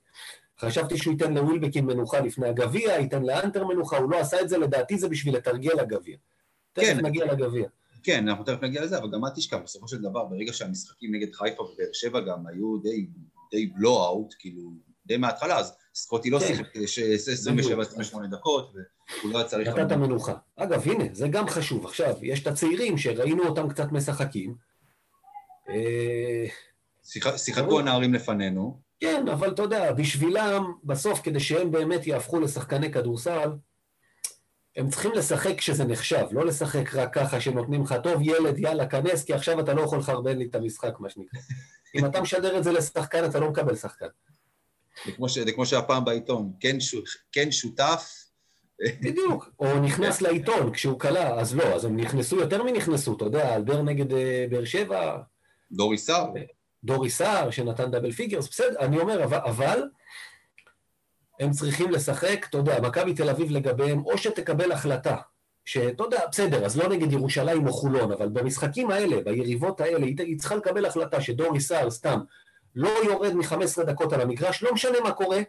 חשבתי 0.60 0.98
שהוא 0.98 1.12
ייתן 1.12 1.34
לווילבקין 1.34 1.86
מנוחה 1.86 2.20
לפני 2.20 2.48
הגביע, 2.48 2.92
ייתן 2.92 3.22
לאנטר 3.22 3.64
מנוחה, 3.64 3.96
הוא 3.96 4.10
לא 4.10 4.20
עשה 4.20 4.40
את 4.40 4.48
זה, 4.48 4.58
לדעתי 4.58 4.98
זה 4.98 5.08
בשביל 5.08 5.36
לתרגל 5.36 5.72
לגביע. 5.80 6.16
כן. 6.74 6.82
תכף 6.82 7.02
נגיע 7.02 7.24
לגביע. 7.32 7.68
כן, 8.02 8.28
אנחנו 8.28 8.44
תכף 8.44 8.62
נגיע 8.62 8.84
לזה, 8.84 8.98
אבל 8.98 9.10
גם 9.10 9.24
אל 9.24 9.30
תשכח, 9.30 9.56
בסופו 9.64 9.88
של 9.88 10.02
דבר, 10.02 10.24
ברגע 10.24 10.52
שהמשחקים 10.52 11.14
נגד 11.14 11.34
חיפה 11.34 11.62
ובאר 11.62 11.86
שבע 11.92 12.20
גם 12.20 12.46
היו 12.46 12.78
די, 12.78 13.06
די 13.50 13.66
בלואו-אוט, 13.66 14.34
כאילו, 14.38 14.72
די 15.06 15.16
מההתחלה, 15.16 15.58
אז 15.58 15.76
סקוטי 15.94 16.30
לא 16.30 16.38
כן. 16.38 16.46
שיחק 16.46 16.76
27-28 18.14 18.26
דקות, 18.30 18.72
והוא 18.74 19.32
לא 19.32 19.38
היה 19.38 19.48
צריך... 19.48 19.68
נתת 19.68 19.92
מנוחה. 19.92 20.34
אגב, 20.56 20.88
הנה, 20.88 21.04
זה 21.12 21.28
גם 21.28 21.48
חשוב. 21.48 21.86
עכשיו, 21.86 22.14
יש 22.22 22.42
את 22.42 22.46
הצעירים 22.46 22.98
שראינו 22.98 23.44
אותם 23.46 23.68
קצת 23.68 23.92
משחקים. 23.92 24.54
אה, 25.68 26.46
שיחקו 27.36 27.80
הנערים 27.80 28.14
לפנינו. 28.14 28.83
כן, 29.00 29.28
אבל 29.28 29.50
אתה 29.50 29.62
יודע, 29.62 29.92
בשבילם, 29.92 30.72
בסוף, 30.84 31.20
כדי 31.20 31.40
שהם 31.40 31.70
באמת 31.70 32.06
יהפכו 32.06 32.40
לשחקני 32.40 32.92
כדורסל, 32.92 33.50
הם 34.76 34.88
צריכים 34.90 35.12
לשחק 35.12 35.58
כשזה 35.58 35.84
נחשב, 35.84 36.26
לא 36.30 36.46
לשחק 36.46 36.94
רק 36.94 37.14
ככה 37.14 37.40
שנותנים 37.40 37.82
לך, 37.82 37.94
טוב, 38.02 38.22
ילד, 38.22 38.58
יאללה, 38.58 38.86
כנס, 38.86 39.24
כי 39.24 39.32
עכשיו 39.34 39.60
אתה 39.60 39.74
לא 39.74 39.82
יכול 39.82 39.98
לחרבן 39.98 40.38
לי 40.38 40.44
את 40.44 40.54
המשחק, 40.54 41.00
מה 41.00 41.10
שנקרא. 41.10 41.40
אם 41.94 42.06
אתה 42.06 42.20
משדר 42.20 42.58
את 42.58 42.64
זה 42.64 42.72
לשחקן, 42.72 43.24
אתה 43.24 43.40
לא 43.40 43.50
מקבל 43.50 43.76
שחקן. 43.76 44.06
זה 45.06 45.12
כמו, 45.12 45.28
ש... 45.28 45.38
זה 45.38 45.52
כמו 45.52 45.66
שהפעם 45.66 46.04
בעיתון, 46.04 46.52
כן, 46.60 46.80
ש... 46.80 46.94
כן 47.32 47.52
שותף. 47.52 48.24
בדיוק, 49.00 49.50
או 49.58 49.80
נכנס 49.80 50.20
לעיתון 50.20 50.72
כשהוא 50.72 51.00
קלע, 51.00 51.40
אז 51.40 51.56
לא, 51.56 51.64
אז 51.64 51.84
הם 51.84 51.96
נכנסו 51.96 52.36
יותר 52.36 52.62
מנכנסו, 52.62 53.16
אתה 53.16 53.24
יודע, 53.24 53.56
אלבר 53.56 53.82
נגד 53.82 54.10
uh, 54.10 54.14
באר 54.50 54.64
שבע. 54.64 55.18
דורי 55.72 55.98
סער. 55.98 56.32
דורי 56.84 57.10
סער 57.10 57.50
שנתן 57.50 57.90
double 57.90 58.12
figures, 58.12 58.48
בסדר, 58.48 58.78
אני 58.78 58.98
אומר, 58.98 59.24
אבל, 59.24 59.38
אבל 59.38 59.82
הם 61.40 61.50
צריכים 61.50 61.90
לשחק, 61.90 62.46
אתה 62.50 62.58
יודע, 62.58 62.80
מכבי 62.80 63.14
תל 63.14 63.30
אביב 63.30 63.50
לגביהם, 63.50 64.04
או 64.04 64.18
שתקבל 64.18 64.72
החלטה, 64.72 65.16
שאתה 65.64 66.04
יודע, 66.04 66.20
בסדר, 66.30 66.64
אז 66.64 66.76
לא 66.76 66.88
נגד 66.88 67.12
ירושלים 67.12 67.66
או 67.66 67.72
חולון, 67.72 68.12
אבל 68.12 68.28
במשחקים 68.28 68.90
האלה, 68.90 69.20
ביריבות 69.24 69.80
האלה, 69.80 70.06
היא 70.06 70.38
צריכה 70.38 70.54
לקבל 70.54 70.86
החלטה 70.86 71.20
שדורי 71.20 71.60
סער 71.60 71.90
סתם 71.90 72.20
לא 72.74 72.90
יורד 73.04 73.34
מ-15 73.34 73.82
דקות 73.82 74.12
על 74.12 74.20
המגרש, 74.20 74.62
לא 74.62 74.74
משנה 74.74 75.00
מה 75.00 75.12
קורה, 75.12 75.40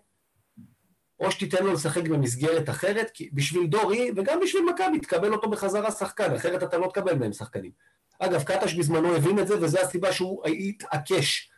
או 1.20 1.32
שתיתן 1.32 1.66
לו 1.66 1.74
לשחק 1.74 2.04
במסגרת 2.04 2.70
אחרת, 2.70 3.12
בשביל 3.34 3.68
דורי, 3.68 4.12
וגם 4.16 4.40
בשביל 4.44 4.64
מכבי, 4.74 5.00
תקבל 5.00 5.34
אותו 5.34 5.50
בחזרה 5.50 5.92
שחקן, 5.92 6.34
אחרת 6.34 6.64
אתה 6.64 6.78
לא 6.78 6.88
תקבל 6.88 7.16
מהם 7.16 7.34
שחקנים. 7.34 7.72
אגב, 8.20 8.44
קטש 8.44 8.74
בזמנו 8.74 9.16
הבין 9.16 9.40
את 9.40 9.48
זה, 9.48 9.62
וזו 9.62 9.80
הסיבה 9.80 10.12
שהוא 10.12 10.46
התעקש 10.48 11.52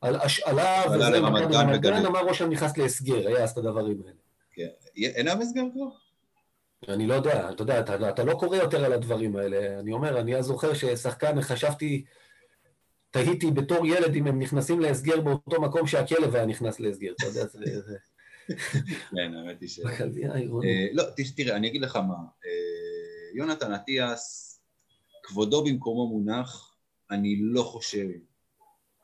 על 0.00 0.16
השאלה 0.16 0.82
וזה, 0.94 1.20
מכבי 1.20 1.56
רמת 1.56 1.80
גן. 1.80 2.06
אמר 2.06 2.20
ראש 2.20 2.42
נכנס 2.42 2.76
להסגר, 2.76 3.28
היה 3.28 3.44
אז 3.44 3.50
את 3.50 3.58
הדברים 3.58 4.02
האלה. 4.06 4.18
כן. 4.52 4.68
אין 4.96 5.26
להם 5.26 5.40
הסגר 5.40 5.62
כבר? 5.72 5.86
אני 6.88 7.06
לא 7.06 7.14
יודע, 7.14 7.50
אתה 7.50 7.62
יודע, 7.62 7.80
אתה, 7.80 8.08
אתה 8.08 8.24
לא 8.24 8.34
קורא 8.34 8.56
יותר 8.56 8.84
על 8.84 8.92
הדברים 8.92 9.36
האלה. 9.36 9.80
אני 9.80 9.92
אומר, 9.92 10.20
אני 10.20 10.36
אז 10.36 10.44
זוכר 10.44 10.74
ששחקן, 10.74 11.40
חשבתי, 11.40 12.04
תהיתי 13.10 13.50
בתור 13.50 13.86
ילד 13.86 14.14
אם 14.14 14.26
הם 14.26 14.38
נכנסים 14.38 14.80
להסגר 14.80 15.20
באותו 15.20 15.60
מקום 15.60 15.86
שהכלב 15.86 16.36
היה 16.36 16.46
נכנס 16.46 16.80
להסגר, 16.80 17.12
אתה 17.12 17.26
יודע, 17.26 17.46
זה... 17.46 17.58
כן, 19.16 19.34
האמת 19.34 19.60
היא 19.60 19.68
ש... 19.68 19.80
אה, 19.80 20.86
לא, 20.92 21.04
תראה, 21.36 21.56
אני 21.56 21.68
אגיד 21.68 21.82
לך 21.82 21.96
מה. 21.96 22.14
אה, 22.46 22.50
יונתן 23.34 23.74
אטיאס, 23.74 24.49
כבודו 25.30 25.64
במקומו 25.64 26.06
מונח, 26.06 26.76
אני 27.10 27.36
לא 27.40 27.62
חושב 27.62 28.08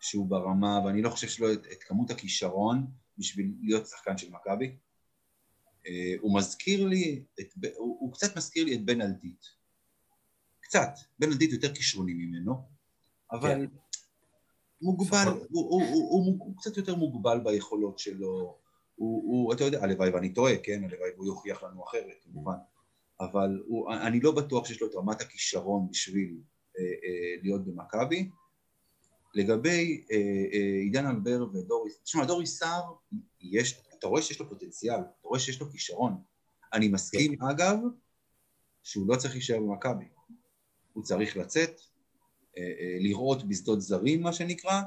שהוא 0.00 0.26
ברמה, 0.26 0.80
ואני 0.84 1.02
לא 1.02 1.10
חושב 1.10 1.28
שיש 1.28 1.40
לו 1.40 1.52
את, 1.52 1.66
את 1.72 1.82
כמות 1.82 2.10
הכישרון 2.10 2.86
בשביל 3.18 3.52
להיות 3.62 3.86
שחקן 3.86 4.18
של 4.18 4.30
מכבי. 4.30 4.76
אה, 5.86 6.14
הוא 6.20 6.38
מזכיר 6.38 6.86
לי, 6.86 7.24
את, 7.40 7.46
הוא, 7.76 7.96
הוא 8.00 8.12
קצת 8.12 8.36
מזכיר 8.36 8.64
לי 8.64 8.74
את 8.74 8.84
בן 8.84 9.00
אלדית. 9.00 9.46
קצת. 10.60 10.90
בן 11.18 11.28
אלדית 11.28 11.52
יותר 11.52 11.74
כישרוני 11.74 12.14
ממנו, 12.14 12.62
אבל 13.32 13.66
כן. 13.66 13.76
מוגבל, 14.82 15.22
נכון. 15.22 15.38
הוא, 15.50 15.70
הוא, 15.70 15.82
הוא, 15.82 16.10
הוא, 16.10 16.24
הוא, 16.24 16.36
הוא 16.38 16.56
קצת 16.56 16.76
יותר 16.76 16.94
מוגבל 16.94 17.40
ביכולות 17.44 17.98
שלו. 17.98 18.58
הוא, 18.94 19.22
הוא, 19.24 19.54
אתה 19.54 19.64
יודע, 19.64 19.82
הלוואי 19.82 20.10
ואני 20.10 20.34
טועה, 20.34 20.54
כן? 20.62 20.84
הלוואי 20.84 21.10
והוא 21.14 21.26
יוכיח 21.26 21.62
לנו 21.62 21.84
אחרת, 21.84 22.22
כמובן. 22.22 22.56
אבל 23.20 23.62
הוא, 23.66 23.92
אני 23.92 24.20
לא 24.20 24.32
בטוח 24.32 24.66
שיש 24.66 24.80
לו 24.80 24.86
את 24.86 24.94
רמת 24.94 25.20
הכישרון 25.20 25.88
בשביל 25.90 26.36
אה, 26.78 26.84
אה, 26.84 27.42
להיות 27.42 27.66
במכבי. 27.66 28.30
לגבי 29.36 30.04
אה, 30.10 30.16
אה, 30.52 30.80
עידן 30.82 31.06
אלבר 31.06 31.46
ודוריס, 31.52 32.00
תשמע, 32.02 32.24
דוריס 32.24 32.58
סער, 32.58 32.82
יש, 33.40 33.80
אתה 33.98 34.06
רואה 34.06 34.22
שיש 34.22 34.40
לו 34.40 34.48
פוטנציאל, 34.48 35.00
אתה 35.00 35.28
רואה 35.28 35.40
שיש 35.40 35.60
לו 35.60 35.70
כישרון. 35.70 36.22
אני 36.72 36.88
מסכים, 36.88 37.42
אגב, 37.42 37.78
שהוא 38.82 39.08
לא 39.08 39.16
צריך 39.16 39.34
להישאר 39.34 39.60
במכבי. 39.60 40.04
הוא 40.92 41.04
צריך 41.04 41.36
לצאת, 41.36 41.80
אה, 42.58 42.62
אה, 42.62 42.96
לראות 43.00 43.48
בשדות 43.48 43.80
זרים, 43.80 44.22
מה 44.22 44.32
שנקרא, 44.32 44.82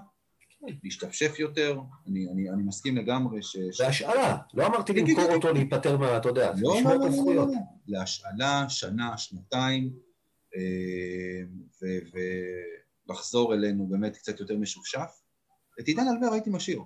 להשתפשף 0.84 1.40
יותר. 1.40 1.80
אני, 2.08 2.28
אני, 2.34 2.50
אני 2.50 2.64
מסכים 2.64 2.98
לגמרי 2.98 3.42
ש... 3.44 3.58
ש- 3.72 3.78
זה 3.78 3.88
השאלה, 3.88 4.38
לא 4.54 4.68
אמרתי 4.68 4.94
כן, 4.94 5.00
למכור 5.00 5.28
כן, 5.28 5.34
אותו, 5.34 5.54
להיפטר 5.54 5.98
מה, 5.98 6.18
אתה 6.18 6.30
יודע, 6.30 6.52
לא, 6.58 6.62
לא, 6.62 6.80
את 6.80 6.86
לא, 6.86 6.96
לא, 6.96 7.08
הזכויות. 7.08 7.48
לא, 7.48 7.54
להשאלה, 7.88 8.66
שנה, 8.70 9.18
שנתיים, 9.18 9.94
אה, 10.56 11.42
ולחזור 13.08 13.54
אלינו 13.54 13.88
באמת 13.88 14.18
קצת 14.18 14.40
יותר 14.40 14.58
משופשף. 14.58 15.22
את 15.80 15.88
עידן 15.88 16.08
אלבר 16.08 16.34
הייתי 16.34 16.50
משאיר. 16.50 16.82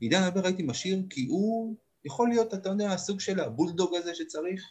עידן 0.00 0.22
אלבר 0.22 0.46
הייתי 0.46 0.62
משאיר 0.62 1.02
כי 1.10 1.26
הוא 1.26 1.76
יכול 2.04 2.28
להיות, 2.28 2.54
אתה 2.54 2.68
יודע, 2.68 2.92
הסוג 2.92 3.20
של 3.20 3.40
הבולדוג 3.40 3.94
הזה 3.94 4.14
שצריך. 4.14 4.62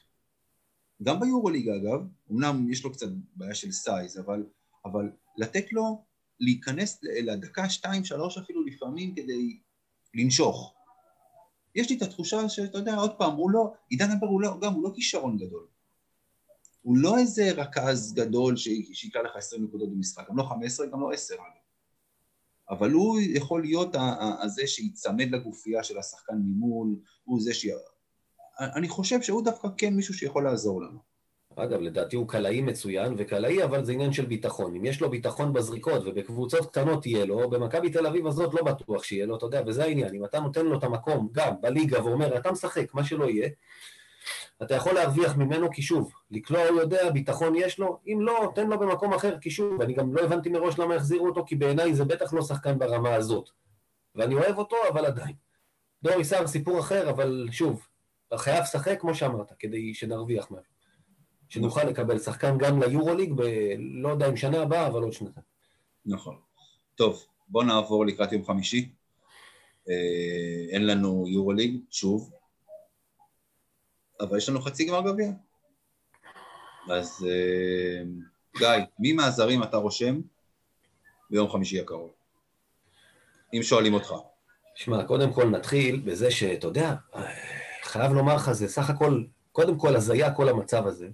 גם 1.03 1.19
ביורוליגה 1.19 1.71
אגב, 1.75 1.99
אמנם 2.31 2.71
יש 2.71 2.83
לו 2.83 2.91
קצת 2.91 3.07
בעיה 3.35 3.55
של 3.55 3.71
סייז, 3.71 4.19
אבל, 4.19 4.45
אבל 4.85 5.11
לתת 5.37 5.73
לו 5.73 6.05
להיכנס 6.39 6.99
לדקה, 7.03 7.69
שתיים, 7.69 8.05
שלוש 8.05 8.37
אפילו 8.37 8.65
לפעמים 8.65 9.15
כדי 9.15 9.59
לנשוך. 10.13 10.73
יש 11.75 11.89
לי 11.89 11.97
את 11.97 12.01
התחושה 12.01 12.49
שאתה 12.49 12.77
יודע, 12.77 12.95
עוד 12.95 13.17
פעם, 13.17 13.35
הוא 13.35 13.51
לא, 13.51 13.73
עידן 13.89 14.11
אמבר 14.11 14.27
הוא 14.27 14.41
לא, 14.41 14.59
גם 14.61 14.73
הוא 14.73 14.83
לא 14.83 14.91
כישרון 14.95 15.37
גדול. 15.37 15.67
הוא 16.81 16.97
לא 16.97 17.17
איזה 17.17 17.51
רכז 17.51 18.13
גדול 18.13 18.57
שיקרא 18.93 19.21
לך 19.21 19.35
20 19.35 19.63
נקודות 19.63 19.89
במשחק, 19.91 20.29
גם 20.29 20.37
לא 20.37 20.43
15, 20.43 20.87
גם 20.87 21.01
לא 21.01 21.11
10 21.11 21.33
אגב. 21.33 21.41
אבל 22.69 22.91
הוא 22.91 23.19
יכול 23.21 23.61
להיות 23.61 23.95
הזה 24.41 24.67
שיצמד 24.67 25.31
לגופייה 25.31 25.83
של 25.83 25.97
השחקן 25.97 26.35
ממול, 26.35 26.95
הוא 27.23 27.41
זה 27.41 27.53
ש... 27.53 27.67
אני 28.59 28.89
חושב 28.89 29.21
שהוא 29.21 29.43
דווקא 29.43 29.67
כן 29.77 29.93
מישהו 29.93 30.13
שיכול 30.13 30.43
לעזור 30.43 30.81
לנו. 30.81 30.99
אגב, 31.59 31.79
לדעתי 31.79 32.15
הוא 32.15 32.27
קלעי 32.27 32.61
מצוין, 32.61 33.13
וקלעי 33.17 33.63
אבל 33.63 33.85
זה 33.85 33.91
עניין 33.91 34.13
של 34.13 34.25
ביטחון. 34.25 34.75
אם 34.75 34.85
יש 34.85 35.01
לו 35.01 35.09
ביטחון 35.09 35.53
בזריקות 35.53 36.01
ובקבוצות 36.05 36.65
קטנות 36.71 37.05
יהיה 37.05 37.25
לו, 37.25 37.49
במכבי 37.49 37.89
תל 37.89 38.07
אביב 38.07 38.27
הזאת 38.27 38.53
לא 38.53 38.63
בטוח 38.63 39.03
שיהיה 39.03 39.25
לו, 39.25 39.35
אתה 39.35 39.45
יודע, 39.45 39.61
וזה 39.65 39.83
העניין. 39.83 40.15
אם 40.15 40.25
אתה 40.25 40.39
נותן 40.39 40.65
לו 40.65 40.77
את 40.77 40.83
המקום 40.83 41.29
גם 41.31 41.53
בליגה 41.61 42.05
ואומר, 42.05 42.37
אתה 42.37 42.51
משחק, 42.51 42.93
מה 42.93 43.03
שלא 43.03 43.29
יהיה, 43.29 43.49
אתה 44.63 44.75
יכול 44.75 44.93
להרוויח 44.93 45.37
ממנו 45.37 45.71
כי 45.71 45.81
שוב, 45.81 46.11
לקלוע 46.31 46.67
הוא 46.67 46.79
יודע, 46.79 47.09
ביטחון 47.09 47.55
יש 47.55 47.79
לו, 47.79 47.99
אם 48.07 48.19
לא, 48.21 48.51
תן 48.55 48.67
לו 48.67 48.79
במקום 48.79 49.13
אחר 49.13 49.39
כי 49.39 49.51
שוב, 49.51 49.81
אני 49.81 49.93
גם 49.93 50.13
לא 50.15 50.21
הבנתי 50.21 50.49
מראש 50.49 50.79
למה 50.79 50.95
החזירו 50.95 51.27
אותו, 51.27 51.45
כי 51.45 51.55
בעיניי 51.55 51.93
זה 51.93 52.05
בטח 52.05 52.33
לא 52.33 52.41
שחקן 52.41 52.79
ברמה 52.79 53.15
הזאת. 53.15 53.49
ואני 54.15 54.35
אוהב 54.35 54.57
אותו, 54.57 54.75
אבל 54.89 55.05
עדיין. 55.05 55.35
דורי 56.03 56.23
סער 56.23 56.47
סיפור 56.47 56.79
אחר, 56.79 57.09
אבל 57.09 57.47
שוב, 57.51 57.87
חייב 58.35 58.63
לשחק 58.63 59.01
כמו 59.01 59.15
שאמרת, 59.15 59.51
כדי 59.59 59.93
שנרוויח 59.93 60.51
ממנו. 60.51 60.76
שנוכל 61.49 61.83
לקבל 61.83 62.19
שחקן 62.19 62.57
גם 62.57 62.83
ליורוליג, 62.83 63.33
ב... 63.33 63.41
לא 63.79 64.09
יודע 64.09 64.29
אם 64.29 64.37
שנה 64.37 64.61
הבאה, 64.61 64.87
אבל 64.87 65.01
עוד 65.01 65.13
שנתיים. 65.13 65.45
נכון. 66.05 66.35
טוב, 66.95 67.25
בוא 67.47 67.63
נעבור 67.63 68.05
לקראת 68.05 68.31
יום 68.31 68.45
חמישי. 68.45 68.91
אה, 69.89 70.73
אין 70.75 70.87
לנו 70.87 71.25
יורוליג, 71.27 71.77
שוב, 71.91 72.31
אבל 74.19 74.37
יש 74.37 74.49
לנו 74.49 74.61
חצי 74.61 74.85
גמר 74.85 75.11
גביע. 75.11 75.31
אז 76.91 77.27
אה, 77.29 78.03
גיא, 78.57 78.85
מי 78.99 79.13
מהזרים 79.13 79.63
אתה 79.63 79.77
רושם 79.77 80.21
ביום 81.29 81.49
חמישי 81.49 81.79
הקרוב? 81.79 82.11
אם 83.53 83.63
שואלים 83.63 83.93
אותך. 83.93 84.13
שמע, 84.75 85.03
קודם 85.03 85.33
כל 85.33 85.49
נתחיל 85.49 86.01
בזה 86.05 86.31
שאתה 86.31 86.67
יודע, 86.67 86.95
חייב 87.83 88.11
לומר 88.11 88.35
לך, 88.35 88.51
זה 88.51 88.67
סך 88.67 88.89
הכל, 88.89 89.23
קודם 89.57 89.77
כל 89.79 89.95
הזיה 89.95 90.33
כל 90.33 90.49
המצב 90.49 90.87
הזה. 90.87 91.09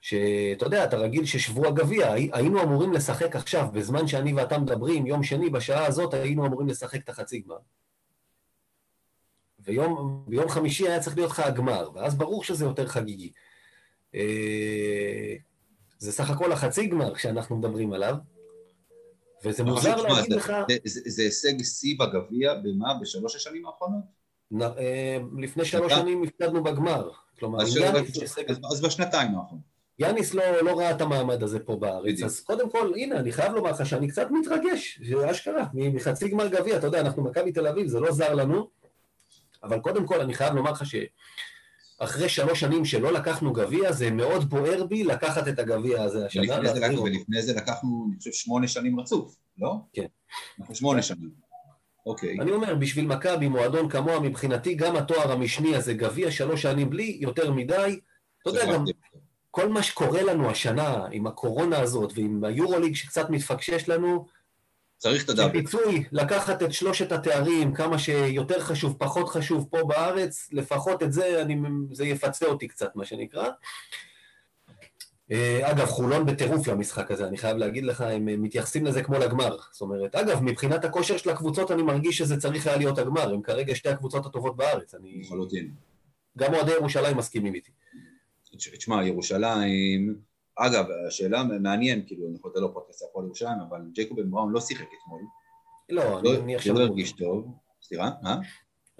שאתה 0.00 0.66
יודע, 0.66 0.84
אתה 0.84 0.96
רגיל 0.96 1.24
ששבוע 1.24 1.70
גביע, 1.70 2.12
הי- 2.12 2.30
היינו 2.32 2.62
אמורים 2.62 2.92
לשחק 2.92 3.36
עכשיו, 3.36 3.66
בזמן 3.72 4.06
שאני 4.06 4.32
ואתה 4.34 4.58
מדברים, 4.58 5.06
יום 5.06 5.22
שני, 5.22 5.50
בשעה 5.50 5.86
הזאת, 5.86 6.14
היינו 6.14 6.46
אמורים 6.46 6.68
לשחק 6.68 7.04
את 7.04 7.08
החצי 7.08 7.40
גמר. 7.40 7.58
ויום 9.60 10.24
ביום 10.28 10.48
חמישי 10.48 10.88
היה 10.88 11.00
צריך 11.00 11.16
להיות 11.16 11.30
לך 11.30 11.40
הגמר, 11.40 11.90
ואז 11.94 12.14
ברור 12.14 12.44
שזה 12.44 12.64
יותר 12.64 12.86
חגיגי. 12.86 13.32
אה, 14.14 15.34
זה 15.98 16.12
סך 16.12 16.30
הכל 16.30 16.52
החצי 16.52 16.86
גמר 16.86 17.14
שאנחנו 17.16 17.56
מדברים 17.56 17.92
עליו, 17.92 18.14
וזה 19.44 19.64
מוזר 19.64 19.96
להגיד 19.96 20.32
לך... 20.32 20.52
זה 20.86 21.22
הישג 21.22 21.62
שיא 21.62 21.96
בגביע, 21.98 22.54
במה? 22.54 22.94
בשלוש 23.00 23.36
השנים 23.36 23.66
האחרונות? 23.66 24.21
אה, 24.60 25.18
לפני 25.38 25.64
שלוש 25.64 25.92
שנים 25.92 26.22
הפקדנו 26.22 26.62
בגמר. 26.62 27.10
כלומר, 27.38 27.62
אז- 27.62 28.80
בשנתיים 28.84 29.34
האחרונות. 29.34 29.72
יאניס 29.98 30.34
לא, 30.34 30.60
לא 30.62 30.78
ראה 30.78 30.90
את 30.90 31.00
המעמד 31.00 31.42
הזה 31.42 31.58
פה 31.58 31.76
בארץ, 31.76 32.04
בדיוק. 32.04 32.22
אז 32.26 32.40
קודם 32.40 32.70
כל, 32.70 32.92
הנה, 32.96 33.16
אני 33.16 33.32
חייב 33.32 33.52
לומר 33.52 33.70
לך 33.70 33.86
שאני 33.86 34.08
קצת 34.08 34.26
מתרגש, 34.30 35.00
זה 35.08 35.30
אשכרה, 35.30 35.64
מחצי 35.74 36.28
גמר 36.28 36.48
גביע, 36.48 36.76
אתה 36.76 36.86
יודע, 36.86 37.00
אנחנו 37.00 37.24
מכבי 37.24 37.52
תל 37.52 37.66
אביב, 37.66 37.86
זה 37.88 38.00
לא 38.00 38.12
זר 38.12 38.34
לנו, 38.34 38.68
אבל 39.62 39.80
קודם 39.80 40.06
כל, 40.06 40.20
אני 40.20 40.34
חייב 40.34 40.54
לומר 40.54 40.70
לך 40.72 40.82
שאחרי 40.86 42.28
שלוש 42.28 42.60
שנים 42.60 42.84
שלא 42.84 43.12
לקחנו 43.12 43.52
גביע, 43.52 43.92
זה 43.92 44.10
מאוד 44.10 44.50
בוער 44.50 44.84
בי 44.84 45.04
לקחת 45.04 45.48
את 45.48 45.58
הגביע 45.58 46.02
הזה 46.02 46.26
השנה. 46.26 46.42
ולפני 46.42 46.68
זה 46.74 46.80
לקחנו-. 46.80 47.02
ולפני 47.02 47.42
זה 47.42 47.54
לקחנו, 47.54 48.06
אני 48.08 48.18
חושב, 48.18 48.32
שמונה 48.32 48.68
שנים 48.68 49.00
רצוף, 49.00 49.36
לא? 49.58 49.74
כן. 49.92 50.06
אנחנו 50.60 50.74
שמונה 50.74 51.02
שנים. 51.02 51.30
אוקיי. 52.06 52.40
אני 52.40 52.50
אומר, 52.50 52.74
בשביל 52.74 53.06
מכבי, 53.06 53.48
מועדון 53.48 53.88
כמוה, 53.88 54.20
מבחינתי, 54.20 54.74
גם 54.74 54.96
התואר 54.96 55.32
המשני 55.32 55.76
הזה, 55.76 55.94
גביע 55.94 56.30
שלוש 56.30 56.62
שנים 56.62 56.90
בלי, 56.90 57.18
יותר 57.20 57.50
מדי. 57.50 58.00
אתה 58.42 58.50
יודע, 58.50 58.72
גם 58.72 58.84
כל 59.50 59.68
מה 59.68 59.82
שקורה 59.82 60.22
לנו 60.22 60.50
השנה 60.50 61.06
עם 61.10 61.26
הקורונה 61.26 61.80
הזאת 61.80 62.12
ועם 62.14 62.44
היורוליג 62.44 62.94
שקצת 62.94 63.30
מתפקשש 63.30 63.88
לנו, 63.88 64.26
צריך 64.98 65.24
את 65.24 65.28
הדאבל. 65.28 65.50
כפיצוי 65.50 66.04
לקחת 66.12 66.62
את 66.62 66.72
שלושת 66.72 67.12
התארים, 67.12 67.74
כמה 67.74 67.98
שיותר 67.98 68.60
חשוב, 68.60 68.96
פחות 68.98 69.28
חשוב 69.28 69.68
פה 69.70 69.78
בארץ, 69.84 70.48
לפחות 70.52 71.02
את 71.02 71.12
זה, 71.12 71.42
אני, 71.42 71.56
זה 71.92 72.04
יפצה 72.04 72.46
אותי 72.46 72.68
קצת, 72.68 72.96
מה 72.96 73.04
שנקרא. 73.04 73.48
אה, 75.30 75.70
אגב, 75.70 75.86
חולון 75.86 76.26
בטירוף 76.26 76.68
למשחק 76.68 77.10
הזה, 77.10 77.26
אני 77.26 77.36
חייב 77.36 77.56
להגיד 77.56 77.84
לך, 77.84 78.00
הם 78.00 78.28
אה, 78.28 78.36
מתייחסים 78.36 78.84
לזה 78.84 79.02
כמו 79.02 79.18
לגמר. 79.18 79.56
זאת 79.72 79.80
אומרת, 79.80 80.14
אגב, 80.14 80.42
מבחינת 80.42 80.84
הכושר 80.84 81.16
של 81.16 81.30
הקבוצות, 81.30 81.70
אני 81.70 81.82
מרגיש 81.82 82.18
שזה 82.18 82.36
צריך 82.36 82.66
היה 82.66 82.76
להיות 82.76 82.98
הגמר, 82.98 83.34
הם 83.34 83.42
כרגע 83.42 83.74
שתי 83.74 83.88
הקבוצות 83.88 84.26
הטובות 84.26 84.56
בארץ. 84.56 84.94
אני... 84.94 85.20
לחלוטין. 85.20 85.70
גם 86.38 86.54
אוהדי 86.54 86.72
ירושלים 86.72 87.16
מסכימים 87.16 87.54
איתי. 87.54 87.70
תשמע, 88.56 89.06
ירושלים, 89.06 90.16
אגב, 90.56 90.84
השאלה 91.06 91.44
מעניין, 91.44 92.02
כאילו, 92.06 92.26
אני 92.26 92.34
לתת 92.44 92.56
לו 92.56 92.74
פודקאסט 92.74 93.02
הפועל 93.10 93.26
ירושלים, 93.26 93.58
אבל 93.68 93.80
ג'ייקובן 93.92 94.30
בראון 94.30 94.52
לא 94.52 94.60
שיחק 94.60 94.86
אתמול. 95.02 95.22
לא, 95.90 96.18
אני 96.18 96.28
לא- 96.28 96.42
מניח 96.42 96.60
הוא 96.60 96.64
שמרו 96.64 96.78
לא. 96.78 96.84
הרגיש 96.84 97.12
טוב. 97.12 97.46
סליחה? 97.82 98.10
מה? 98.22 98.38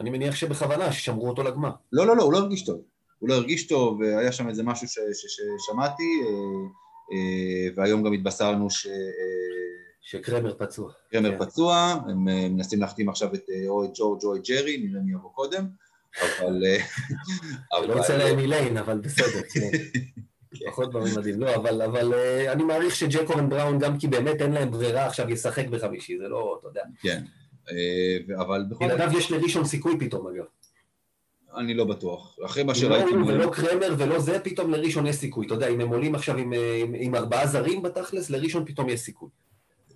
אני 0.00 0.10
מניח 0.10 0.34
שבכוונה, 0.34 0.92
ששמרו 0.92 1.28
אותו 1.28 1.42
לגמר. 1.42 1.70
לא, 1.92 2.06
לא, 2.06 2.16
לא, 2.16 2.22
הוא 2.22 2.32
לא 2.32 2.38
הרגיש 2.38 2.64
טוב. 2.64 2.82
הוא 3.22 3.28
לא 3.28 3.34
הרגיש 3.34 3.66
טוב, 3.66 4.02
היה 4.02 4.32
שם 4.32 4.48
איזה 4.48 4.62
משהו 4.62 4.88
ש- 4.88 4.98
ש- 5.12 5.26
ששמעתי, 5.26 6.02
אה, 6.22 6.28
אה, 7.12 7.68
והיום 7.76 8.02
גם 8.02 8.12
התבשרנו 8.12 8.70
שהוא 8.70 8.92
שקרמר 10.00 10.54
פצוע. 10.58 10.92
קרמר 11.10 11.30
כן. 11.30 11.44
פצוע, 11.44 11.96
הם 12.08 12.28
אה, 12.28 12.48
מנסים 12.48 12.80
להחתים 12.80 13.08
עכשיו 13.08 13.34
את, 13.34 13.42
אה, 13.50 13.68
או 13.68 13.84
את 13.84 13.90
ג'ורג' 13.94 14.24
או 14.24 14.36
את 14.36 14.40
ג'רי, 14.48 14.76
נראה 14.76 15.02
מי 15.04 15.12
יבוא 15.12 15.30
קודם, 15.32 15.66
אבל... 16.22 16.62
אה, 16.64 16.78
לא 17.88 17.92
יוצא 17.94 18.16
להם 18.16 18.36
מיליין, 18.36 18.76
אבל 18.76 18.98
בסדר, 18.98 19.42
כן. 19.52 19.70
פחות 20.70 20.92
בממדים. 20.92 21.40
לא, 21.40 21.54
אבל, 21.54 21.82
אבל 21.82 22.14
אה, 22.14 22.52
אני 22.52 22.64
מעריך 22.64 22.96
שג'קורן 22.96 23.48
בראון, 23.48 23.78
גם 23.78 23.98
כי 23.98 24.08
באמת 24.08 24.42
אין 24.42 24.52
להם 24.52 24.70
ברירה 24.70 25.06
עכשיו 25.06 25.30
ישחק 25.30 25.66
בחמישי, 25.66 26.18
זה 26.18 26.28
לא, 26.28 26.58
אתה 26.60 26.68
יודע. 26.68 26.82
כן, 27.02 27.24
אה, 27.70 28.16
ו- 28.28 28.40
אבל 28.40 28.64
בכל 28.70 28.88
בלעדיו 28.88 29.18
יש 29.18 29.32
לראשון 29.32 29.64
סיכוי 29.64 29.96
פתאום, 29.98 30.26
אגב. 30.26 30.44
אני 31.56 31.74
לא 31.74 31.84
בטוח. 31.84 32.38
אחרי 32.44 32.62
מה 32.62 32.72
אם 32.72 32.78
שראיתי... 32.78 33.12
לא 33.12 33.26
ולא 33.26 33.50
קרמר 33.52 33.94
ולא 33.98 34.18
זה, 34.18 34.38
פתאום 34.38 34.70
לראשון 34.70 35.06
יש 35.06 35.16
סיכוי. 35.16 35.46
אתה 35.46 35.54
יודע, 35.54 35.68
אם 35.68 35.80
הם 35.80 35.88
עולים 35.88 36.14
עכשיו 36.14 36.36
עם, 36.36 36.52
אה, 36.52 36.78
עם, 36.82 36.94
עם 36.98 37.14
ארבעה 37.14 37.46
זרים 37.46 37.82
בתכלס, 37.82 38.30
לראשון 38.30 38.64
פתאום 38.64 38.88
יש 38.88 39.00
סיכוי. 39.00 39.28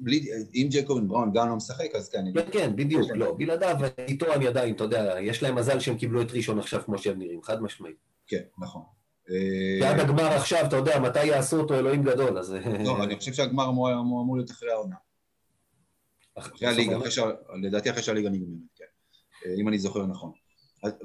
בלי- 0.01 0.29
אם 0.55 0.69
ג'קובן 0.71 1.09
בראון 1.09 1.33
גם 1.33 1.49
לא 1.49 1.57
משחק, 1.57 1.95
אז 1.95 2.09
כן. 2.09 2.25
כן, 2.35 2.47
כן, 2.53 2.77
בדיוק, 2.77 3.11
לא. 3.15 3.33
בלעדיו, 3.33 3.77
איתו 3.99 4.33
אני 4.35 4.47
עדיין, 4.47 4.75
אתה 4.75 4.85
יודע, 4.85 5.17
יש 5.21 5.43
להם 5.43 5.55
מזל 5.55 5.81
שהם 5.81 5.97
קיבלו 5.97 6.23
את 6.23 6.33
ראשון 6.33 6.59
עכשיו 6.59 6.83
כמו 6.85 6.99
שהם 6.99 7.19
נראים, 7.19 7.43
חד 7.43 7.63
משמעית. 7.63 7.97
כן, 8.27 8.43
נכון. 8.59 8.83
כי 9.27 9.83
אה, 9.83 10.03
הגמר 10.03 10.25
עכשיו, 10.25 10.67
אתה 10.67 10.77
יודע, 10.77 10.99
מתי 10.99 11.25
יעשו 11.27 11.61
אותו, 11.61 11.75
אלוהים 11.75 12.03
גדול, 12.03 12.39
אז... 12.39 12.57
לא, 12.85 13.05
אני 13.05 13.17
חושב 13.17 13.33
שהגמר 13.33 13.69
אמור 13.69 14.37
להיות 14.37 14.51
אחרי 14.51 14.71
העונה. 14.71 14.97
אחרי 16.35 16.69
הליגה, 16.69 16.99
לדעתי 17.63 17.91
אחרי 17.91 18.03
שהליגה 18.03 18.29
נגמרת, 18.31 18.59
כן. 18.77 18.85
אה, 19.47 19.55
אם 19.61 19.69
אני 19.69 19.79
זוכר 19.79 20.07
נכון. 20.07 20.33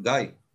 גיא, 0.01 0.11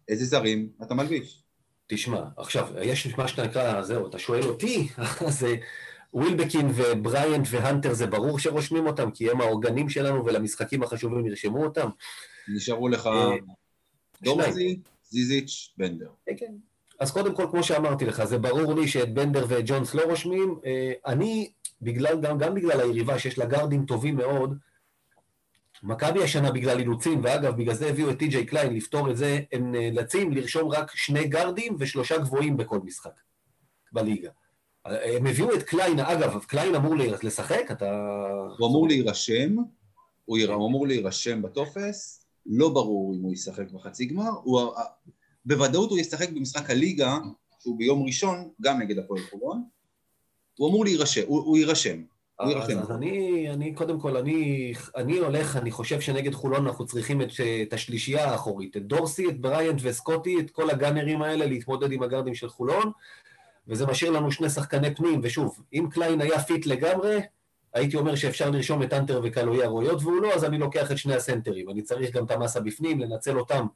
איזה 0.09 0.25
זרים 0.25 0.69
אתה 0.83 0.95
מלביש? 0.95 1.43
תשמע, 1.87 2.23
עכשיו, 2.37 2.69
יש 2.83 3.07
מה 3.19 3.29
שנקרא, 3.29 3.83
זהו, 3.83 4.09
אתה 4.09 4.19
שואל 4.19 4.43
אותי, 4.43 4.89
אז 5.27 5.45
אה, 5.45 5.55
ווילבקין 6.15 6.71
ובריאנט 6.75 7.47
והנטר 7.51 7.93
זה 7.93 8.07
ברור 8.07 8.39
שרושמים 8.39 8.87
אותם, 8.87 9.11
כי 9.11 9.31
הם 9.31 9.41
העוגנים 9.41 9.89
שלנו 9.89 10.25
ולמשחקים 10.25 10.83
החשובים 10.83 11.27
ירשמו 11.27 11.65
אותם. 11.65 11.89
נשארו 12.49 12.89
לך 12.89 13.07
אה, 13.07 13.37
דורסי, 14.23 14.81
ז'יז'יץ', 15.11 15.75
בנדר. 15.77 16.11
כן, 16.27 16.33
כן. 16.37 16.53
אז 17.01 17.11
קודם 17.11 17.35
כל, 17.35 17.47
כמו 17.51 17.63
שאמרתי 17.63 18.05
לך, 18.07 18.25
זה 18.25 18.39
ברור 18.39 18.75
לי 18.75 18.89
שאת 18.89 19.15
בנדר 19.15 19.47
ואת 19.49 19.65
ג'ונס 19.67 19.95
לא 19.95 20.03
רושמים. 20.03 20.59
אה, 20.67 20.93
אני, 21.07 21.51
בגלל, 21.83 22.21
גם, 22.21 22.39
גם 22.39 22.55
בגלל 22.55 22.81
היריבה 22.81 23.19
שיש 23.19 23.39
לה 23.39 23.47
גארדים 23.47 23.87
טובים 23.87 24.17
מאוד, 24.17 24.59
מכבי 25.83 26.23
השנה 26.23 26.51
בגלל 26.53 26.79
אילוצים, 26.79 27.21
ואגב, 27.25 27.57
בגלל 27.57 27.75
זה 27.75 27.87
הביאו 27.89 28.11
את 28.11 28.19
טי.ג'יי 28.19 28.47
קליין 28.47 28.75
לפתור 28.75 29.11
את 29.11 29.17
זה, 29.17 29.41
הם 29.53 29.73
נאלצים 29.73 30.33
לרשום 30.33 30.69
רק 30.69 30.91
שני 30.95 31.25
גארדים 31.29 31.77
ושלושה 31.79 32.19
גבוהים 32.19 32.57
בכל 32.57 32.79
משחק 32.85 33.21
בליגה. 33.93 34.31
הם 34.85 35.27
הביאו 35.27 35.55
את 35.55 35.63
קליין, 35.63 35.99
אגב, 36.01 36.45
קליין 36.45 36.75
אמור 36.75 36.95
לשחק, 37.23 37.71
אתה... 37.71 38.07
הוא 38.59 38.69
אמור 38.69 38.89
להירשם, 38.89 39.57
הוא 40.25 40.39
יר- 40.39 40.53
הוא 40.53 40.69
אמור 40.69 40.87
להירשם 40.87 41.43
בטופס, 41.43 42.27
לא 42.47 42.69
ברור 42.69 43.15
אם 43.15 43.23
הוא 43.23 43.33
ישחק 43.33 43.71
בחצי 43.71 44.05
גמר, 44.07 44.31
הוא- 44.43 44.73
בוודאות 45.45 45.91
הוא 45.91 45.99
ישחק 45.99 46.31
במשחק 46.31 46.71
הליגה, 46.71 47.19
שהוא 47.61 47.79
ביום 47.79 48.07
ראשון, 48.07 48.51
גם 48.61 48.79
נגד 48.81 48.99
הפועל 48.99 49.23
חולון, 49.31 49.65
הוא 50.59 50.69
אמור 50.69 50.85
להירשם, 50.85 51.23
הוא 51.27 51.41
הוא 51.45 51.57
יירשם. 51.57 52.03
הוא 52.41 52.47
אז, 52.47 52.53
יירשם. 52.53 52.79
אז 52.79 52.91
אני, 52.91 53.47
אני, 53.51 53.75
קודם 53.75 54.01
כל, 54.01 54.17
אני, 54.17 54.73
אני 54.97 55.19
הולך, 55.19 55.57
אני 55.57 55.71
חושב 55.71 56.01
שנגד 56.01 56.35
חולון 56.35 56.67
אנחנו 56.67 56.87
צריכים 56.87 57.23
את, 57.23 57.29
את 57.63 57.73
השלישייה 57.73 58.31
האחורית, 58.31 58.77
את 58.77 58.87
דורסי, 58.87 59.29
את 59.29 59.41
בריאנט 59.41 59.81
וסקוטי, 59.83 60.41
את 60.41 60.51
כל 60.51 60.71
הגאנרים 60.71 61.23
האלה, 61.23 61.47
להתמודד 61.47 61.93
עם 61.93 62.03
הגארדים 62.03 62.35
של 62.35 62.49
חולון, 62.49 62.93
וזה 63.69 63.87
משאיר 63.87 64.11
לנו 64.11 64.33
שני 64.33 64.51
שחקני 64.51 64.95
פנים, 64.95 65.21
ושוב, 65.23 65.63
אם 65.73 65.87
קליין 65.91 66.21
היה 66.21 66.41
fit 66.43 66.67
לגמרי, 66.67 67.21
הייתי 67.75 67.97
אומר 67.97 68.15
שאפשר 68.15 68.51
לרשום 68.51 68.83
את 68.83 68.93
האנטר 68.93 69.21
וקליין. 69.25 69.69
היות 69.69 70.03
והוא 70.03 70.23
לא, 70.23 70.35
אז 70.35 70.45
אני 70.45 70.59
לוקח 70.59 70.93
את 70.93 70.99
שני 70.99 71.15
הסנטרים. 71.15 71.71
אני 71.71 71.83
צריך 71.83 72.17
גם 72.17 72.25
את 72.25 72.31
המסה 72.31 72.61
בפנים, 72.61 73.01
לנצל 73.01 73.39
אותם 73.39 73.67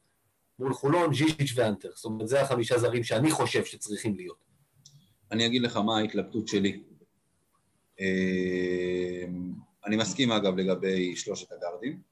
מול 0.58 0.74
חולון, 0.74 1.14
ז'יז'יץ' 1.14 1.52
והאנטר. 1.54 1.88
זאת 1.94 2.04
אומרת, 2.04 2.28
זה 2.28 2.42
החמישה 2.42 2.78
זרים 2.78 3.04
שאני 3.04 3.30
חושב 3.30 3.64
שצריכים 3.64 4.14
להיות. 4.14 4.44
אני 5.32 5.46
אגיד 5.46 5.62
לך 5.62 5.76
מה 5.76 5.98
ההתלבטות 5.98 6.48
שלי. 6.48 6.82
אה, 8.00 9.24
אני 9.86 9.96
מסכים 9.96 10.32
אגב 10.32 10.56
לגבי 10.56 11.16
שלושת 11.16 11.52
הגארדים, 11.52 12.02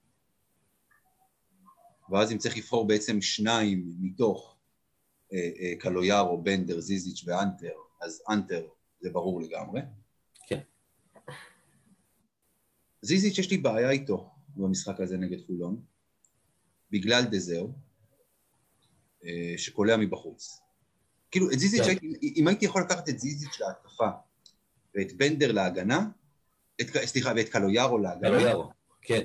ואז 2.10 2.32
אם 2.32 2.38
צריך 2.38 2.56
לבחור 2.56 2.86
בעצם 2.86 3.20
שניים 3.20 3.92
מתוך 4.00 4.56
אה, 5.32 5.50
אה, 5.58 5.72
קלויארו, 5.78 6.42
בנדר, 6.42 6.80
זיזיץ' 6.80 7.24
ואנטר, 7.26 7.72
אז 8.00 8.22
אנטר 8.30 8.68
זה 9.00 9.10
ברור 9.10 9.40
לגמרי. 9.40 9.80
כן. 10.46 10.60
זיזיץ' 13.02 13.38
יש 13.38 13.50
לי 13.50 13.56
בעיה 13.56 13.90
איתו 13.90 14.30
במשחק 14.56 15.00
הזה 15.00 15.16
נגד 15.16 15.46
חולון, 15.46 15.82
בגלל 16.90 17.24
דזר, 17.24 17.66
שקולע 19.56 19.96
מבחוץ. 19.96 20.60
כאילו, 21.30 21.50
את 21.52 21.58
זיזיץ', 21.58 21.82
כן. 21.82 21.88
הייתי- 21.88 22.34
אם 22.36 22.48
הייתי 22.48 22.64
יכול 22.64 22.82
לקחת 22.82 23.08
את 23.08 23.18
זיזיץ' 23.18 23.60
להתקפה 23.60 24.08
ואת 24.94 25.12
בנדר 25.12 25.52
להגנה, 25.52 26.06
את, 26.80 26.86
סליחה, 27.04 27.32
ואת 27.36 27.48
קלויארו 27.48 27.98
להגנה, 27.98 28.28
קלויארו, 28.28 28.70
כן, 29.02 29.22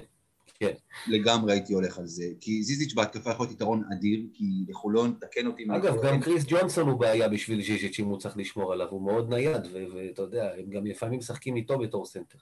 כן. 0.60 0.72
לגמרי 1.08 1.54
הייתי 1.54 1.74
הולך 1.74 1.98
על 1.98 2.08
זה. 2.08 2.26
כי 2.40 2.64
ז'יז'יץ' 2.64 2.94
בהתקפה 2.94 3.32
יכול 3.32 3.46
להיות 3.46 3.56
יתרון 3.56 3.84
אדיר, 3.94 4.20
כי 4.34 4.46
לחולון, 4.68 5.14
תקן 5.20 5.48
אותי. 5.48 5.64
אני 5.64 5.78
אגב, 5.78 5.96
גם 6.04 6.22
קריס 6.22 6.44
ג'ונסון 6.48 6.90
הוא 6.90 7.00
בעיה 7.00 7.30
בשביל 7.30 7.64
ז'יז'יץ' 7.64 8.00
אם 8.00 8.06
הוא 8.06 8.20
צריך 8.20 8.38
לשמור 8.38 8.74
עליו, 8.74 8.88
הוא 8.90 9.02
מאוד 9.02 9.30
נייד, 9.30 9.62
ואתה 9.74 10.22
יודע, 10.22 10.52
הם 10.58 10.70
גם 10.70 10.86
לפעמים 10.86 11.20
משחקים 11.20 11.56
איתו 11.56 11.80
בתור 11.80 12.06
סנטר. 12.06 12.38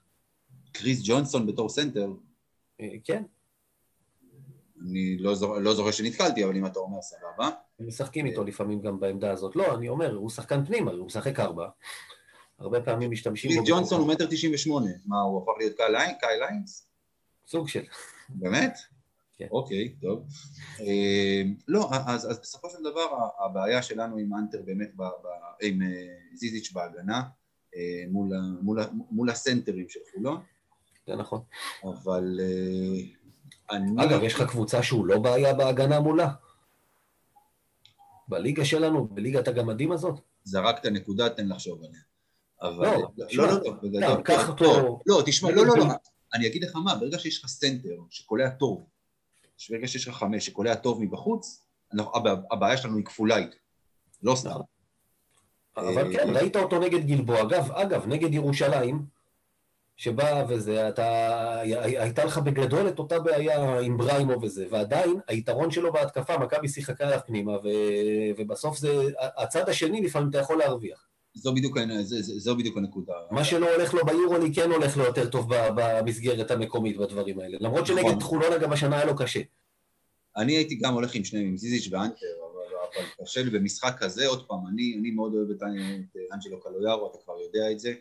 קריס 0.72 1.02
ג'ונסון 1.04 1.48
בתור 1.48 1.70
סנטר, 1.70 2.14
אה, 2.82 2.90
כן, 3.04 3.24
אני 4.82 5.18
לא, 5.18 5.36
זוכר, 5.36 5.60
לא 5.60 5.74
זוכר 5.74 5.92
שנתקלתי, 5.92 6.46
אבל 6.46 6.56
אם 6.56 6.66
אתה 6.66 6.80
אומר 6.80 7.02
סבבה. 7.02 7.50
הם 7.80 7.88
משחקים 7.88 8.26
איתו 8.26 8.44
לפעמים 8.44 8.82
גם 8.82 9.00
בעמדה 9.00 9.32
הזאת. 9.32 9.56
לא, 9.56 9.76
אני 9.76 9.90
אומר, 9.90 10.16
הוא 10.16 10.30
שחקן 10.30 10.66
פנים, 10.66 10.88
הרי 10.88 10.98
הוא 10.98 11.06
משחק 11.06 11.40
ארבע. 11.40 11.70
הרבה 12.62 12.82
פעמים 12.82 13.12
משתמשים 13.12 13.52
בו 13.58 13.64
ג'ונסון. 13.68 14.00
הוא 14.02 14.08
מטר 14.08 14.26
תשעים 14.30 14.54
ושמונה. 14.54 14.92
מה, 15.06 15.22
הוא 15.22 15.44
הפך 15.44 15.52
להיות 15.58 15.78
קאי 16.20 16.40
ליינס? 16.40 16.88
סוג 17.48 17.68
של... 17.68 17.84
באמת? 18.30 18.78
כן. 19.38 19.48
אוקיי, 19.52 19.96
טוב. 20.02 20.24
אה, 20.80 21.42
לא, 21.68 21.90
אז, 22.08 22.40
בסופו 22.42 22.70
של 22.70 22.84
דבר 22.84 23.08
הבעיה 23.46 23.82
שלנו 23.82 24.18
עם 24.18 24.34
אנטר 24.34 24.62
באמת, 24.66 24.92
עם 25.62 25.82
אה, 25.82 25.88
זיזיץ' 26.34 26.72
בהגנה, 26.72 27.22
אה, 27.76 28.04
מול, 29.12 29.30
הסנטרים 29.30 29.90
של 29.90 30.00
חולון, 30.14 30.42
זה 31.08 31.16
נכון. 31.16 31.42
אבל 31.84 32.40
אה, 32.42 33.02
אני... 33.76 34.06
אגב, 34.06 34.24
יש 34.24 34.34
לך 34.34 34.50
קבוצה 34.50 34.84
שהוא 34.84 35.06
לא 35.06 35.20
בעיה 35.20 35.54
בהגנה 35.54 36.00
מולה? 36.00 36.30
בליגה 38.28 38.66
שלנו, 38.66 39.08
בליגת 39.08 39.48
הגמדים 39.48 39.92
הזאת? 39.92 40.20
זרקת 40.44 40.86
נקודה, 40.86 41.30
תן 41.30 41.48
לחשוב 41.48 41.84
עליה. 41.84 42.00
אבל... 42.62 42.86
לא, 42.86 43.12
לא, 43.18 43.26
תשמע, 43.28 43.46
לא, 43.46 43.52
לא, 43.52 43.72
בגדול. 43.72 44.04
סתם, 44.04 44.22
קח 44.24 44.48
לא, 44.48 44.48
אותו- 44.48 45.00
לא, 45.06 45.22
תשמע, 45.26 45.52
לא, 45.52 45.66
לא, 45.66 45.78
לא, 45.78 45.86
אני 46.34 46.48
אגיד 46.48 46.64
לך 46.64 46.76
מה, 46.76 46.96
ברגע 46.96 47.20
שיש 47.20 47.44
לך 47.44 47.50
סנטר 47.50 47.96
שקולע 48.10 48.50
טוב, 48.50 48.86
ברגע 49.70 49.88
שיש 49.88 50.08
לך 50.08 50.16
חמש 50.16 50.46
שקולע 50.46 50.76
טוב 50.76 51.04
מבחוץ, 51.04 51.66
הבעיה 52.52 52.78
שלנו 52.78 52.98
היא 52.98 53.06
כפולה 53.06 53.38
איתו, 53.38 53.58
לא 54.24 54.36
סתם. 54.36 54.50
נכון. 54.50 54.64
אבל 55.78 56.08
אה, 56.08 56.14
כן, 56.14 56.30
ראית 56.36 56.56
אותו 56.56 56.80
נגד 56.80 57.06
גלבוע. 57.06 57.42
אגב, 57.42 57.72
אגב, 57.72 58.08
נגד 58.08 58.34
ירושלים, 58.34 59.06
שבא 59.96 60.46
וזה, 60.50 60.90
אתה, 60.90 61.60
הייתה 61.84 62.26
לך 62.26 62.38
בגדול 62.38 62.88
את 62.88 63.00
אותה 63.00 63.20
בעיה 63.20 63.80
עם 63.80 63.98
בריימו 63.98 64.42
וזה, 64.42 64.68
ועדיין 64.70 65.20
היתרון 65.28 65.72
שלו 65.72 65.94
בהתקפה, 65.94 66.38
מכבי 66.38 66.68
שיחקה 66.68 67.08
עליו 67.08 67.20
פנימה, 67.28 67.52
ו, 67.52 67.68
ובסוף 68.38 68.78
זה, 68.78 69.10
הצד 69.20 69.70
השני 69.70 70.02
לפעמים 70.02 70.30
אתה 70.30 70.38
יכול 70.38 70.58
להרוויח. 70.58 71.08
זו 71.34 71.54
בדיוק, 71.54 71.78
זה- 72.02 72.22
זה- 72.22 72.40
זו 72.40 72.56
בדיוק 72.56 72.78
הנקודה. 72.78 73.14
מה 73.32 73.44
שלא 73.44 73.74
הולך 73.76 73.94
לו 73.94 74.06
ביורולי 74.06 74.54
כן 74.54 74.72
הולך 74.72 74.98
לו 74.98 75.04
יותר 75.04 75.30
טוב 75.30 75.48
במסגרת 75.76 76.52
המקומית 76.52 76.98
בדברים 76.98 77.40
האלה. 77.40 77.58
למרות 77.62 77.84
נכון. 77.90 77.98
שנגד 78.04 78.22
חולון 78.22 78.54
אגב 78.54 78.72
השנה 78.74 78.96
היה 78.96 79.06
לו 79.06 79.16
קשה. 79.16 79.42
אני 80.38 80.54
הייתי 80.56 80.76
גם 80.76 80.94
הולך 80.94 81.16
עם 81.16 81.24
שניהם, 81.24 81.48
עם 81.48 81.58
זיזיץ' 81.58 81.88
ואנטר, 81.94 82.26
אבל, 82.54 82.76
אבל 82.96 83.26
קשה 83.26 83.44
לי 83.44 83.50
במשחק 83.50 83.96
כזה, 84.00 84.28
עוד 84.28 84.48
פעם, 84.48 84.68
אני, 84.68 84.98
אני 85.00 85.12
מאוד 85.12 85.34
אוהב 85.36 85.50
את, 85.52 85.64
אנג'לו 86.34 86.60
קלויארו, 86.62 87.12
אתה 87.12 87.18
כבר 87.26 87.34
יודע 87.40 87.72
את 87.72 87.80
זה. 87.80 87.94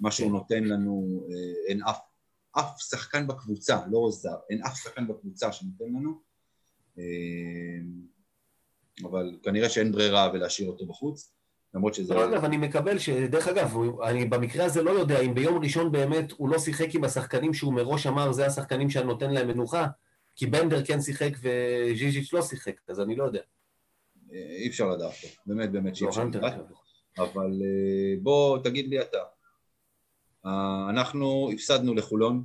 מה 0.00 0.10
שהוא 0.10 0.26
כן. 0.28 0.32
נותן 0.32 0.64
לנו, 0.64 1.26
אה, 1.30 1.68
אין 1.68 1.82
אף, 1.82 1.98
אף 2.52 2.80
שחקן 2.90 3.26
בקבוצה, 3.26 3.78
לא 3.90 4.08
זר, 4.10 4.36
אין 4.50 4.62
אף 4.62 4.76
שחקן 4.82 5.08
בקבוצה 5.08 5.52
שנותן 5.52 5.84
לנו. 5.84 6.20
אה, 6.98 7.04
אבל 9.04 9.38
כנראה 9.42 9.68
שאין 9.68 9.92
ברירה 9.92 10.30
ולהשאיר 10.34 10.68
אותו 10.68 10.86
בחוץ, 10.86 11.32
למרות 11.74 11.94
שזה... 11.94 12.14
לא, 12.14 12.24
אגב, 12.24 12.44
אני 12.44 12.56
מקבל 12.56 12.98
ש... 12.98 13.08
דרך 13.08 13.48
אגב, 13.48 13.76
אני 14.02 14.24
במקרה 14.24 14.64
הזה 14.64 14.82
לא 14.82 14.90
יודע 14.90 15.20
אם 15.20 15.34
ביום 15.34 15.62
ראשון 15.62 15.92
באמת 15.92 16.32
הוא 16.32 16.48
לא 16.48 16.58
שיחק 16.58 16.94
עם 16.94 17.04
השחקנים 17.04 17.54
שהוא 17.54 17.72
מראש 17.72 18.06
אמר, 18.06 18.32
זה 18.32 18.46
השחקנים 18.46 18.90
שאני 18.90 19.06
נותן 19.06 19.30
להם 19.30 19.48
מנוחה, 19.48 19.86
כי 20.36 20.46
בנדר 20.46 20.84
כן 20.84 21.00
שיחק 21.00 21.30
וז'יז'יץ' 21.42 22.32
לא 22.32 22.42
שיחק, 22.42 22.74
אז 22.88 23.00
אני 23.00 23.16
לא 23.16 23.24
יודע. 23.24 23.40
אה, 24.32 24.56
אי 24.56 24.68
אפשר 24.68 24.88
לדעת 24.88 25.12
באמת 25.46 25.72
באמת 25.72 25.96
שאי 25.96 26.04
לא, 26.04 26.10
אפשר 26.10 26.24
לדעת, 26.24 26.54
אבל 27.18 27.50
אה, 27.62 28.20
בוא 28.22 28.58
תגיד 28.58 28.88
לי 28.88 29.00
אתה, 29.00 29.18
אה, 30.46 30.86
אנחנו 30.90 31.50
הפסדנו 31.52 31.94
לחולון 31.94 32.44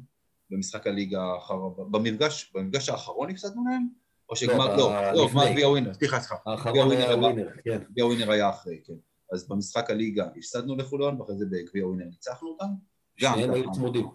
במשחק 0.49 0.87
הליגה 0.87 1.21
האחרון, 1.21 1.91
במפגש, 1.91 2.51
במפגש 2.55 2.89
האחרון 2.89 3.29
הפסדנו 3.29 3.63
להם? 3.69 3.87
או 4.29 4.35
שגמר, 4.35 4.75
לא, 4.75 5.11
לא, 5.13 5.29
גמר 5.31 5.51
גביע 5.51 5.69
ווינר, 5.69 5.93
סליחה, 5.93 6.19
סליחה. 6.19 6.35
האחרון 6.45 6.91
היה 6.91 7.15
ווינר, 7.15 7.49
כן. 7.63 7.81
גביע 7.91 8.05
ווינר 8.05 8.31
היה 8.31 8.49
אחרי, 8.49 8.81
כן. 8.85 8.93
אז 9.31 9.47
במשחק 9.47 9.89
הליגה 9.89 10.27
הפסדנו 10.37 10.75
לחולון, 10.75 11.21
ואחרי 11.21 11.37
זה 11.37 11.45
בגביע 11.45 11.87
ווינר 11.87 12.05
ניצחנו 12.05 12.49
אותם. 12.49 12.65
שניהם 13.17 13.53
היו 13.53 13.71
צמודים. 13.71 14.07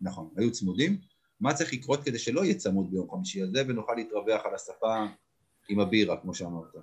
נכון, 0.00 0.30
היו 0.36 0.52
צמודים. 0.52 0.98
מה 1.40 1.54
צריך 1.54 1.72
לקרות 1.72 2.04
כדי 2.04 2.18
שלא 2.18 2.44
יהיה 2.44 2.54
צמוד 2.54 2.90
ביום 2.90 3.10
חמישי 3.10 3.42
הזה, 3.42 3.62
ונוכל 3.68 3.94
להתרווח 3.94 4.46
על 4.46 4.54
השפה 4.54 5.04
עם 5.68 5.80
הבירה, 5.80 6.16
כמו 6.16 6.34
שאמרת? 6.34 6.74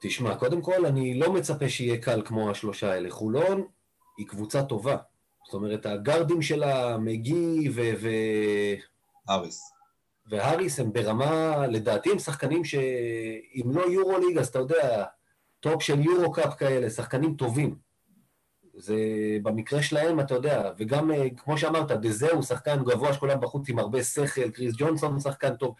תשמע, 0.00 0.36
קודם 0.36 0.62
כל, 0.62 0.86
אני 0.86 1.18
לא 1.18 1.32
מצפה 1.32 1.68
שיהיה 1.68 2.02
קל 2.02 2.22
כמו 2.24 2.50
השלושה 2.50 2.92
האלה. 2.92 3.10
חולון 3.10 3.66
היא 4.18 4.26
קבוצה 4.26 4.62
טובה. 4.62 4.96
זאת 5.44 5.54
אומרת, 5.54 5.86
הגארדים 5.86 6.42
שלה, 6.42 6.98
מגי 6.98 7.68
ו... 7.74 7.80
ו... 8.00 8.08
האריס. 9.30 9.72
והאריס 10.26 10.80
הם 10.80 10.92
ברמה, 10.92 11.66
לדעתי 11.66 12.10
הם 12.10 12.18
שחקנים 12.18 12.64
שאם 12.64 13.70
לא 13.74 13.82
יורוליג, 13.82 14.38
אז 14.38 14.48
אתה 14.48 14.58
יודע, 14.58 15.04
טופ 15.64 15.82
של 15.82 16.00
יורוקאפ 16.00 16.54
כאלה, 16.54 16.90
שחקנים 16.90 17.34
טובים. 17.34 17.74
זה 18.76 18.96
במקרה 19.42 19.82
שלהם, 19.82 20.20
אתה 20.20 20.34
יודע, 20.34 20.70
וגם, 20.78 21.10
אה, 21.10 21.30
כמו 21.36 21.58
שאמרת, 21.58 21.90
דזה 21.90 22.30
הוא 22.30 22.42
שחקן 22.42 22.84
גבוה 22.84 23.12
שכולם 23.12 23.40
בחוץ 23.40 23.68
עם 23.68 23.78
הרבה 23.78 24.02
שכל, 24.02 24.50
קריס 24.50 24.74
ג'ונסון 24.76 25.20
שחקן 25.20 25.56
טוב. 25.56 25.74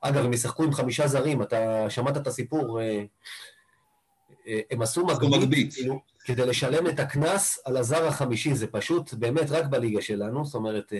אגב, 0.00 0.24
הם 0.24 0.32
ישחקו 0.32 0.64
עם 0.64 0.72
חמישה 0.72 1.06
זרים, 1.06 1.42
אתה 1.42 1.90
שמעת 1.90 2.16
את 2.16 2.26
הסיפור, 2.26 2.80
אה, 2.80 3.04
אה, 4.46 4.60
הם 4.70 4.82
עשו 4.82 5.06
מגבית, 5.06 5.74
כאילו, 5.74 6.00
כדי 6.24 6.46
לשלם 6.46 6.86
את 6.86 7.00
הקנס 7.00 7.58
על 7.64 7.76
הזר 7.76 8.06
החמישי, 8.06 8.54
זה 8.54 8.66
פשוט 8.66 9.14
באמת 9.14 9.50
רק 9.50 9.66
בליגה 9.66 10.02
שלנו, 10.02 10.44
זאת 10.44 10.54
אומרת, 10.54 10.92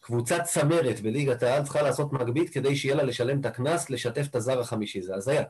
קבוצת 0.00 0.42
צמרת 0.44 1.00
בליגת 1.00 1.42
העל 1.42 1.62
צריכה 1.62 1.82
לעשות 1.82 2.12
מגבית 2.12 2.50
כדי 2.50 2.76
שיהיה 2.76 2.94
לה 2.94 3.02
לשלם 3.02 3.40
את 3.40 3.46
הקנס, 3.46 3.90
לשתף 3.90 4.26
את 4.30 4.34
הזר 4.34 4.60
החמישי, 4.60 5.02
זה 5.02 5.14
הזיה. 5.14 5.42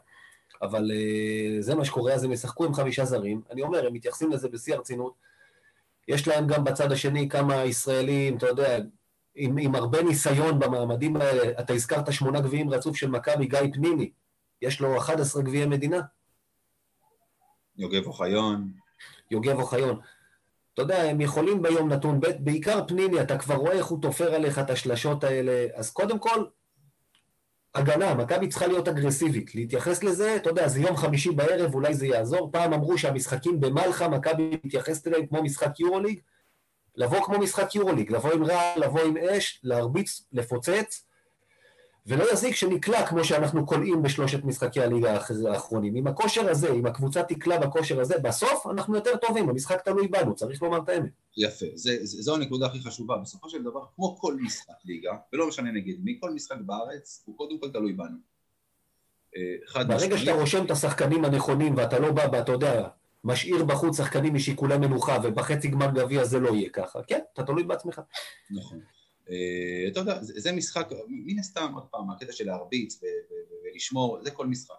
אבל 0.63 0.91
uh, 0.91 1.63
זה 1.63 1.75
מה 1.75 1.85
שקורה, 1.85 2.13
אז 2.13 2.25
הם 2.25 2.33
ישחקו 2.33 2.65
עם 2.65 2.75
חמישה 2.75 3.05
זרים. 3.05 3.43
אני 3.51 3.63
אומר, 3.63 3.87
הם 3.87 3.95
מתייחסים 3.95 4.31
לזה 4.31 4.49
בשיא 4.49 4.75
הרצינות. 4.75 5.13
יש 6.09 6.29
להם 6.29 6.47
גם 6.47 6.65
בצד 6.65 6.93
השני 6.93 7.29
כמה 7.29 7.65
ישראלים, 7.65 8.37
אתה 8.37 8.47
יודע, 8.47 8.79
עם, 9.35 9.59
עם 9.59 9.75
הרבה 9.75 10.03
ניסיון 10.03 10.59
במעמדים 10.59 11.17
האלה. 11.17 11.61
אתה 11.61 11.73
הזכרת 11.73 12.13
שמונה 12.13 12.41
גביעים 12.41 12.71
רצוף 12.71 12.97
של 12.97 13.11
מכבי, 13.11 13.47
גיא 13.47 13.59
פניני. 13.73 14.11
יש 14.63 14.81
לו 14.81 14.99
11 14.99 15.43
גביעי 15.43 15.67
מדינה. 15.67 16.01
יוגב 17.77 18.07
אוחיון. 18.07 18.73
יוגב 19.31 19.59
אוחיון. 19.59 20.01
אתה 20.75 20.83
יודע, 20.83 21.03
הם 21.03 21.21
יכולים 21.21 21.63
ביום 21.63 21.93
נתון, 21.93 22.21
בעיקר 22.39 22.87
פניני, 22.89 23.21
אתה 23.21 23.39
כבר 23.39 23.55
רואה 23.55 23.73
איך 23.73 23.87
הוא 23.87 24.03
תופר 24.03 24.35
עליך 24.35 24.59
את 24.59 24.71
השלשות 24.71 25.25
האלה. 25.25 25.67
אז 25.75 25.91
קודם 25.91 26.19
כל, 26.19 26.45
הגנה, 27.79 28.15
מכבי 28.15 28.49
צריכה 28.49 28.67
להיות 28.67 28.89
אגרסיבית, 28.89 29.55
להתייחס 29.55 30.03
לזה, 30.03 30.37
אתה 30.37 30.51
יודע, 30.51 30.69
זה 30.69 30.81
יום 30.81 30.97
חמישי 30.97 31.31
בערב, 31.31 31.75
אולי 31.75 31.95
זה 31.95 32.07
יעזור. 32.07 32.53
פעם 32.53 32.73
אמרו 32.73 32.99
שהמשחקים 32.99 33.61
במלחה, 33.61 34.09
מכבי 34.09 34.59
מתייחסת 34.65 35.07
אליהם 35.07 35.27
כמו 35.27 35.43
משחק 35.43 35.81
יורוליג, 35.81 36.21
לבוא 36.97 37.25
כמו 37.25 37.39
משחק 37.39 37.75
יורוליג, 37.75 38.13
לבוא 38.13 38.33
עם 38.33 38.45
רעל, 38.45 38.85
לבוא 38.85 39.01
עם 39.01 39.17
אש, 39.17 39.61
להרביץ, 39.65 40.23
לפוצץ, 40.33 41.05
ולא 42.09 42.33
יזיק 42.33 42.55
שנקלע 42.55 43.07
כמו 43.07 43.25
שאנחנו 43.25 43.67
כולאים 43.67 44.03
בשלושת 44.03 44.45
משחקי 44.45 44.81
הליגה 44.81 45.19
האחרונים. 45.51 45.97
עם 45.97 46.07
הכושר 46.07 46.51
הזה, 46.51 46.73
אם 46.73 46.87
הקבוצה 46.87 47.23
תקלע 47.23 47.59
בכושר 47.59 48.01
הזה, 48.01 48.19
בסוף 48.19 48.67
אנחנו 48.67 48.95
יותר 48.95 49.17
טובים, 49.17 49.49
המשחק 49.49 49.83
תלוי 49.85 50.09
בנו, 50.09 50.35
צריך 50.35 50.63
לומר 50.63 50.79
את 50.79 50.89
האמת. 50.89 51.11
יפה, 51.37 51.67
זה, 51.75 51.97
זה, 52.03 52.23
זו 52.23 52.35
הנקודה 52.35 52.67
הכי 52.67 52.81
חשובה. 52.81 53.17
בסופו 53.17 53.49
של 53.49 53.63
דבר, 53.63 53.81
כמו 53.97 54.19
כל 54.19 54.37
משחק 54.41 54.75
ליגה, 54.85 55.13
ולא 55.33 55.49
משנה 55.49 55.71
נגד 55.71 55.95
מי, 56.05 56.19
כל 56.21 56.31
משחק 56.31 56.57
בארץ, 56.61 57.23
הוא 57.27 57.37
קודם 57.37 57.59
כל 57.61 57.71
תלוי 57.71 57.93
בנו. 57.93 58.17
אה, 59.37 59.85
ברגע 59.85 60.19
שאתה 60.19 60.33
רושם 60.33 60.65
את 60.65 60.71
השחקנים 60.71 61.25
הנכונים 61.25 61.77
ואתה 61.77 61.99
לא 61.99 62.13
בא, 62.13 62.27
ואתה 62.33 62.53
יודע, 62.53 62.89
משאיר 63.25 63.65
בחוץ 63.65 63.97
שחקנים 63.97 64.35
משיקולי 64.35 64.79
מנוחה, 64.79 65.19
ובחצי 65.23 65.69
גמר 65.69 65.91
גביע 65.91 66.25
זה 66.25 66.41
לא 66.41 66.55
יהיה 66.55 66.69
ככה. 66.69 66.99
כן, 67.07 67.21
אתה 67.33 67.43
תלוי 67.43 67.63
בעצמך. 67.63 68.01
נכון. 68.51 68.81
אה, 69.31 69.89
אתה 69.89 70.01
יודע, 70.01 70.19
זה 70.23 70.53
משחק, 70.53 70.89
מן 71.09 71.39
הסתם, 71.39 71.73
עוד 71.75 71.85
פעם, 71.91 72.11
הקטע 72.11 72.33
של 72.33 72.47
להרביץ 72.47 73.01
ולשמור, 73.65 74.19
זה 74.23 74.31
כל 74.31 74.47
משחק. 74.47 74.75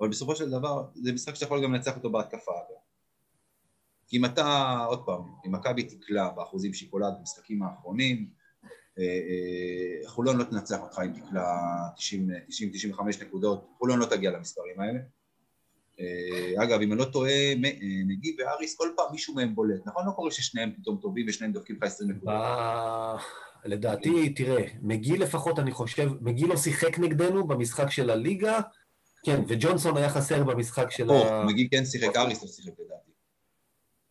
אבל 0.00 0.08
בסופו 0.08 0.36
של 0.36 0.50
דבר, 0.50 0.84
זה 0.94 1.12
משחק 1.12 1.34
שאתה 1.34 1.46
יכול 1.46 1.62
גם 1.64 1.74
לנצח 1.74 1.96
אותו 1.96 2.10
בהתקפה, 2.10 2.52
אגב. 2.52 2.76
כי 4.08 4.16
אם 4.16 4.24
אתה, 4.24 4.78
עוד 4.88 5.06
פעם, 5.06 5.20
אם 5.46 5.52
מכבי 5.52 5.82
תקלע 5.82 6.28
באחוזים 6.28 6.74
שהיא 6.74 6.90
קולעת 6.90 7.14
במשחקים 7.18 7.62
האחרונים, 7.62 8.30
אה, 8.98 9.04
אה, 9.04 10.08
חולון 10.08 10.36
לא 10.36 10.44
תנצח 10.44 10.80
אותך 10.80 11.00
אם 11.04 11.12
תקלע 11.12 11.44
90-95 11.96 13.22
נקודות, 13.22 13.68
חולון 13.78 13.98
לא 13.98 14.06
תגיע 14.06 14.30
למספרים 14.30 14.80
האלה. 14.80 14.98
אגב, 16.62 16.80
אם 16.80 16.92
אני 16.92 16.98
לא 17.00 17.04
טועה, 17.04 17.54
מגי 18.06 18.36
ואריס, 18.38 18.76
כל 18.76 18.88
פעם 18.96 19.06
מישהו 19.12 19.34
מהם 19.34 19.54
בולט, 19.54 19.86
נכון? 19.86 20.06
לא 20.06 20.12
קורה 20.12 20.30
ששניהם 20.30 20.72
פתאום 20.76 20.98
טובים 21.02 21.26
ושניהם 21.28 21.52
דופקים 21.52 21.76
לך 21.76 21.82
20 21.82 22.10
נקודות. 22.10 22.34
לדעתי, 23.66 24.34
תראה, 24.34 24.64
מגיל 24.82 25.22
לפחות, 25.22 25.58
אני 25.58 25.70
חושב, 25.70 26.10
מגיל 26.20 26.48
לא 26.48 26.56
שיחק 26.56 26.98
נגדנו 26.98 27.46
במשחק 27.46 27.90
של 27.90 28.10
הליגה, 28.10 28.60
כן, 29.24 29.42
וג'ונסון 29.48 29.96
היה 29.96 30.08
חסר 30.08 30.44
במשחק 30.44 30.90
של 30.90 31.10
ה... 31.10 31.44
מגיל 31.46 31.68
כן 31.70 31.84
שיחק, 31.84 32.16
אריס 32.16 32.42
לא 32.42 32.48
שיחק 32.48 32.72
לדעתי. 32.78 33.10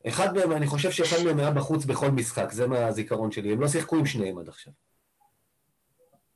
אחד 0.07 0.35
מהם, 0.35 0.51
אני 0.51 0.67
חושב 0.67 0.91
שאחד 0.91 1.23
מהם 1.25 1.39
היה 1.39 1.51
בחוץ 1.51 1.85
בכל 1.85 2.11
משחק, 2.11 2.51
זה 2.51 2.67
מהזיכרון 2.67 3.31
שלי, 3.31 3.53
הם 3.53 3.61
לא 3.61 3.67
שיחקו 3.67 3.95
עם 3.95 4.05
שניהם 4.05 4.37
עד 4.37 4.49
עכשיו. 4.49 4.73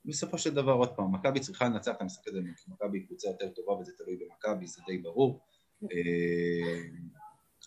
בסופו 0.05 0.38
של 0.38 0.53
דבר, 0.53 0.74
עוד 0.74 0.89
פעם, 0.95 1.15
מכבי 1.15 1.39
צריכה 1.39 1.65
לנצח 1.65 1.91
את 1.91 2.01
המשחק 2.01 2.28
הזה, 2.28 2.39
מכבי 2.67 2.99
קבוצה 2.99 3.28
יותר 3.28 3.49
טובה 3.49 3.74
וזה 3.74 3.91
תלוי 3.97 4.15
במכבי, 4.15 4.67
זה 4.67 4.82
די 4.88 4.97
ברור. 4.97 5.39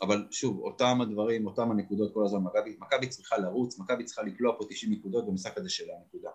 אה, 0.03 0.07
אבל 0.07 0.27
שוב, 0.31 0.59
אותם 0.59 1.01
הדברים, 1.01 1.47
אותם 1.47 1.71
הנקודות 1.71 2.15
כל 2.15 2.25
הזמן, 2.25 2.41
מכבי, 2.41 2.77
מכבי 2.81 3.09
צריכה 3.09 3.39
לרוץ, 3.39 3.79
מכבי 3.79 4.05
צריכה 4.05 4.23
לקלוע 4.23 4.55
פה 4.59 4.65
90 4.71 4.93
נקודות 4.93 5.27
במשחק 5.27 5.59
הזה 5.59 5.69
של 5.71 5.85
הנקודה. 5.91 6.31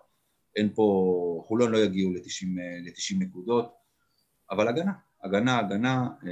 אין 0.56 0.74
פה, 0.74 1.42
חולון 1.46 1.70
לא 1.72 1.78
יגיעו 1.78 2.12
ל-90, 2.12 2.46
ל-90 2.84 3.18
נקודות, 3.18 3.74
אבל 4.50 4.68
הגנה, 4.68 4.92
הגנה, 5.24 5.58
הגנה, 5.58 6.08
אה, 6.26 6.28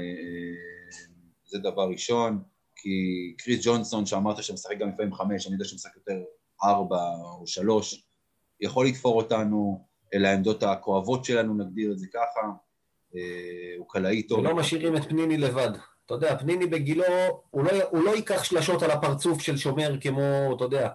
זה 1.45 1.59
דבר 1.59 1.89
ראשון, 1.89 2.43
כי 2.77 3.35
קריס 3.39 3.61
ג'ונסון 3.67 4.07
שאמרת 4.07 4.43
שמשחק 4.43 4.79
גם 4.79 4.89
לפעמים 4.89 5.15
חמש, 5.15 5.47
אני 5.47 5.55
יודע 5.55 5.65
שמשחק 5.65 5.97
יותר 5.97 6.23
ארבע 6.65 7.03
או 7.41 7.47
שלוש, 7.47 8.07
יכול 8.61 8.87
לתפור 8.87 9.17
אותנו 9.17 9.87
אל 10.15 10.25
העמדות 10.25 10.63
הכואבות 10.63 11.25
שלנו, 11.25 11.55
נגדיר 11.55 11.93
את 11.93 11.99
זה 11.99 12.07
ככה, 12.13 12.41
אה, 13.15 13.75
הוא 13.79 13.87
קלעי 13.89 14.23
טוב. 14.23 14.39
ולא 14.39 14.57
משאירים 14.57 14.97
את 14.97 15.05
פניני 15.05 15.37
לבד. 15.37 15.71
אתה 16.07 16.15
יודע, 16.15 16.39
פניני 16.39 16.67
בגילו, 16.67 17.05
הוא 17.51 17.65
לא, 17.65 17.71
הוא 17.91 18.03
לא 18.03 18.11
ייקח 18.17 18.45
שלשות 18.45 18.83
על 18.83 18.91
הפרצוף 18.91 19.41
של 19.41 19.57
שומר 19.57 19.97
כמו, 20.01 20.53
אתה 20.57 20.65
יודע, 20.65 20.89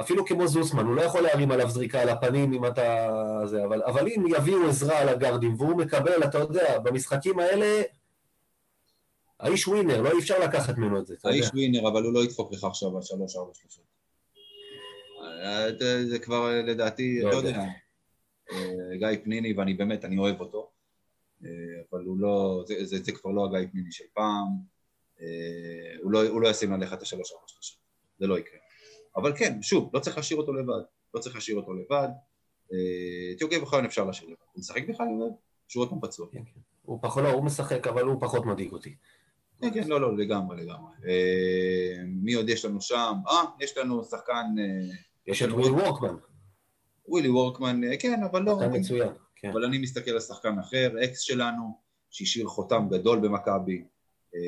אפילו 0.00 0.26
כמו 0.26 0.48
זוסמן, 0.48 0.84
הוא 0.84 0.96
לא 0.96 1.02
יכול 1.02 1.20
להרים 1.20 1.50
עליו 1.50 1.70
זריקה 1.70 2.00
על 2.00 2.08
הפנים 2.08 2.52
אם 2.52 2.66
אתה... 2.66 3.08
זה, 3.44 3.64
אבל, 3.64 3.82
אבל 3.82 4.08
אם 4.08 4.24
יביאו 4.36 4.68
עזרה 4.68 4.98
על 4.98 5.08
הגארדים 5.08 5.54
והוא 5.58 5.76
מקבל, 5.76 6.24
אתה 6.24 6.38
יודע, 6.38 6.78
במשחקים 6.78 7.38
האלה, 7.38 7.82
האיש 9.40 9.68
ווינר, 9.68 10.02
לא 10.02 10.12
אי 10.12 10.18
אפשר 10.18 10.38
לקחת 10.44 10.78
ממנו 10.78 10.98
את 10.98 11.06
זה, 11.06 11.14
האיש 11.24 11.44
יודע. 11.44 11.50
ווינר, 11.54 11.88
אבל 11.88 12.02
הוא 12.02 12.12
לא 12.12 12.24
ידפוק 12.24 12.52
לך 12.52 12.64
עכשיו 12.64 12.96
על 12.96 13.02
שלוש-ארבע 13.02 13.54
שלושות. 13.54 13.84
אה, 15.44 16.04
זה 16.04 16.18
כבר 16.18 16.62
לדעתי, 16.66 17.20
לא, 17.22 17.30
לא 17.30 17.36
יודע, 17.36 17.64
אה, 18.52 18.96
גיא 18.98 19.24
פניני, 19.24 19.52
ואני 19.52 19.74
באמת, 19.74 20.04
אני 20.04 20.18
אוהב 20.18 20.40
אותו. 20.40 20.77
אה, 21.44 21.50
אבל 21.90 22.04
הוא 22.04 22.18
לא, 22.18 22.64
זה, 22.66 22.84
זה, 22.84 23.02
זה 23.02 23.12
כבר 23.12 23.30
לא 23.30 23.46
הגיא 23.46 23.68
פניני 23.72 23.92
של 23.92 24.04
פעם, 24.14 24.46
אה, 25.20 25.96
הוא 26.02 26.12
לא, 26.12 26.28
הוא 26.28 26.42
לא 26.42 26.48
ישים 26.48 26.72
עליך 26.72 26.92
את 26.92 27.02
השלוש 27.02 27.32
ארבע 27.32 27.44
שלושה, 27.46 27.76
זה 28.18 28.26
לא 28.26 28.38
יקרה. 28.38 28.58
אבל 29.16 29.36
כן, 29.36 29.62
שוב, 29.62 29.90
לא 29.94 30.00
צריך 30.00 30.16
להשאיר 30.16 30.40
אותו 30.40 30.52
לבד, 30.52 30.82
לא 31.14 31.20
צריך 31.20 31.34
להשאיר 31.34 31.56
אותו 31.56 31.72
לבד. 31.74 32.08
אה, 32.72 33.32
את 33.36 33.40
יוגב 33.40 33.60
אוחיון 33.60 33.84
אפשר 33.84 34.04
להשאיר 34.04 34.28
לבד. 34.28 34.38
הוא 34.52 34.60
משחק 34.60 34.88
בכלל 34.88 35.06
לבד? 35.06 35.34
שהוא 35.68 35.82
עוד 35.82 35.90
פעם 35.90 36.00
פצוע. 36.00 36.26
כן, 36.32 36.44
כן. 36.44 36.60
הוא 36.82 36.98
פחות, 37.02 37.22
לא, 37.24 37.28
הוא 37.28 37.44
משחק, 37.44 37.86
אבל 37.86 38.02
הוא 38.02 38.20
פחות 38.20 38.46
מדאיג 38.46 38.72
אותי. 38.72 38.96
כן, 39.60 39.74
כן, 39.74 39.88
לא, 39.88 40.00
לא, 40.00 40.16
לגמרי, 40.16 40.64
לגמרי. 40.64 40.92
מי 42.06 42.34
עוד 42.34 42.48
יש 42.48 42.64
לנו 42.64 42.80
שם? 42.80 43.14
אה, 43.28 43.44
יש 43.60 43.76
לנו 43.76 44.04
שחקן... 44.04 44.54
יש 45.26 45.42
את 45.42 45.48
ווילי 45.48 45.70
וורקמן. 45.70 46.14
ווילי 47.08 47.28
וורקמן, 47.28 47.80
כן, 48.00 48.22
אבל 48.22 48.42
לא... 48.42 48.54
שחקן 48.60 48.76
מצוין. 48.76 49.12
כן. 49.40 49.48
אבל 49.48 49.64
אני 49.64 49.78
מסתכל 49.78 50.10
על 50.10 50.20
שחקן 50.20 50.58
אחר, 50.58 50.94
אקס 51.04 51.20
שלנו, 51.20 51.78
שהשאיר 52.10 52.46
חותם 52.46 52.86
גדול 52.90 53.18
במכבי, 53.18 53.84
אה, 54.34 54.40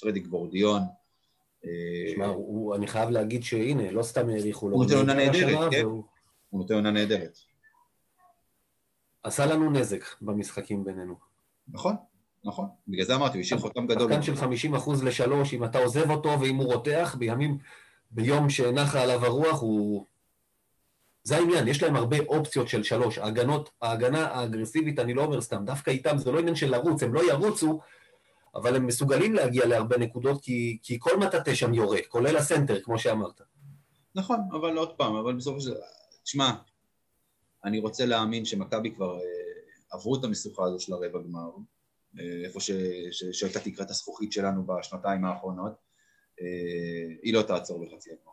פרדי 0.00 0.20
גבורדיון. 0.20 0.82
אה, 1.64 1.70
שמע, 2.14 2.32
אני 2.76 2.86
חייב 2.86 3.10
להגיד 3.10 3.42
שהנה, 3.42 3.90
לא 3.90 4.02
סתם 4.02 4.28
האריכו 4.28 4.68
לו. 4.68 4.76
הוא 4.76 4.84
נותן 4.84 4.96
עונה 4.96 5.14
נהדרת, 5.14 5.70
כן? 5.70 5.82
הוא 5.84 6.04
נותן 6.52 6.74
עונה 6.74 6.90
נהדרת. 6.90 7.38
עשה 9.22 9.46
לנו 9.46 9.70
נזק 9.70 10.04
במשחקים 10.22 10.84
בינינו. 10.84 11.14
נכון, 11.68 11.96
נכון. 12.44 12.66
בגלל 12.88 13.04
זה 13.04 13.14
אמרתי, 13.14 13.38
הוא 13.38 13.42
השאיר 13.42 13.60
חותם 13.60 13.86
גדול. 13.86 14.12
שחקן 14.12 14.22
של 14.22 14.34
50% 14.74 15.04
לשלוש, 15.04 15.54
אם 15.54 15.64
אתה 15.64 15.78
עוזב 15.78 16.10
אותו 16.10 16.40
ואם 16.40 16.56
הוא 16.56 16.74
רותח, 16.74 17.16
בימים... 17.18 17.58
ביום 18.10 18.50
שנחה 18.50 19.02
עליו 19.02 19.24
הרוח, 19.24 19.60
הוא... 19.60 20.06
זה 21.24 21.36
העניין, 21.36 21.68
יש 21.68 21.82
להם 21.82 21.96
הרבה 21.96 22.16
אופציות 22.28 22.68
של 22.68 22.82
שלוש. 22.82 23.18
ההגנות, 23.18 23.70
ההגנה 23.82 24.26
האגרסיבית, 24.26 24.98
אני 24.98 25.14
לא 25.14 25.24
אומר 25.24 25.40
סתם, 25.40 25.64
דווקא 25.64 25.90
איתם 25.90 26.18
זה 26.18 26.32
לא 26.32 26.38
עניין 26.38 26.56
של 26.56 26.70
לרוץ, 26.70 27.02
הם 27.02 27.14
לא 27.14 27.32
ירוצו, 27.32 27.80
אבל 28.54 28.76
הם 28.76 28.86
מסוגלים 28.86 29.34
להגיע 29.34 29.66
להרבה 29.66 29.98
נקודות, 29.98 30.42
כי, 30.42 30.78
כי 30.82 30.96
כל 31.00 31.18
מטאטה 31.18 31.54
שם 31.54 31.74
יורה, 31.74 31.98
כולל 32.08 32.36
הסנטר, 32.36 32.80
כמו 32.82 32.98
שאמרת. 32.98 33.40
נכון, 34.14 34.40
אבל 34.52 34.76
עוד 34.76 34.96
פעם, 34.96 35.16
אבל 35.16 35.34
בסופו 35.34 35.60
של 35.60 35.70
דבר, 35.70 35.80
תשמע, 36.22 36.50
אני 37.64 37.78
רוצה 37.78 38.06
להאמין 38.06 38.44
שמכבי 38.44 38.94
כבר 38.94 39.16
אה, 39.16 39.20
עברו 39.90 40.16
את 40.16 40.24
המשוכה 40.24 40.64
הזו 40.64 40.80
של 40.80 40.92
הרבע 40.92 41.18
גמר, 41.22 41.50
אה, 42.18 42.44
איפה 42.44 42.60
שהייתה 43.32 43.60
תקרת 43.60 43.90
הזכוכית 43.90 44.32
שלנו 44.32 44.66
בשנתיים 44.66 45.24
האחרונות, 45.24 45.72
אה, 46.40 46.46
היא 47.22 47.34
לא 47.34 47.42
תעצור 47.42 47.86
בחצי 47.86 48.10
הגמר. 48.10 48.32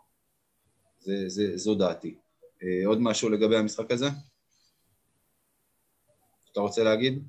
זה, 0.99 1.29
זה, 1.29 1.57
זו 1.57 1.75
דעתי. 1.75 2.15
אה, 2.63 2.87
עוד 2.87 3.01
משהו 3.01 3.29
לגבי 3.29 3.57
המשחק 3.57 3.91
הזה? 3.91 4.07
אתה 6.51 6.59
רוצה 6.59 6.83
להגיד? 6.83 7.23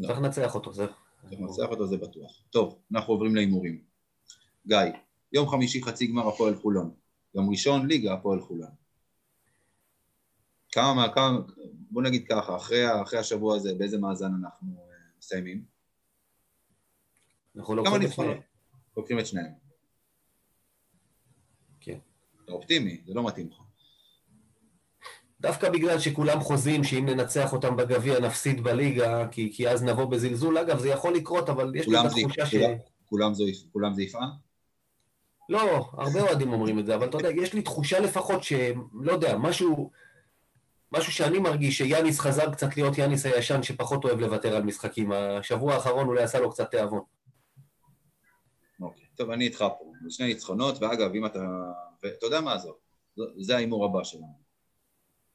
צריך 0.00 0.18
לנצח 0.18 0.54
אותו, 0.54 0.72
זה... 0.72 0.86
צריך 1.28 1.40
לנצח 1.40 1.66
אותו, 1.70 1.86
זה 1.86 1.96
בטוח. 1.96 2.42
טוב, 2.50 2.78
אנחנו 2.92 3.12
עוברים 3.12 3.34
להימורים. 3.34 3.82
גיא, 4.66 4.78
יום 5.32 5.48
חמישי 5.48 5.82
חצי 5.82 6.06
גמר 6.06 6.28
הפועל 6.28 6.54
חולון. 6.54 6.94
יום 7.34 7.50
ראשון 7.50 7.86
ליגה 7.86 8.14
הפועל 8.14 8.40
חולון. 8.40 8.70
כמה, 10.72 11.14
כמה, 11.14 11.38
בוא 11.90 12.02
נגיד 12.02 12.26
ככה, 12.28 12.56
אחרי, 12.56 13.02
אחרי 13.02 13.18
השבוע 13.18 13.56
הזה, 13.56 13.74
באיזה 13.74 13.98
מאזן 13.98 14.30
אנחנו 14.42 14.68
uh, 14.68 15.18
מסיימים? 15.18 15.64
אנחנו 17.56 17.74
לוקחים 17.74 18.02
את 18.02 18.12
שניהם. 18.12 18.40
לוקחים 18.96 19.18
את 19.18 19.26
שניהם. 19.26 19.69
אתה 22.50 22.56
אופטימי, 22.56 23.00
זה 23.06 23.14
לא 23.14 23.26
מתאים 23.26 23.48
לך. 23.50 23.56
דווקא 25.40 25.70
בגלל 25.70 25.98
שכולם 25.98 26.40
חוזים 26.40 26.84
שאם 26.84 27.06
ננצח 27.06 27.52
אותם 27.52 27.76
בגביע 27.76 28.20
נפסיד 28.20 28.64
בליגה, 28.64 29.28
כי, 29.28 29.52
כי 29.52 29.68
אז 29.68 29.82
נבוא 29.82 30.04
בזלזול. 30.04 30.58
אגב, 30.58 30.78
זה 30.78 30.88
יכול 30.88 31.14
לקרות, 31.14 31.48
אבל 31.48 31.72
יש 31.74 31.88
לי 31.88 32.00
את 32.00 32.04
התחושה 32.04 32.46
ש... 32.46 32.54
כולם 33.06 33.34
זה, 33.34 33.44
כולם 33.72 33.94
זה 33.94 34.02
יפעל? 34.02 34.28
לא, 35.48 35.90
הרבה 35.92 36.20
אוהדים 36.20 36.52
אומרים 36.52 36.78
את 36.78 36.86
זה, 36.86 36.94
אבל 36.94 37.08
אתה 37.08 37.18
יודע, 37.18 37.30
יש 37.30 37.54
לי 37.54 37.62
תחושה 37.62 38.00
לפחות 38.00 38.42
ש... 38.42 38.52
לא 38.92 39.12
יודע, 39.12 39.36
משהו... 39.36 39.90
משהו 40.92 41.12
שאני 41.12 41.38
מרגיש 41.38 41.78
שיאניס 41.78 42.20
חזר 42.20 42.52
קצת 42.52 42.76
להיות 42.76 42.98
יאניס 42.98 43.26
הישן 43.26 43.62
שפחות 43.62 44.04
אוהב 44.04 44.20
לוותר 44.20 44.56
על 44.56 44.62
משחקים. 44.62 45.12
השבוע 45.12 45.74
האחרון 45.74 46.06
אולי 46.06 46.22
עשה 46.22 46.40
לו 46.40 46.50
קצת 46.50 46.70
תיאבון. 46.70 47.02
אוקיי, 48.80 49.04
טוב, 49.14 49.30
אני 49.30 49.44
איתך 49.44 49.58
פה. 49.58 49.92
שני 50.08 50.26
ניצחונות, 50.26 50.82
ואגב, 50.82 51.14
אם 51.14 51.26
אתה... 51.26 51.40
ואתה 52.02 52.26
יודע 52.26 52.40
מה 52.40 52.58
זאת? 52.58 52.78
זה 53.38 53.56
ההימור 53.56 53.84
הבא 53.84 54.04
שלנו. 54.04 54.40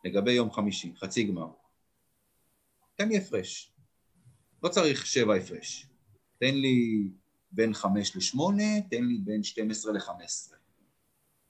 לגבי 0.06 0.32
יום 0.32 0.52
חמישי, 0.52 0.94
חצי 0.96 1.24
גמר. 1.24 1.48
תן 2.96 3.10
לי 3.10 3.18
הפרש. 3.18 3.72
לא 4.64 4.70
צריך 4.70 5.06
שבע 5.06 5.36
הפרש. 5.36 5.88
תן 6.40 6.56
לי 6.56 7.08
בין 7.52 7.74
חמש 7.74 8.16
לשמונה, 8.16 8.82
תן 8.90 9.04
לי 9.04 9.18
בין 9.18 9.44
שתים 9.44 9.72
עשרה 9.72 9.94
לחמש 9.94 10.24
עשרה. 10.26 10.58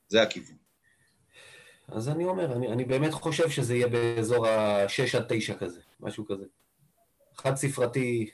זה 0.08 0.22
הכיוון. 0.22 0.58
אז 1.88 2.10
אני 2.10 2.26
אומר, 2.26 2.56
אני, 2.56 2.68
אני 2.68 2.86
באמת 2.86 3.14
חושב 3.14 3.50
שזה 3.50 3.76
יהיה 3.76 3.88
באזור 3.88 4.48
ה-6 4.48 5.18
עד 5.18 5.26
9 5.30 5.58
כזה, 5.58 5.82
משהו 6.00 6.26
כזה. 6.28 6.46
חד 7.36 7.56
ספרתי... 7.56 8.30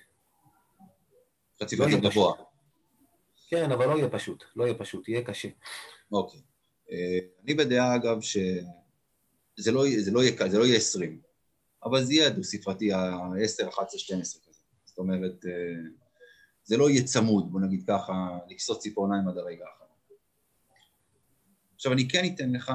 חד 1.59 1.67
ספרתי 1.67 1.91
לא 1.91 2.09
גבוה. 2.09 2.33
כן, 3.47 3.71
אבל 3.71 3.85
לא 3.85 3.97
יהיה 3.97 4.09
פשוט, 4.09 4.43
לא 4.55 4.63
יהיה 4.63 4.75
פשוט, 4.75 5.07
יהיה 5.07 5.23
קשה. 5.23 5.49
אוקיי. 6.11 6.41
אה, 6.91 7.19
אני 7.43 7.53
בדעה, 7.53 7.95
אגב, 7.95 8.21
שזה 8.21 9.71
לא, 9.71 9.85
זה 9.97 10.11
לא, 10.11 10.23
יהיה, 10.23 10.49
זה 10.49 10.59
לא 10.59 10.65
יהיה 10.65 10.77
20, 10.77 11.21
אבל 11.83 12.03
זה 12.03 12.13
יהיה 12.13 12.29
דו-ספרתי, 12.29 12.93
ה-10, 12.93 13.69
11, 13.69 13.99
12 13.99 14.41
כזה. 14.41 14.59
זאת 14.85 14.97
אומרת, 14.97 15.45
אה, 15.45 15.51
זה 16.63 16.77
לא 16.77 16.89
יהיה 16.89 17.03
צמוד, 17.03 17.51
בוא 17.51 17.61
נגיד 17.61 17.83
ככה, 17.87 18.37
לקסוט 18.47 18.79
ציפורניים 18.79 19.27
עד 19.27 19.37
הרגע 19.37 19.65
האחרון. 19.65 19.89
עכשיו, 21.75 21.93
אני 21.93 22.09
כן 22.09 22.25
אתן 22.35 22.51
לך 22.51 22.71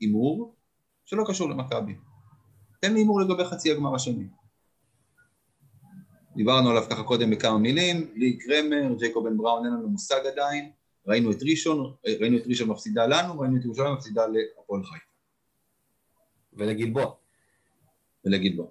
הימור 0.00 0.54
שלא 1.04 1.24
קשור 1.28 1.50
למכבי. 1.50 1.94
תן 2.80 2.94
לי 2.94 3.00
הימור 3.00 3.20
לגבי 3.20 3.44
חצי 3.44 3.72
הגמר 3.72 3.94
השני. 3.94 4.24
דיברנו 6.36 6.70
עליו 6.70 6.82
ככה 6.90 7.02
קודם 7.02 7.30
בכמה 7.30 7.58
מילים, 7.58 8.12
לי 8.14 8.38
קרמר, 8.38 8.94
ג'ייקוב 8.98 9.28
בן 9.28 9.36
בראון, 9.36 9.64
אין 9.66 9.74
לנו 9.74 9.88
מושג 9.88 10.20
עדיין, 10.32 10.70
ראינו 11.06 11.32
את 11.32 11.42
ראשון, 11.50 11.94
ראינו 12.20 12.36
את 12.36 12.42
ראשון 12.46 12.68
מפסידה 12.68 13.06
לנו, 13.06 13.40
ראינו 13.40 13.56
את 13.56 13.64
ירושלים 13.64 13.94
מפסידה 13.94 14.22
להפועל 14.26 14.84
חיפה. 14.84 15.04
ולגלבוע. 16.52 17.14
ולגלבוע. 18.24 18.66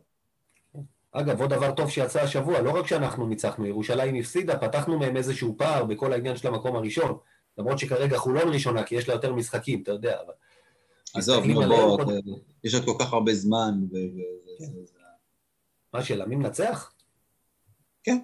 אגב, 1.11 1.41
עוד 1.41 1.49
דבר 1.49 1.75
טוב 1.75 1.89
שיצא 1.89 2.21
השבוע, 2.21 2.61
לא 2.61 2.71
רק 2.79 2.87
שאנחנו 2.87 3.27
ניצחנו, 3.27 3.65
ירושלים 3.65 4.15
הפסידה, 4.15 4.59
פתחנו 4.59 4.99
מהם 4.99 5.17
איזשהו 5.17 5.55
פער 5.57 5.85
בכל 5.85 6.13
העניין 6.13 6.37
של 6.37 6.47
המקום 6.47 6.75
הראשון, 6.75 7.17
למרות 7.57 7.79
שכרגע 7.79 8.17
חולון 8.17 8.53
ראשונה, 8.53 8.83
כי 8.83 8.95
יש 8.95 9.07
לה 9.07 9.13
יותר 9.13 9.33
משחקים, 9.33 9.81
אתה 9.83 9.91
יודע, 9.91 10.17
אבל... 10.25 10.33
עזוב, 11.13 11.45
נו 11.45 11.61
בוא, 11.61 12.13
יש 12.63 12.73
עוד 12.73 12.85
כל 12.85 12.93
כך 12.99 13.13
הרבה 13.13 13.33
זמן. 13.33 13.71
כן. 14.59 14.65
מה 15.93 15.99
השאלה, 15.99 16.25
מי 16.25 16.35
מנצח? 16.35 16.93
כן. 18.03 18.17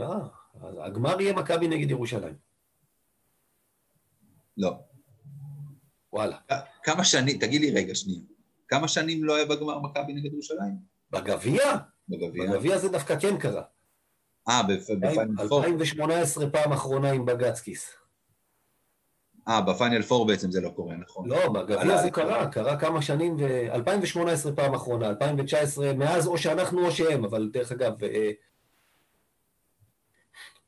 אה, 0.00 0.18
הגמר 0.62 1.20
יהיה 1.20 1.32
מכבי 1.32 1.68
נגד 1.68 1.90
ירושלים. 1.90 2.49
לא. 4.56 4.78
וואלה. 6.12 6.36
כמה 6.82 7.04
שנים, 7.04 7.38
תגיד 7.38 7.60
לי 7.60 7.70
רגע, 7.70 7.94
שנייה, 7.94 8.20
כמה 8.68 8.88
שנים 8.88 9.24
לא 9.24 9.36
היה 9.36 9.44
בגמר 9.44 9.78
מכבי 9.78 10.12
נגד 10.12 10.32
ירושלים? 10.32 10.74
בגביע? 11.10 11.76
בגביע. 12.08 12.50
בגביע 12.50 12.78
זה 12.78 12.88
דווקא 12.88 13.18
כן 13.20 13.38
קרה. 13.38 13.62
אה, 14.48 14.62
בפיינל 14.62 15.48
פור. 15.48 15.64
2018 15.64 16.50
פעם 16.50 16.72
אחרונה 16.72 17.10
עם 17.10 17.24
בגצקיס. 17.24 17.92
אה, 19.48 19.60
בפיינל 19.60 20.02
פור 20.02 20.26
בעצם 20.26 20.50
זה 20.50 20.60
לא 20.60 20.68
קורה, 20.68 20.96
נכון? 20.96 21.28
לא, 21.28 21.48
בגביע 21.48 22.02
זה 22.02 22.10
קרה, 22.10 22.46
קרה 22.50 22.76
כמה 22.80 23.02
שנים, 23.02 23.36
ו... 23.40 23.72
2018 23.72 24.52
פעם 24.52 24.74
אחרונה, 24.74 25.08
2019, 25.08 25.94
מאז 25.94 26.26
או 26.26 26.38
שאנחנו 26.38 26.86
או 26.86 26.90
שהם, 26.90 27.24
אבל 27.24 27.50
דרך 27.52 27.72
אגב... 27.72 27.92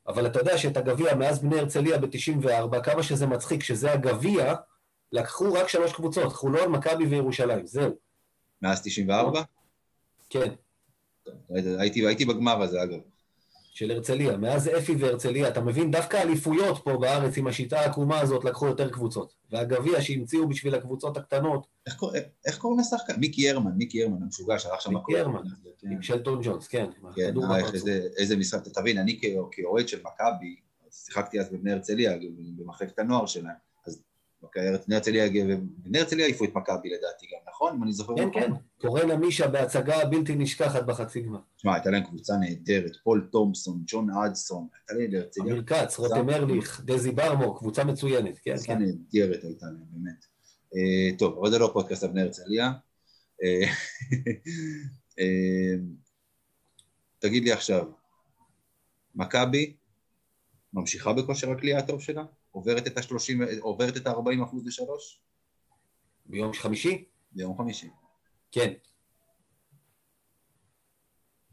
אבל 0.07 0.27
אתה 0.27 0.39
יודע 0.39 0.57
שאת 0.57 0.77
הגביע 0.77 1.15
מאז 1.15 1.39
בני 1.39 1.59
הרצליה 1.59 1.97
ב-94, 1.97 2.81
כמה 2.83 3.03
שזה 3.03 3.27
מצחיק, 3.27 3.63
שזה 3.63 3.93
הגביע, 3.93 4.53
לקחו 5.11 5.53
רק 5.53 5.67
שלוש 5.67 5.93
קבוצות, 5.93 6.33
חולון, 6.33 6.71
מכבי 6.71 7.05
וירושלים, 7.05 7.65
זהו. 7.67 7.91
מאז 8.61 8.81
94? 8.81 9.41
כן. 10.29 10.53
הייתי, 11.79 12.07
הייתי 12.07 12.25
בגמר 12.25 12.61
הזה, 12.61 12.83
אגב. 12.83 12.99
של 13.73 13.91
הרצליה. 13.91 14.37
מאז 14.37 14.69
אפי 14.77 14.95
והרצליה, 14.95 15.47
אתה 15.47 15.61
מבין, 15.61 15.91
דווקא 15.91 16.17
אליפויות 16.17 16.83
פה 16.83 16.97
בארץ 16.97 17.37
עם 17.37 17.47
השיטה 17.47 17.79
העקומה 17.79 18.19
הזאת 18.19 18.45
לקחו 18.45 18.67
יותר 18.67 18.89
קבוצות. 18.89 19.33
והגביע 19.53 20.01
שהמציאו 20.01 20.49
בשביל 20.49 20.75
הקבוצות 20.75 21.17
הקטנות... 21.17 21.67
איך, 21.87 22.03
איך 22.45 22.57
קוראים 22.57 22.79
לשחקן? 22.79 23.19
מיקי 23.19 23.49
הרמן, 23.49 23.71
מיקי 23.75 24.03
הרמן 24.03 24.23
המשוגע 24.23 24.59
שהלך 24.59 24.81
שם... 24.81 24.93
מיקי 24.93 25.19
הרמן, 25.19 25.41
כן. 25.77 25.91
עם 25.91 26.01
שלטון 26.01 26.39
ג'ונס, 26.43 26.67
כן. 26.67 26.85
כן, 27.15 27.33
אה, 27.51 27.59
איזה, 27.73 28.07
איזה 28.17 28.37
משחק, 28.37 28.67
תבין, 28.67 28.97
אני 28.97 29.19
כאוהד 29.51 29.87
של 29.87 30.01
מכבי, 30.03 30.55
שיחקתי 30.91 31.39
אז 31.39 31.49
בבני 31.49 31.71
הרצליה, 31.71 32.17
במחלקת 32.55 32.99
הנוער 32.99 33.25
שלהם. 33.25 33.72
בני 34.87 34.95
הרצליה, 34.95 35.29
בני 35.57 35.99
הרצליה 35.99 36.25
העיפו 36.25 36.45
את 36.45 36.55
מכבי 36.55 36.89
לדעתי 36.89 37.25
גם, 37.25 37.39
נכון? 37.49 37.75
אם 37.75 37.83
אני 37.83 37.93
זוכר 37.93 38.13
כן, 38.17 38.29
כן, 38.33 38.51
קורן 38.81 39.15
מישה 39.15 39.47
בהצגה 39.47 40.05
בלתי 40.05 40.35
נשכחת 40.35 40.85
בחצי 40.85 41.21
גמר. 41.21 41.39
תשמע, 41.57 41.73
הייתה 41.73 41.89
להם 41.89 42.03
קבוצה 42.03 42.33
נהדרת, 42.37 42.91
פול 43.03 43.27
תומפסון, 43.31 43.83
ג'ון 43.87 44.09
אדסון, 44.09 44.67
הייתה 44.73 44.93
להם 44.93 45.11
להרצליה. 45.11 45.53
אמיר 45.53 45.63
כץ, 45.67 45.97
רותם 45.99 46.29
ארליך, 46.29 46.81
דזי 46.85 47.11
ברמו, 47.11 47.55
קבוצה 47.55 47.83
מצוינת, 47.83 48.37
כן, 48.37 48.51
כן. 48.51 48.57
קבוצה 48.57 48.75
נהדרת 48.75 49.43
הייתה 49.43 49.65
להם, 49.65 49.83
באמת. 49.91 50.25
אה, 50.75 51.17
טוב, 51.17 51.37
אבל 51.39 51.51
זה 51.51 51.59
לא 51.59 51.69
פודקאסט 51.73 52.03
על 52.03 52.09
בני 52.09 52.21
הרצליה. 52.21 52.71
אה, 53.43 53.61
אה, 55.19 55.75
תגיד 57.19 57.43
לי 57.43 57.51
עכשיו, 57.51 57.85
מכבי 59.15 59.73
ממשיכה 60.73 61.13
בכושר 61.13 61.51
הכלייה 61.51 61.79
הטוב 61.79 62.01
שלה? 62.01 62.23
עוברת 62.53 62.87
את 62.87 62.97
ה-30, 62.97 63.61
עוברת 63.61 63.97
את 63.97 64.07
ה-40 64.07 64.43
אחוז 64.43 64.67
לשלוש? 64.67 65.21
ביום 66.25 66.53
חמישי? 66.53 67.05
ביום 67.31 67.57
חמישי. 67.57 67.89
כן. 68.51 68.73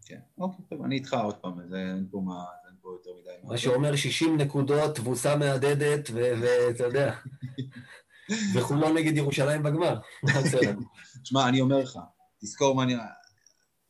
כן, 0.05 0.21
אוקיי, 0.39 0.65
טוב, 0.69 0.83
אני 0.83 0.95
איתך 0.95 1.15
עוד 1.15 1.37
פעם, 1.37 1.69
זה 1.69 1.77
אין 1.77 2.09
פה 2.11 2.21
מה, 2.25 2.45
אין 2.67 2.75
פה 2.81 2.89
יותר 2.93 3.11
מדי. 3.21 3.49
מה 3.49 3.59
שאומר 3.59 3.97
60 3.97 4.37
נקודות, 4.37 4.97
תבוסה 4.97 5.37
מהדהדת, 5.37 6.11
ואתה 6.15 6.85
יודע, 6.85 7.17
וחולון 8.55 8.97
נגד 8.97 9.17
ירושלים 9.17 9.63
בגמר? 9.63 10.01
שמע, 11.25 11.49
אני 11.49 11.61
אומר 11.61 11.79
לך, 11.79 11.99
תזכור 12.41 12.75
מה 12.75 12.83
אני... 12.83 12.95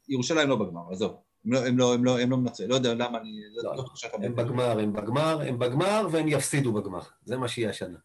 ירושלים 0.08 0.48
לא 0.48 0.56
בגמר, 0.56 0.92
עזוב. 0.92 1.16
הם 1.44 1.52
לא, 1.52 1.66
הם 1.66 1.78
לא, 1.78 1.94
הם 1.94 2.04
לא, 2.04 2.20
הם 2.20 2.30
לא 2.30 2.36
מנצחים, 2.36 2.68
לא 2.68 2.74
יודע 2.74 2.94
למה 2.94 3.18
אני... 3.18 3.40
לא, 3.54 3.76
לא 3.76 3.82
בטוח 3.82 3.96
שאתה 3.96 4.16
הם 4.16 4.32
מבין. 4.32 4.34
בגמר, 4.34 4.78
הם 4.78 4.92
בגמר, 4.92 5.40
הם 5.48 5.58
בגמר, 5.58 6.08
והם 6.10 6.28
יפסידו 6.28 6.72
בגמר. 6.72 7.00
זה 7.24 7.36
מה 7.36 7.48
שיהיה 7.48 7.70
השנה. 7.70 7.98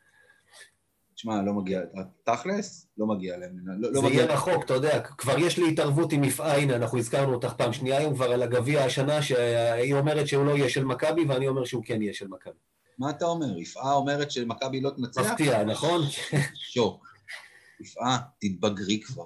תשמע, 1.15 1.41
לא 1.41 1.53
מגיע, 1.53 1.81
תכלס, 2.23 2.88
לא 2.97 3.07
מגיע 3.07 3.38
להם. 3.38 3.51
לא, 3.65 3.91
לא 3.91 4.01
זה 4.01 4.07
מגיע 4.07 4.21
יהיה 4.21 4.33
רחוק, 4.33 4.63
אתה 4.65 4.73
יודע, 4.73 4.99
כבר 5.01 5.39
יש 5.39 5.57
לי 5.59 5.69
התערבות 5.69 6.13
עם 6.13 6.21
מפעל, 6.21 6.59
הנה, 6.59 6.75
אנחנו 6.75 6.97
הזכרנו 6.97 7.33
אותך 7.33 7.53
פעם 7.53 7.73
שנייה 7.73 7.97
היום 7.97 8.15
כבר 8.15 8.31
על 8.31 8.43
הגביע 8.43 8.83
השנה, 8.83 9.21
שהיא 9.21 9.93
אומרת 9.93 10.27
שהוא 10.27 10.45
לא 10.45 10.51
יהיה 10.51 10.69
של 10.69 10.83
מכבי, 10.86 11.25
ואני 11.25 11.47
אומר 11.47 11.65
שהוא 11.65 11.83
כן 11.86 12.01
יהיה 12.01 12.13
של 12.13 12.27
מכבי. 12.27 12.53
מה 12.97 13.09
אתה 13.09 13.25
אומר? 13.25 13.57
יפעה 13.57 13.93
אומרת 13.93 14.31
שמכבי 14.31 14.81
לא 14.81 14.89
תנצח? 14.89 15.21
מפתיע, 15.21 15.63
נכון? 15.63 16.01
שוק. 16.53 17.07
יפעה, 17.79 18.17
תתבגרי 18.39 18.99
כבר. 18.99 19.25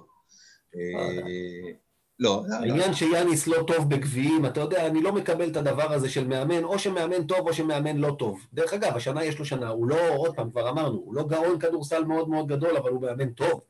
לא, 2.19 2.43
לא, 2.47 2.55
לא. 2.55 2.55
העניין 2.55 2.93
שיאניס 2.93 3.47
לא 3.47 3.63
טוב 3.67 3.89
בגביעים, 3.89 4.45
אתה 4.45 4.59
יודע, 4.59 4.87
אני 4.87 5.01
לא 5.01 5.13
מקבל 5.13 5.49
את 5.51 5.57
הדבר 5.57 5.93
הזה 5.93 6.09
של 6.09 6.27
מאמן, 6.27 6.63
או 6.63 6.79
שמאמן 6.79 7.27
טוב 7.27 7.47
או 7.47 7.53
שמאמן 7.53 7.97
לא 7.97 8.15
טוב. 8.19 8.45
דרך 8.53 8.73
אגב, 8.73 8.95
השנה 8.95 9.23
יש 9.25 9.39
לו 9.39 9.45
שנה, 9.45 9.69
הוא 9.69 9.87
לא, 9.87 10.15
עוד 10.15 10.35
פעם, 10.35 10.51
כבר 10.51 10.69
אמרנו, 10.69 10.97
הוא 10.97 11.15
לא 11.15 11.23
גאון 11.27 11.59
כדורסל 11.59 12.03
מאוד 12.03 12.29
מאוד 12.29 12.47
גדול, 12.47 12.77
אבל 12.77 12.89
הוא 12.89 13.01
מאמן 13.01 13.29
טוב. 13.29 13.61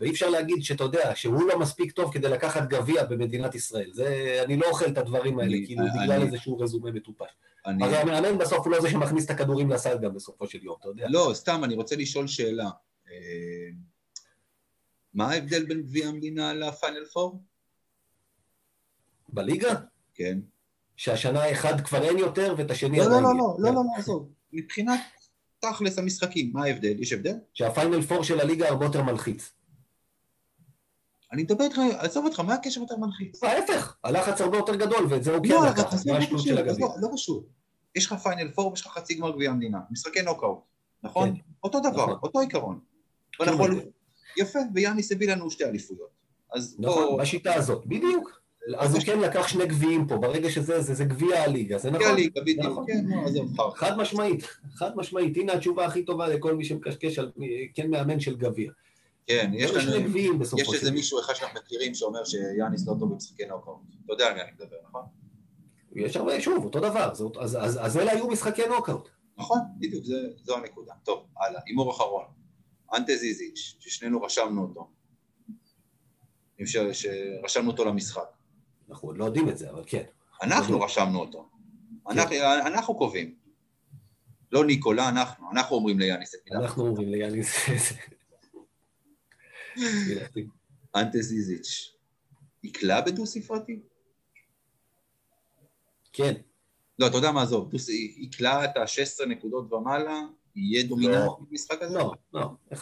ואי 0.00 0.10
אפשר 0.10 0.30
להגיד 0.30 0.62
שאתה 0.64 0.84
יודע, 0.84 1.12
שהוא 1.14 1.48
לא 1.48 1.58
מספיק 1.58 1.92
טוב 1.92 2.12
כדי 2.12 2.28
לקחת 2.28 2.68
גביע 2.68 3.04
במדינת 3.04 3.54
ישראל. 3.54 3.90
זה, 3.92 4.38
אני 4.44 4.56
לא 4.56 4.66
אוכל 4.68 4.84
את 4.86 4.98
הדברים 4.98 5.38
האלה, 5.38 5.50
אני- 5.56 5.66
כאילו, 5.66 5.80
אני- 5.82 5.90
בגלל 6.02 6.22
איזשהו 6.22 6.58
רזומה 6.58 6.90
מטופש. 6.90 7.26
אני- 7.66 7.84
הרי 7.84 7.96
המאמן 7.96 8.38
בסוף 8.38 8.58
הוא 8.66 8.70
לא 8.72 8.80
זה 8.80 8.90
שמכניס 8.90 9.24
את 9.24 9.30
הכדורים 9.30 9.70
לסל 9.70 9.98
גם 9.98 10.14
בסופו 10.14 10.46
של 10.46 10.58
יום, 10.64 10.76
אתה 10.80 10.88
יודע. 10.88 11.06
לא, 11.10 11.30
סתם, 11.34 11.60
אני 11.64 11.74
רוצה 11.74 11.96
לשאול 11.96 12.26
שאלה. 12.26 12.70
אה, 13.10 13.14
מה 15.14 15.30
ההבדל 15.30 15.64
בין 15.64 15.82
גביע 15.82 16.08
המדינה 16.08 16.52
לפיינל 16.54 17.04
פור? 17.04 17.40
בליגה, 19.32 19.74
כן. 20.14 20.38
שהשנה 20.96 21.50
אחד 21.52 21.80
כבר 21.80 22.02
אין 22.02 22.18
יותר 22.18 22.54
ואת 22.58 22.70
השני 22.70 22.98
לא, 22.98 23.04
לא, 23.04 23.10
עדיין 23.10 23.22
לא, 23.22 23.28
יש. 23.30 23.36
לא, 23.36 23.54
לא, 23.58 23.74
לא, 23.74 23.74
לא, 23.74 23.98
עזוב. 23.98 24.28
מבחינת 24.52 25.00
תכלס 25.58 25.98
המשחקים, 25.98 26.50
מה 26.52 26.64
ההבדל? 26.64 27.02
יש 27.02 27.12
הבדל? 27.12 27.34
שהפיינל 27.54 28.02
פור 28.02 28.24
של 28.24 28.40
הליגה 28.40 28.68
הרבה 28.68 28.84
יותר 28.84 29.02
מלחיץ. 29.02 29.52
אני 31.32 31.42
מדבר 31.42 31.64
איתך, 31.64 31.78
עזוב 31.98 32.24
אותך, 32.24 32.40
מה 32.40 32.54
הקשר 32.54 32.80
יותר 32.80 32.96
מלחיץ? 32.96 33.44
ההפך, 33.44 33.96
הלחץ 34.04 34.40
הרבה 34.40 34.56
יותר 34.56 34.74
גדול, 34.74 35.06
ואת 35.08 35.24
זה 35.24 35.34
הוא 35.34 35.44
כן 35.44 35.48
לא, 35.48 35.66
לקח, 35.66 35.92
לא 36.06 36.16
השטות 36.16 36.40
של 36.40 36.58
הגביע. 36.58 36.86
לא 37.00 37.08
קשור. 37.12 37.44
יש 37.94 38.06
לך 38.06 38.12
פיינל 38.12 38.50
פור 38.50 38.70
ויש 38.70 38.80
לך 38.80 38.86
חצי 38.86 39.14
גמר 39.14 39.30
גביע 39.30 39.50
המדינה, 39.50 39.78
משחקי 39.90 40.22
נוקאוט, 40.22 40.58
נכון? 41.02 41.34
כן. 41.34 41.40
אותו 41.64 41.80
דבר, 41.80 41.90
נכון. 41.90 42.18
אותו 42.22 42.40
עיקרון. 42.40 42.80
כן. 43.32 43.44
יפה, 44.36 44.58
ויאניס 44.74 45.12
הביא 45.12 45.32
לנו 45.32 45.50
שתי 45.50 45.64
אליפויות. 45.64 46.10
אז 46.52 46.76
נכון, 46.78 47.20
בשיטה 47.20 47.54
הזאת, 47.54 47.86
בדיוק. 47.86 48.41
אז 48.76 48.94
הוא 48.94 49.02
כן 49.04 49.20
לקח 49.20 49.48
שני 49.48 49.66
גביעים 49.66 50.06
פה, 50.06 50.16
ברגע 50.16 50.50
שזה 50.50 50.80
זה, 50.80 50.94
זה 50.94 51.04
גביע 51.04 51.42
הליגה, 51.42 51.78
זה 51.78 51.90
נכון. 51.90 52.06
הליגה, 52.06 52.40
בדיוק, 52.40 52.66
נכון. 52.66 52.84
כן, 52.86 53.00
נו, 53.06 53.24
עזוב 53.26 53.60
אותך. 53.60 53.78
חד 53.78 53.96
משמעית, 53.98 54.42
חד 54.74 54.96
משמעית. 54.96 55.36
הנה 55.36 55.52
התשובה 55.52 55.84
הכי 55.86 56.04
טובה 56.04 56.28
לכל 56.28 56.54
מי 56.54 56.64
שמקשקש 56.64 57.18
על 57.18 57.32
כן 57.74 57.90
מאמן 57.90 58.20
של 58.20 58.36
גביע. 58.36 58.70
כן, 59.26 59.50
יש 59.54 59.70
לנו, 59.70 60.08
יש 60.58 60.74
איזה. 60.74 60.90
מישהו 60.90 61.20
אחד 61.20 61.34
שאנחנו 61.34 61.60
מכירים 61.60 61.94
שאומר 61.94 62.24
שיאניס 62.24 62.86
לא 62.86 62.94
טוב 62.98 63.12
במשחקי 63.12 63.46
נוקאוט. 63.46 63.76
אתה 64.04 64.12
יודע 64.12 64.26
על 64.26 64.34
מי 64.34 64.40
אני 64.40 64.50
מדבר, 64.52 64.76
נכון? 64.88 65.02
יש 65.94 66.16
הרבה, 66.16 66.40
שוב, 66.40 66.64
אותו 66.64 66.80
דבר. 66.80 67.10
אז- 67.40 67.96
אלה 67.96 68.12
היו 68.12 68.28
משחקי 68.28 68.62
נוקאוט. 68.66 69.08
נכון, 69.38 69.58
בדיוק, 69.78 70.04
זה- 70.04 70.14
זו 70.42 70.56
הנקודה. 70.56 70.92
טוב, 71.04 71.26
הלאה, 71.40 71.60
הימור 71.66 71.90
אחרון. 71.90 72.24
אנטה 72.94 73.16
זיזיץ', 73.16 73.76
ששנינו 73.80 74.22
רשמנו 74.22 74.62
אותו. 74.62 74.90
שרשמנו 76.64 77.70
אותו 77.70 77.84
למשחק. 77.84 78.22
אנחנו 78.90 79.08
עוד 79.08 79.18
לא 79.18 79.24
יודעים 79.24 79.48
את 79.48 79.58
זה, 79.58 79.70
אבל 79.70 79.82
כן. 79.86 80.02
אנחנו 80.42 80.80
רשמנו 80.80 81.18
אותו. 81.20 81.48
אנחנו, 82.08 82.36
אנחנו 82.66 82.98
קובעים. 82.98 83.34
לא 84.52 84.64
ניקולה, 84.64 85.08
אנחנו. 85.08 85.50
אנחנו 85.50 85.76
אומרים 85.76 85.98
ליאניס 85.98 86.34
את 86.34 86.40
מילה. 86.46 86.60
אנחנו 86.64 86.86
אומרים 86.86 87.08
ליאניס... 87.08 87.54
אנטה 90.96 91.18
זיזיץ', 91.18 91.94
יקלע 92.62 93.00
בדו 93.00 93.26
ספרתי? 93.26 93.80
כן, 96.12 96.34
לא, 96.98 97.06
אתה 97.06 97.16
יודע 97.16 97.32
מה, 97.32 97.42
עזוב, 97.42 97.70
יקלע 98.16 98.64
את 98.64 98.76
ה-16 98.76 99.26
נקודות 99.26 99.72
ומעלה, 99.72 100.20
יהיה 100.56 100.84
לא. 100.90 101.38
במשחק 101.50 101.82
הזה? 101.82 101.98
לא, 101.98 102.12
לא, 102.32 102.50
11-12, 102.72 102.76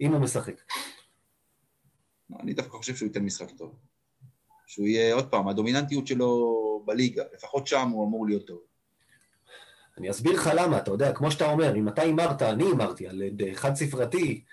אם 0.00 0.12
הוא 0.12 0.20
משחק. 0.20 0.60
לא, 2.30 2.36
אני 2.40 2.54
דווקא 2.54 2.76
חושב 2.76 2.96
שהוא 2.96 3.06
ייתן 3.06 3.24
משחק 3.24 3.50
טוב. 3.50 3.74
שהוא 4.68 4.86
יהיה, 4.86 5.14
עוד 5.14 5.28
פעם, 5.28 5.48
הדומיננטיות 5.48 6.06
שלו 6.06 6.82
בליגה, 6.84 7.22
לפחות 7.34 7.66
שם 7.66 7.88
הוא 7.88 8.06
אמור 8.06 8.26
להיות 8.26 8.46
טוב. 8.46 8.58
אני 9.98 10.10
אסביר 10.10 10.32
לך 10.32 10.50
למה, 10.54 10.78
אתה 10.78 10.90
יודע, 10.90 11.12
כמו 11.12 11.30
שאתה 11.30 11.50
אומר, 11.50 11.76
אם 11.76 11.88
אתה 11.88 12.02
הימרת, 12.02 12.42
אני 12.42 12.64
הימרתי 12.64 13.08
על 13.08 13.22
חד 13.54 13.74
ספרתי, 13.74 14.44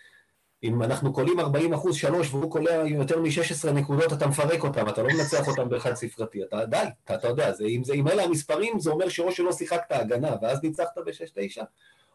אם 0.63 0.83
אנחנו 0.83 1.13
קולים 1.13 1.39
40 1.39 1.73
אחוז 1.73 1.95
שלוש 1.95 2.33
והוא 2.33 2.51
קולע 2.51 2.87
יותר 2.87 3.19
מ-16 3.19 3.71
נקודות, 3.71 4.13
אתה 4.13 4.27
מפרק 4.27 4.63
אותם, 4.63 4.89
אתה 4.89 5.03
לא 5.03 5.07
מנצח 5.07 5.47
אותם 5.47 5.69
בחד 5.69 5.93
ספרתי, 5.93 6.43
אתה 6.43 6.65
די, 6.65 6.77
אתה, 7.03 7.15
אתה 7.15 7.27
יודע, 7.27 7.51
זה, 7.51 7.65
אם, 7.65 7.83
זה, 7.83 7.93
אם 7.93 8.07
אלה 8.07 8.23
המספרים, 8.23 8.79
זה 8.79 8.89
אומר 8.89 9.09
שאו 9.09 9.31
שלא 9.31 9.51
שיחקת 9.51 9.91
הגנה, 9.91 10.35
ואז 10.41 10.63
ניצחת 10.63 10.97
ב-6-9, 10.97 11.63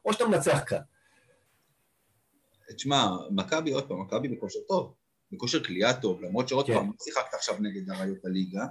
או 0.04 0.12
שאתה 0.12 0.26
מנצח 0.26 0.62
כאן. 0.66 0.80
תשמע, 2.76 3.06
מכבי, 3.30 3.72
עוד 3.72 3.88
פעם, 3.88 4.00
מכבי 4.00 4.28
בכושר 4.28 4.58
טוב, 4.68 4.94
בכושר 5.32 5.64
כליאה 5.64 6.00
טוב, 6.00 6.22
למרות 6.22 6.48
שעוד 6.48 6.66
כן. 6.66 6.74
פעם, 6.74 6.86
לא 6.86 6.92
שיחקת 7.00 7.34
עכשיו 7.34 7.56
נגד 7.60 7.90
אריות 7.90 8.24
הליגה, 8.24 8.66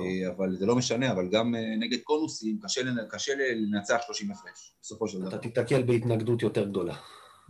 אה, 0.00 0.28
אבל 0.36 0.56
זה 0.56 0.66
לא 0.66 0.76
משנה, 0.76 1.12
אבל 1.12 1.28
גם 1.28 1.54
אה, 1.54 1.76
נגד 1.78 1.98
קונוסים 2.00 2.58
קשה 2.62 2.80
קשה 3.10 3.32
לנצח 3.54 4.00
30 4.06 4.30
הפרש, 4.30 4.74
בסופו 4.82 5.08
של 5.08 5.18
אתה 5.18 5.28
דבר. 5.28 5.38
תיתקל 5.38 5.82
בהתנגדות 5.82 6.42
יותר 6.42 6.68
גדולה. 6.68 6.96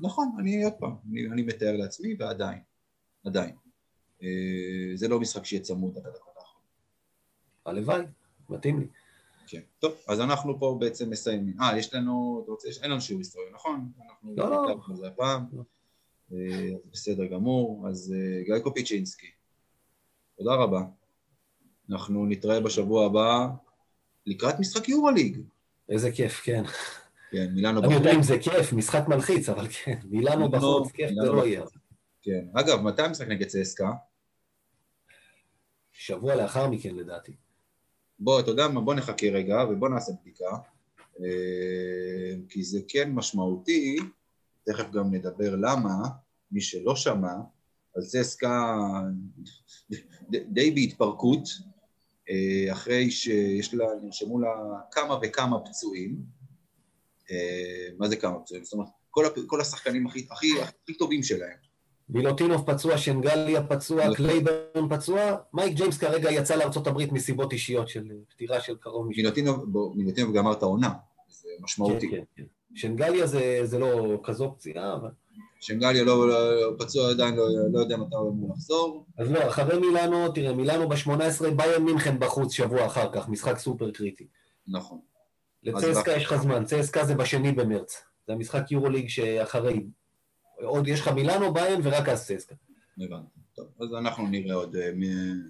נכון, 0.01 0.29
אני 0.39 0.65
עוד 0.65 0.73
פעם, 0.79 0.95
אני, 1.11 1.27
אני 1.27 1.43
מתאר 1.43 1.77
לעצמי, 1.77 2.17
ועדיין, 2.19 2.59
עדיין. 3.25 3.55
אה, 4.23 4.29
זה 4.95 5.09
לא 5.09 5.21
משחק 5.21 5.45
שיהיה 5.45 5.63
צמוד 5.63 5.99
עד 5.99 6.07
הדקות 6.07 6.35
האחרונות. 6.37 6.71
הלוואי, 7.67 8.03
מתאים 8.49 8.81
לי. 8.81 8.87
כן. 9.47 9.61
טוב, 9.79 9.93
אז 10.09 10.21
אנחנו 10.21 10.59
פה 10.59 10.77
בעצם 10.81 11.11
מסיימים. 11.11 11.61
אה, 11.61 11.79
יש 11.79 11.95
לנו, 11.95 12.41
אתה 12.45 12.51
רוצה, 12.51 12.69
אין 12.83 12.91
לנו 12.91 13.01
שיעור 13.01 13.21
היסטוריה, 13.21 13.51
נכון? 13.55 13.93
אנחנו 14.11 14.35
לא, 14.37 14.51
לא. 14.51 15.07
הפעם. 15.07 15.45
לא. 15.53 15.63
אה, 16.33 16.71
בסדר 16.93 17.27
גמור. 17.27 17.89
אז 17.89 18.15
אה, 18.17 18.43
גיא 18.45 18.59
קופיצ'ינסקי, 18.59 19.31
תודה 20.39 20.55
רבה. 20.55 20.81
אנחנו 21.91 22.27
נתראה 22.27 22.61
בשבוע 22.61 23.07
הבא 23.07 23.49
לקראת 24.27 24.61
משחק 24.61 24.89
יורוליג. 24.89 25.41
איזה 25.89 26.13
כיף, 26.13 26.41
כן. 26.45 26.63
כן, 27.31 27.51
מילאנו 27.55 27.85
אני 27.85 27.95
יודע 27.95 28.15
אם 28.15 28.23
זה 28.23 28.39
כיף, 28.39 28.73
משחק 28.73 29.09
מלחיץ, 29.09 29.49
אבל 29.49 29.67
כן, 29.69 29.99
מילאנו 30.05 30.51
בחוץ, 30.51 30.93
כיף 30.93 31.11
זה 31.11 31.15
לא 31.23 31.33
בחוץ. 31.33 31.47
יהיה. 31.47 31.63
כן. 32.23 32.45
אגב, 32.55 32.81
מתי 32.81 33.03
המשחק 33.03 33.29
נגד 33.29 33.47
צסקה? 33.47 33.93
שבוע 35.93 36.35
לאחר 36.35 36.69
מכן 36.69 36.95
לדעתי. 36.95 37.33
בוא, 38.19 38.41
אתה 38.41 38.51
יודע 38.51 38.69
מה, 38.69 38.81
בוא 38.81 38.95
נחכה 38.95 39.27
רגע 39.27 39.65
ובוא 39.71 39.89
נעשה 39.89 40.13
בדיקה. 40.21 40.51
אה, 41.21 42.35
כי 42.49 42.63
זה 42.63 42.81
כן 42.89 43.13
משמעותי, 43.13 43.99
תכף 44.65 44.91
גם 44.91 45.15
נדבר 45.15 45.57
למה, 45.57 45.95
מי 46.53 46.61
שלא 46.61 46.97
שמע, 46.97 47.33
אז 47.97 48.11
צסקה 48.11 48.79
ד- 50.31 50.55
די 50.55 50.71
בהתפרקות, 50.71 51.49
אה, 52.31 52.73
אחרי 52.73 53.11
שיש 53.11 53.75
לה, 53.75 53.85
נרשמו 54.03 54.41
לה 54.41 54.49
כמה 54.91 55.19
וכמה 55.23 55.61
פצועים. 55.61 56.17
אה, 57.31 57.89
מה 57.99 58.09
זה 58.09 58.17
כמה 58.17 58.39
פצועים? 58.41 58.65
זאת 58.65 58.73
אומרת, 58.73 58.89
כל, 59.11 59.25
כל 59.47 59.61
השחקנים 59.61 60.07
הכי, 60.07 60.27
הכי, 60.31 60.49
הכי 60.63 60.95
טובים 60.95 61.23
שלהם. 61.23 61.57
מילוטינוב 62.09 62.73
פצוע, 62.73 62.99
שנגליה 62.99 63.67
פצוע, 63.67 64.05
נכון. 64.05 64.15
קלייברן 64.15 64.89
פצוע, 64.97 65.37
מייק 65.55 65.77
ג'יימס 65.77 65.99
כרגע 65.99 66.31
יצא 66.31 66.55
לארה"ב 66.57 67.13
מסיבות 67.13 67.53
אישיות 67.53 67.89
של 67.89 68.09
פטירה 68.29 68.61
של 68.61 68.77
קרוב 68.77 69.07
משפחה. 69.07 69.23
מילוטינוב 69.23 69.73
בוא, 69.73 69.97
מילוטינוב 69.97 70.37
גמר 70.37 70.53
את 70.53 70.63
העונה, 70.63 70.93
זה 71.29 71.49
משמעותי. 71.61 72.11
כן, 72.11 72.17
כן, 72.17 72.23
כן. 72.37 72.45
שנגליה 72.75 73.27
זה, 73.27 73.61
זה 73.65 73.79
לא 73.79 74.21
כזו 74.25 74.55
פציעה, 74.57 74.95
אבל... 74.95 75.11
שנגליה 75.63 76.05
לא, 76.05 76.29
לא, 76.29 76.73
פצוע 76.79 77.11
עדיין, 77.11 77.37
לא, 77.37 77.45
לא 77.73 77.79
יודע 77.79 77.97
מתי 77.97 78.17
הוא 78.17 78.31
אמור 78.31 78.51
לחזור. 78.53 79.07
אז 79.19 79.31
לא, 79.31 79.49
אחרי 79.49 79.79
מילאנו, 79.79 80.33
תראה, 80.33 80.53
מילאנו 80.53 80.89
ב-18, 80.89 81.51
באיירן 81.57 81.83
מינכן 81.83 82.19
בחוץ 82.19 82.53
שבוע 82.53 82.87
אחר 82.87 83.13
כך, 83.13 83.29
משחק 83.29 83.59
סופר 83.59 83.91
קריטי. 83.91 84.27
נכון. 84.69 84.99
לצסקה 85.63 86.13
יש 86.13 86.25
לך 86.25 86.37
זמן, 86.37 86.65
צסקה 86.65 87.05
זה 87.05 87.15
בשני 87.15 87.53
במרץ. 87.53 88.03
זה 88.27 88.33
המשחק 88.33 88.71
יורוליג 88.71 89.09
שאחרי. 89.09 89.87
עוד 90.63 90.89
יש 90.89 91.01
לך 91.01 91.09
מילאנו, 91.09 91.55
באיירן 91.55 91.81
ורק 91.85 92.09
אז 92.09 92.27
צסקה. 92.27 92.55
הבנתי. 93.01 93.41
טוב, 93.55 93.67
אז 93.81 93.95
אנחנו 93.95 94.27
נראה 94.27 94.55
עוד 94.55 94.77
אה, 94.77 94.91
מי, 94.95 95.09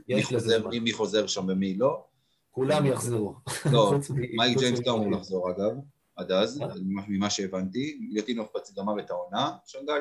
מי, 0.08 0.22
חוזר. 0.22 0.68
מי, 0.68 0.80
מי 0.80 0.92
חוזר 0.92 1.26
שם 1.26 1.46
ומי 1.48 1.74
לא. 1.74 2.04
כולם 2.50 2.86
יחזרו. 2.86 3.34
לא, 3.72 3.94
מייק 4.10 4.58
ג'יימס 4.58 4.80
לא 4.86 4.94
אמור 4.94 5.10
לחזור 5.10 5.50
אגב, 5.50 5.72
עד 6.16 6.32
אז, 6.32 6.62
אה? 6.62 6.66
ממה- 7.08 7.30
שהבנתי. 7.30 7.98
מילוטינוב 8.00 8.46
פצ 8.54 8.74
גמר 8.78 9.00
את 9.00 9.10
העונה. 9.10 9.50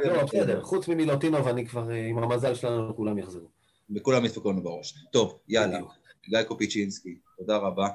לא, 0.06 0.24
בסדר, 0.24 0.64
חוץ 0.64 0.88
ממילוטינוב, 0.88 1.48
אני 1.48 1.68
כבר, 1.68 1.92
אה, 1.92 2.06
עם 2.06 2.18
המזל 2.18 2.56
שלנו, 2.56 2.96
כולם 2.96 3.18
יחזרו. 3.18 3.48
וכולם 3.96 4.26
ידפקו 4.26 4.52
לנו 4.52 4.64
בראש. 4.64 5.06
טוב. 5.12 5.40
בדיוק. 5.48 5.92
גיא 6.30 6.44
קופיצ'ינסקי, 6.44 7.20
תודה 7.38 7.58
רבה. 7.58 7.88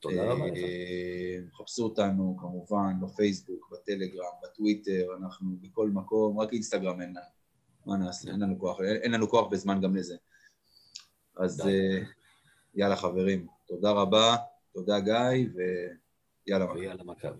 תודה 0.00 0.32
רבה 0.32 0.46
לך. 0.46 0.52
אה, 0.56 1.38
חפשו 1.58 1.84
אותנו 1.84 2.36
כמובן 2.40 2.92
בפייסבוק, 3.02 3.70
בטלגרם, 3.72 4.24
בטוויטר, 4.42 5.06
אנחנו 5.20 5.56
בכל 5.60 5.88
מקום, 5.88 6.40
רק 6.40 6.52
אינסטגרם 6.52 7.00
אין 7.00 7.10
לנו. 7.10 7.20
מה 7.86 7.96
נעשה? 7.96 8.30
אין 8.30 8.40
לנו 8.40 8.58
כוח, 8.58 8.80
אין 9.02 9.12
לנו 9.12 9.28
כוח 9.28 9.46
בזמן 9.52 9.80
גם 9.80 9.96
לזה. 9.96 10.16
אז 11.36 11.62
יאללה 12.74 12.96
חברים, 12.96 13.46
תודה 13.66 13.90
רבה, 13.90 14.36
תודה 14.74 15.00
גיא. 15.00 15.48
ויאללה 16.46 16.66
מכבי. 17.04 17.38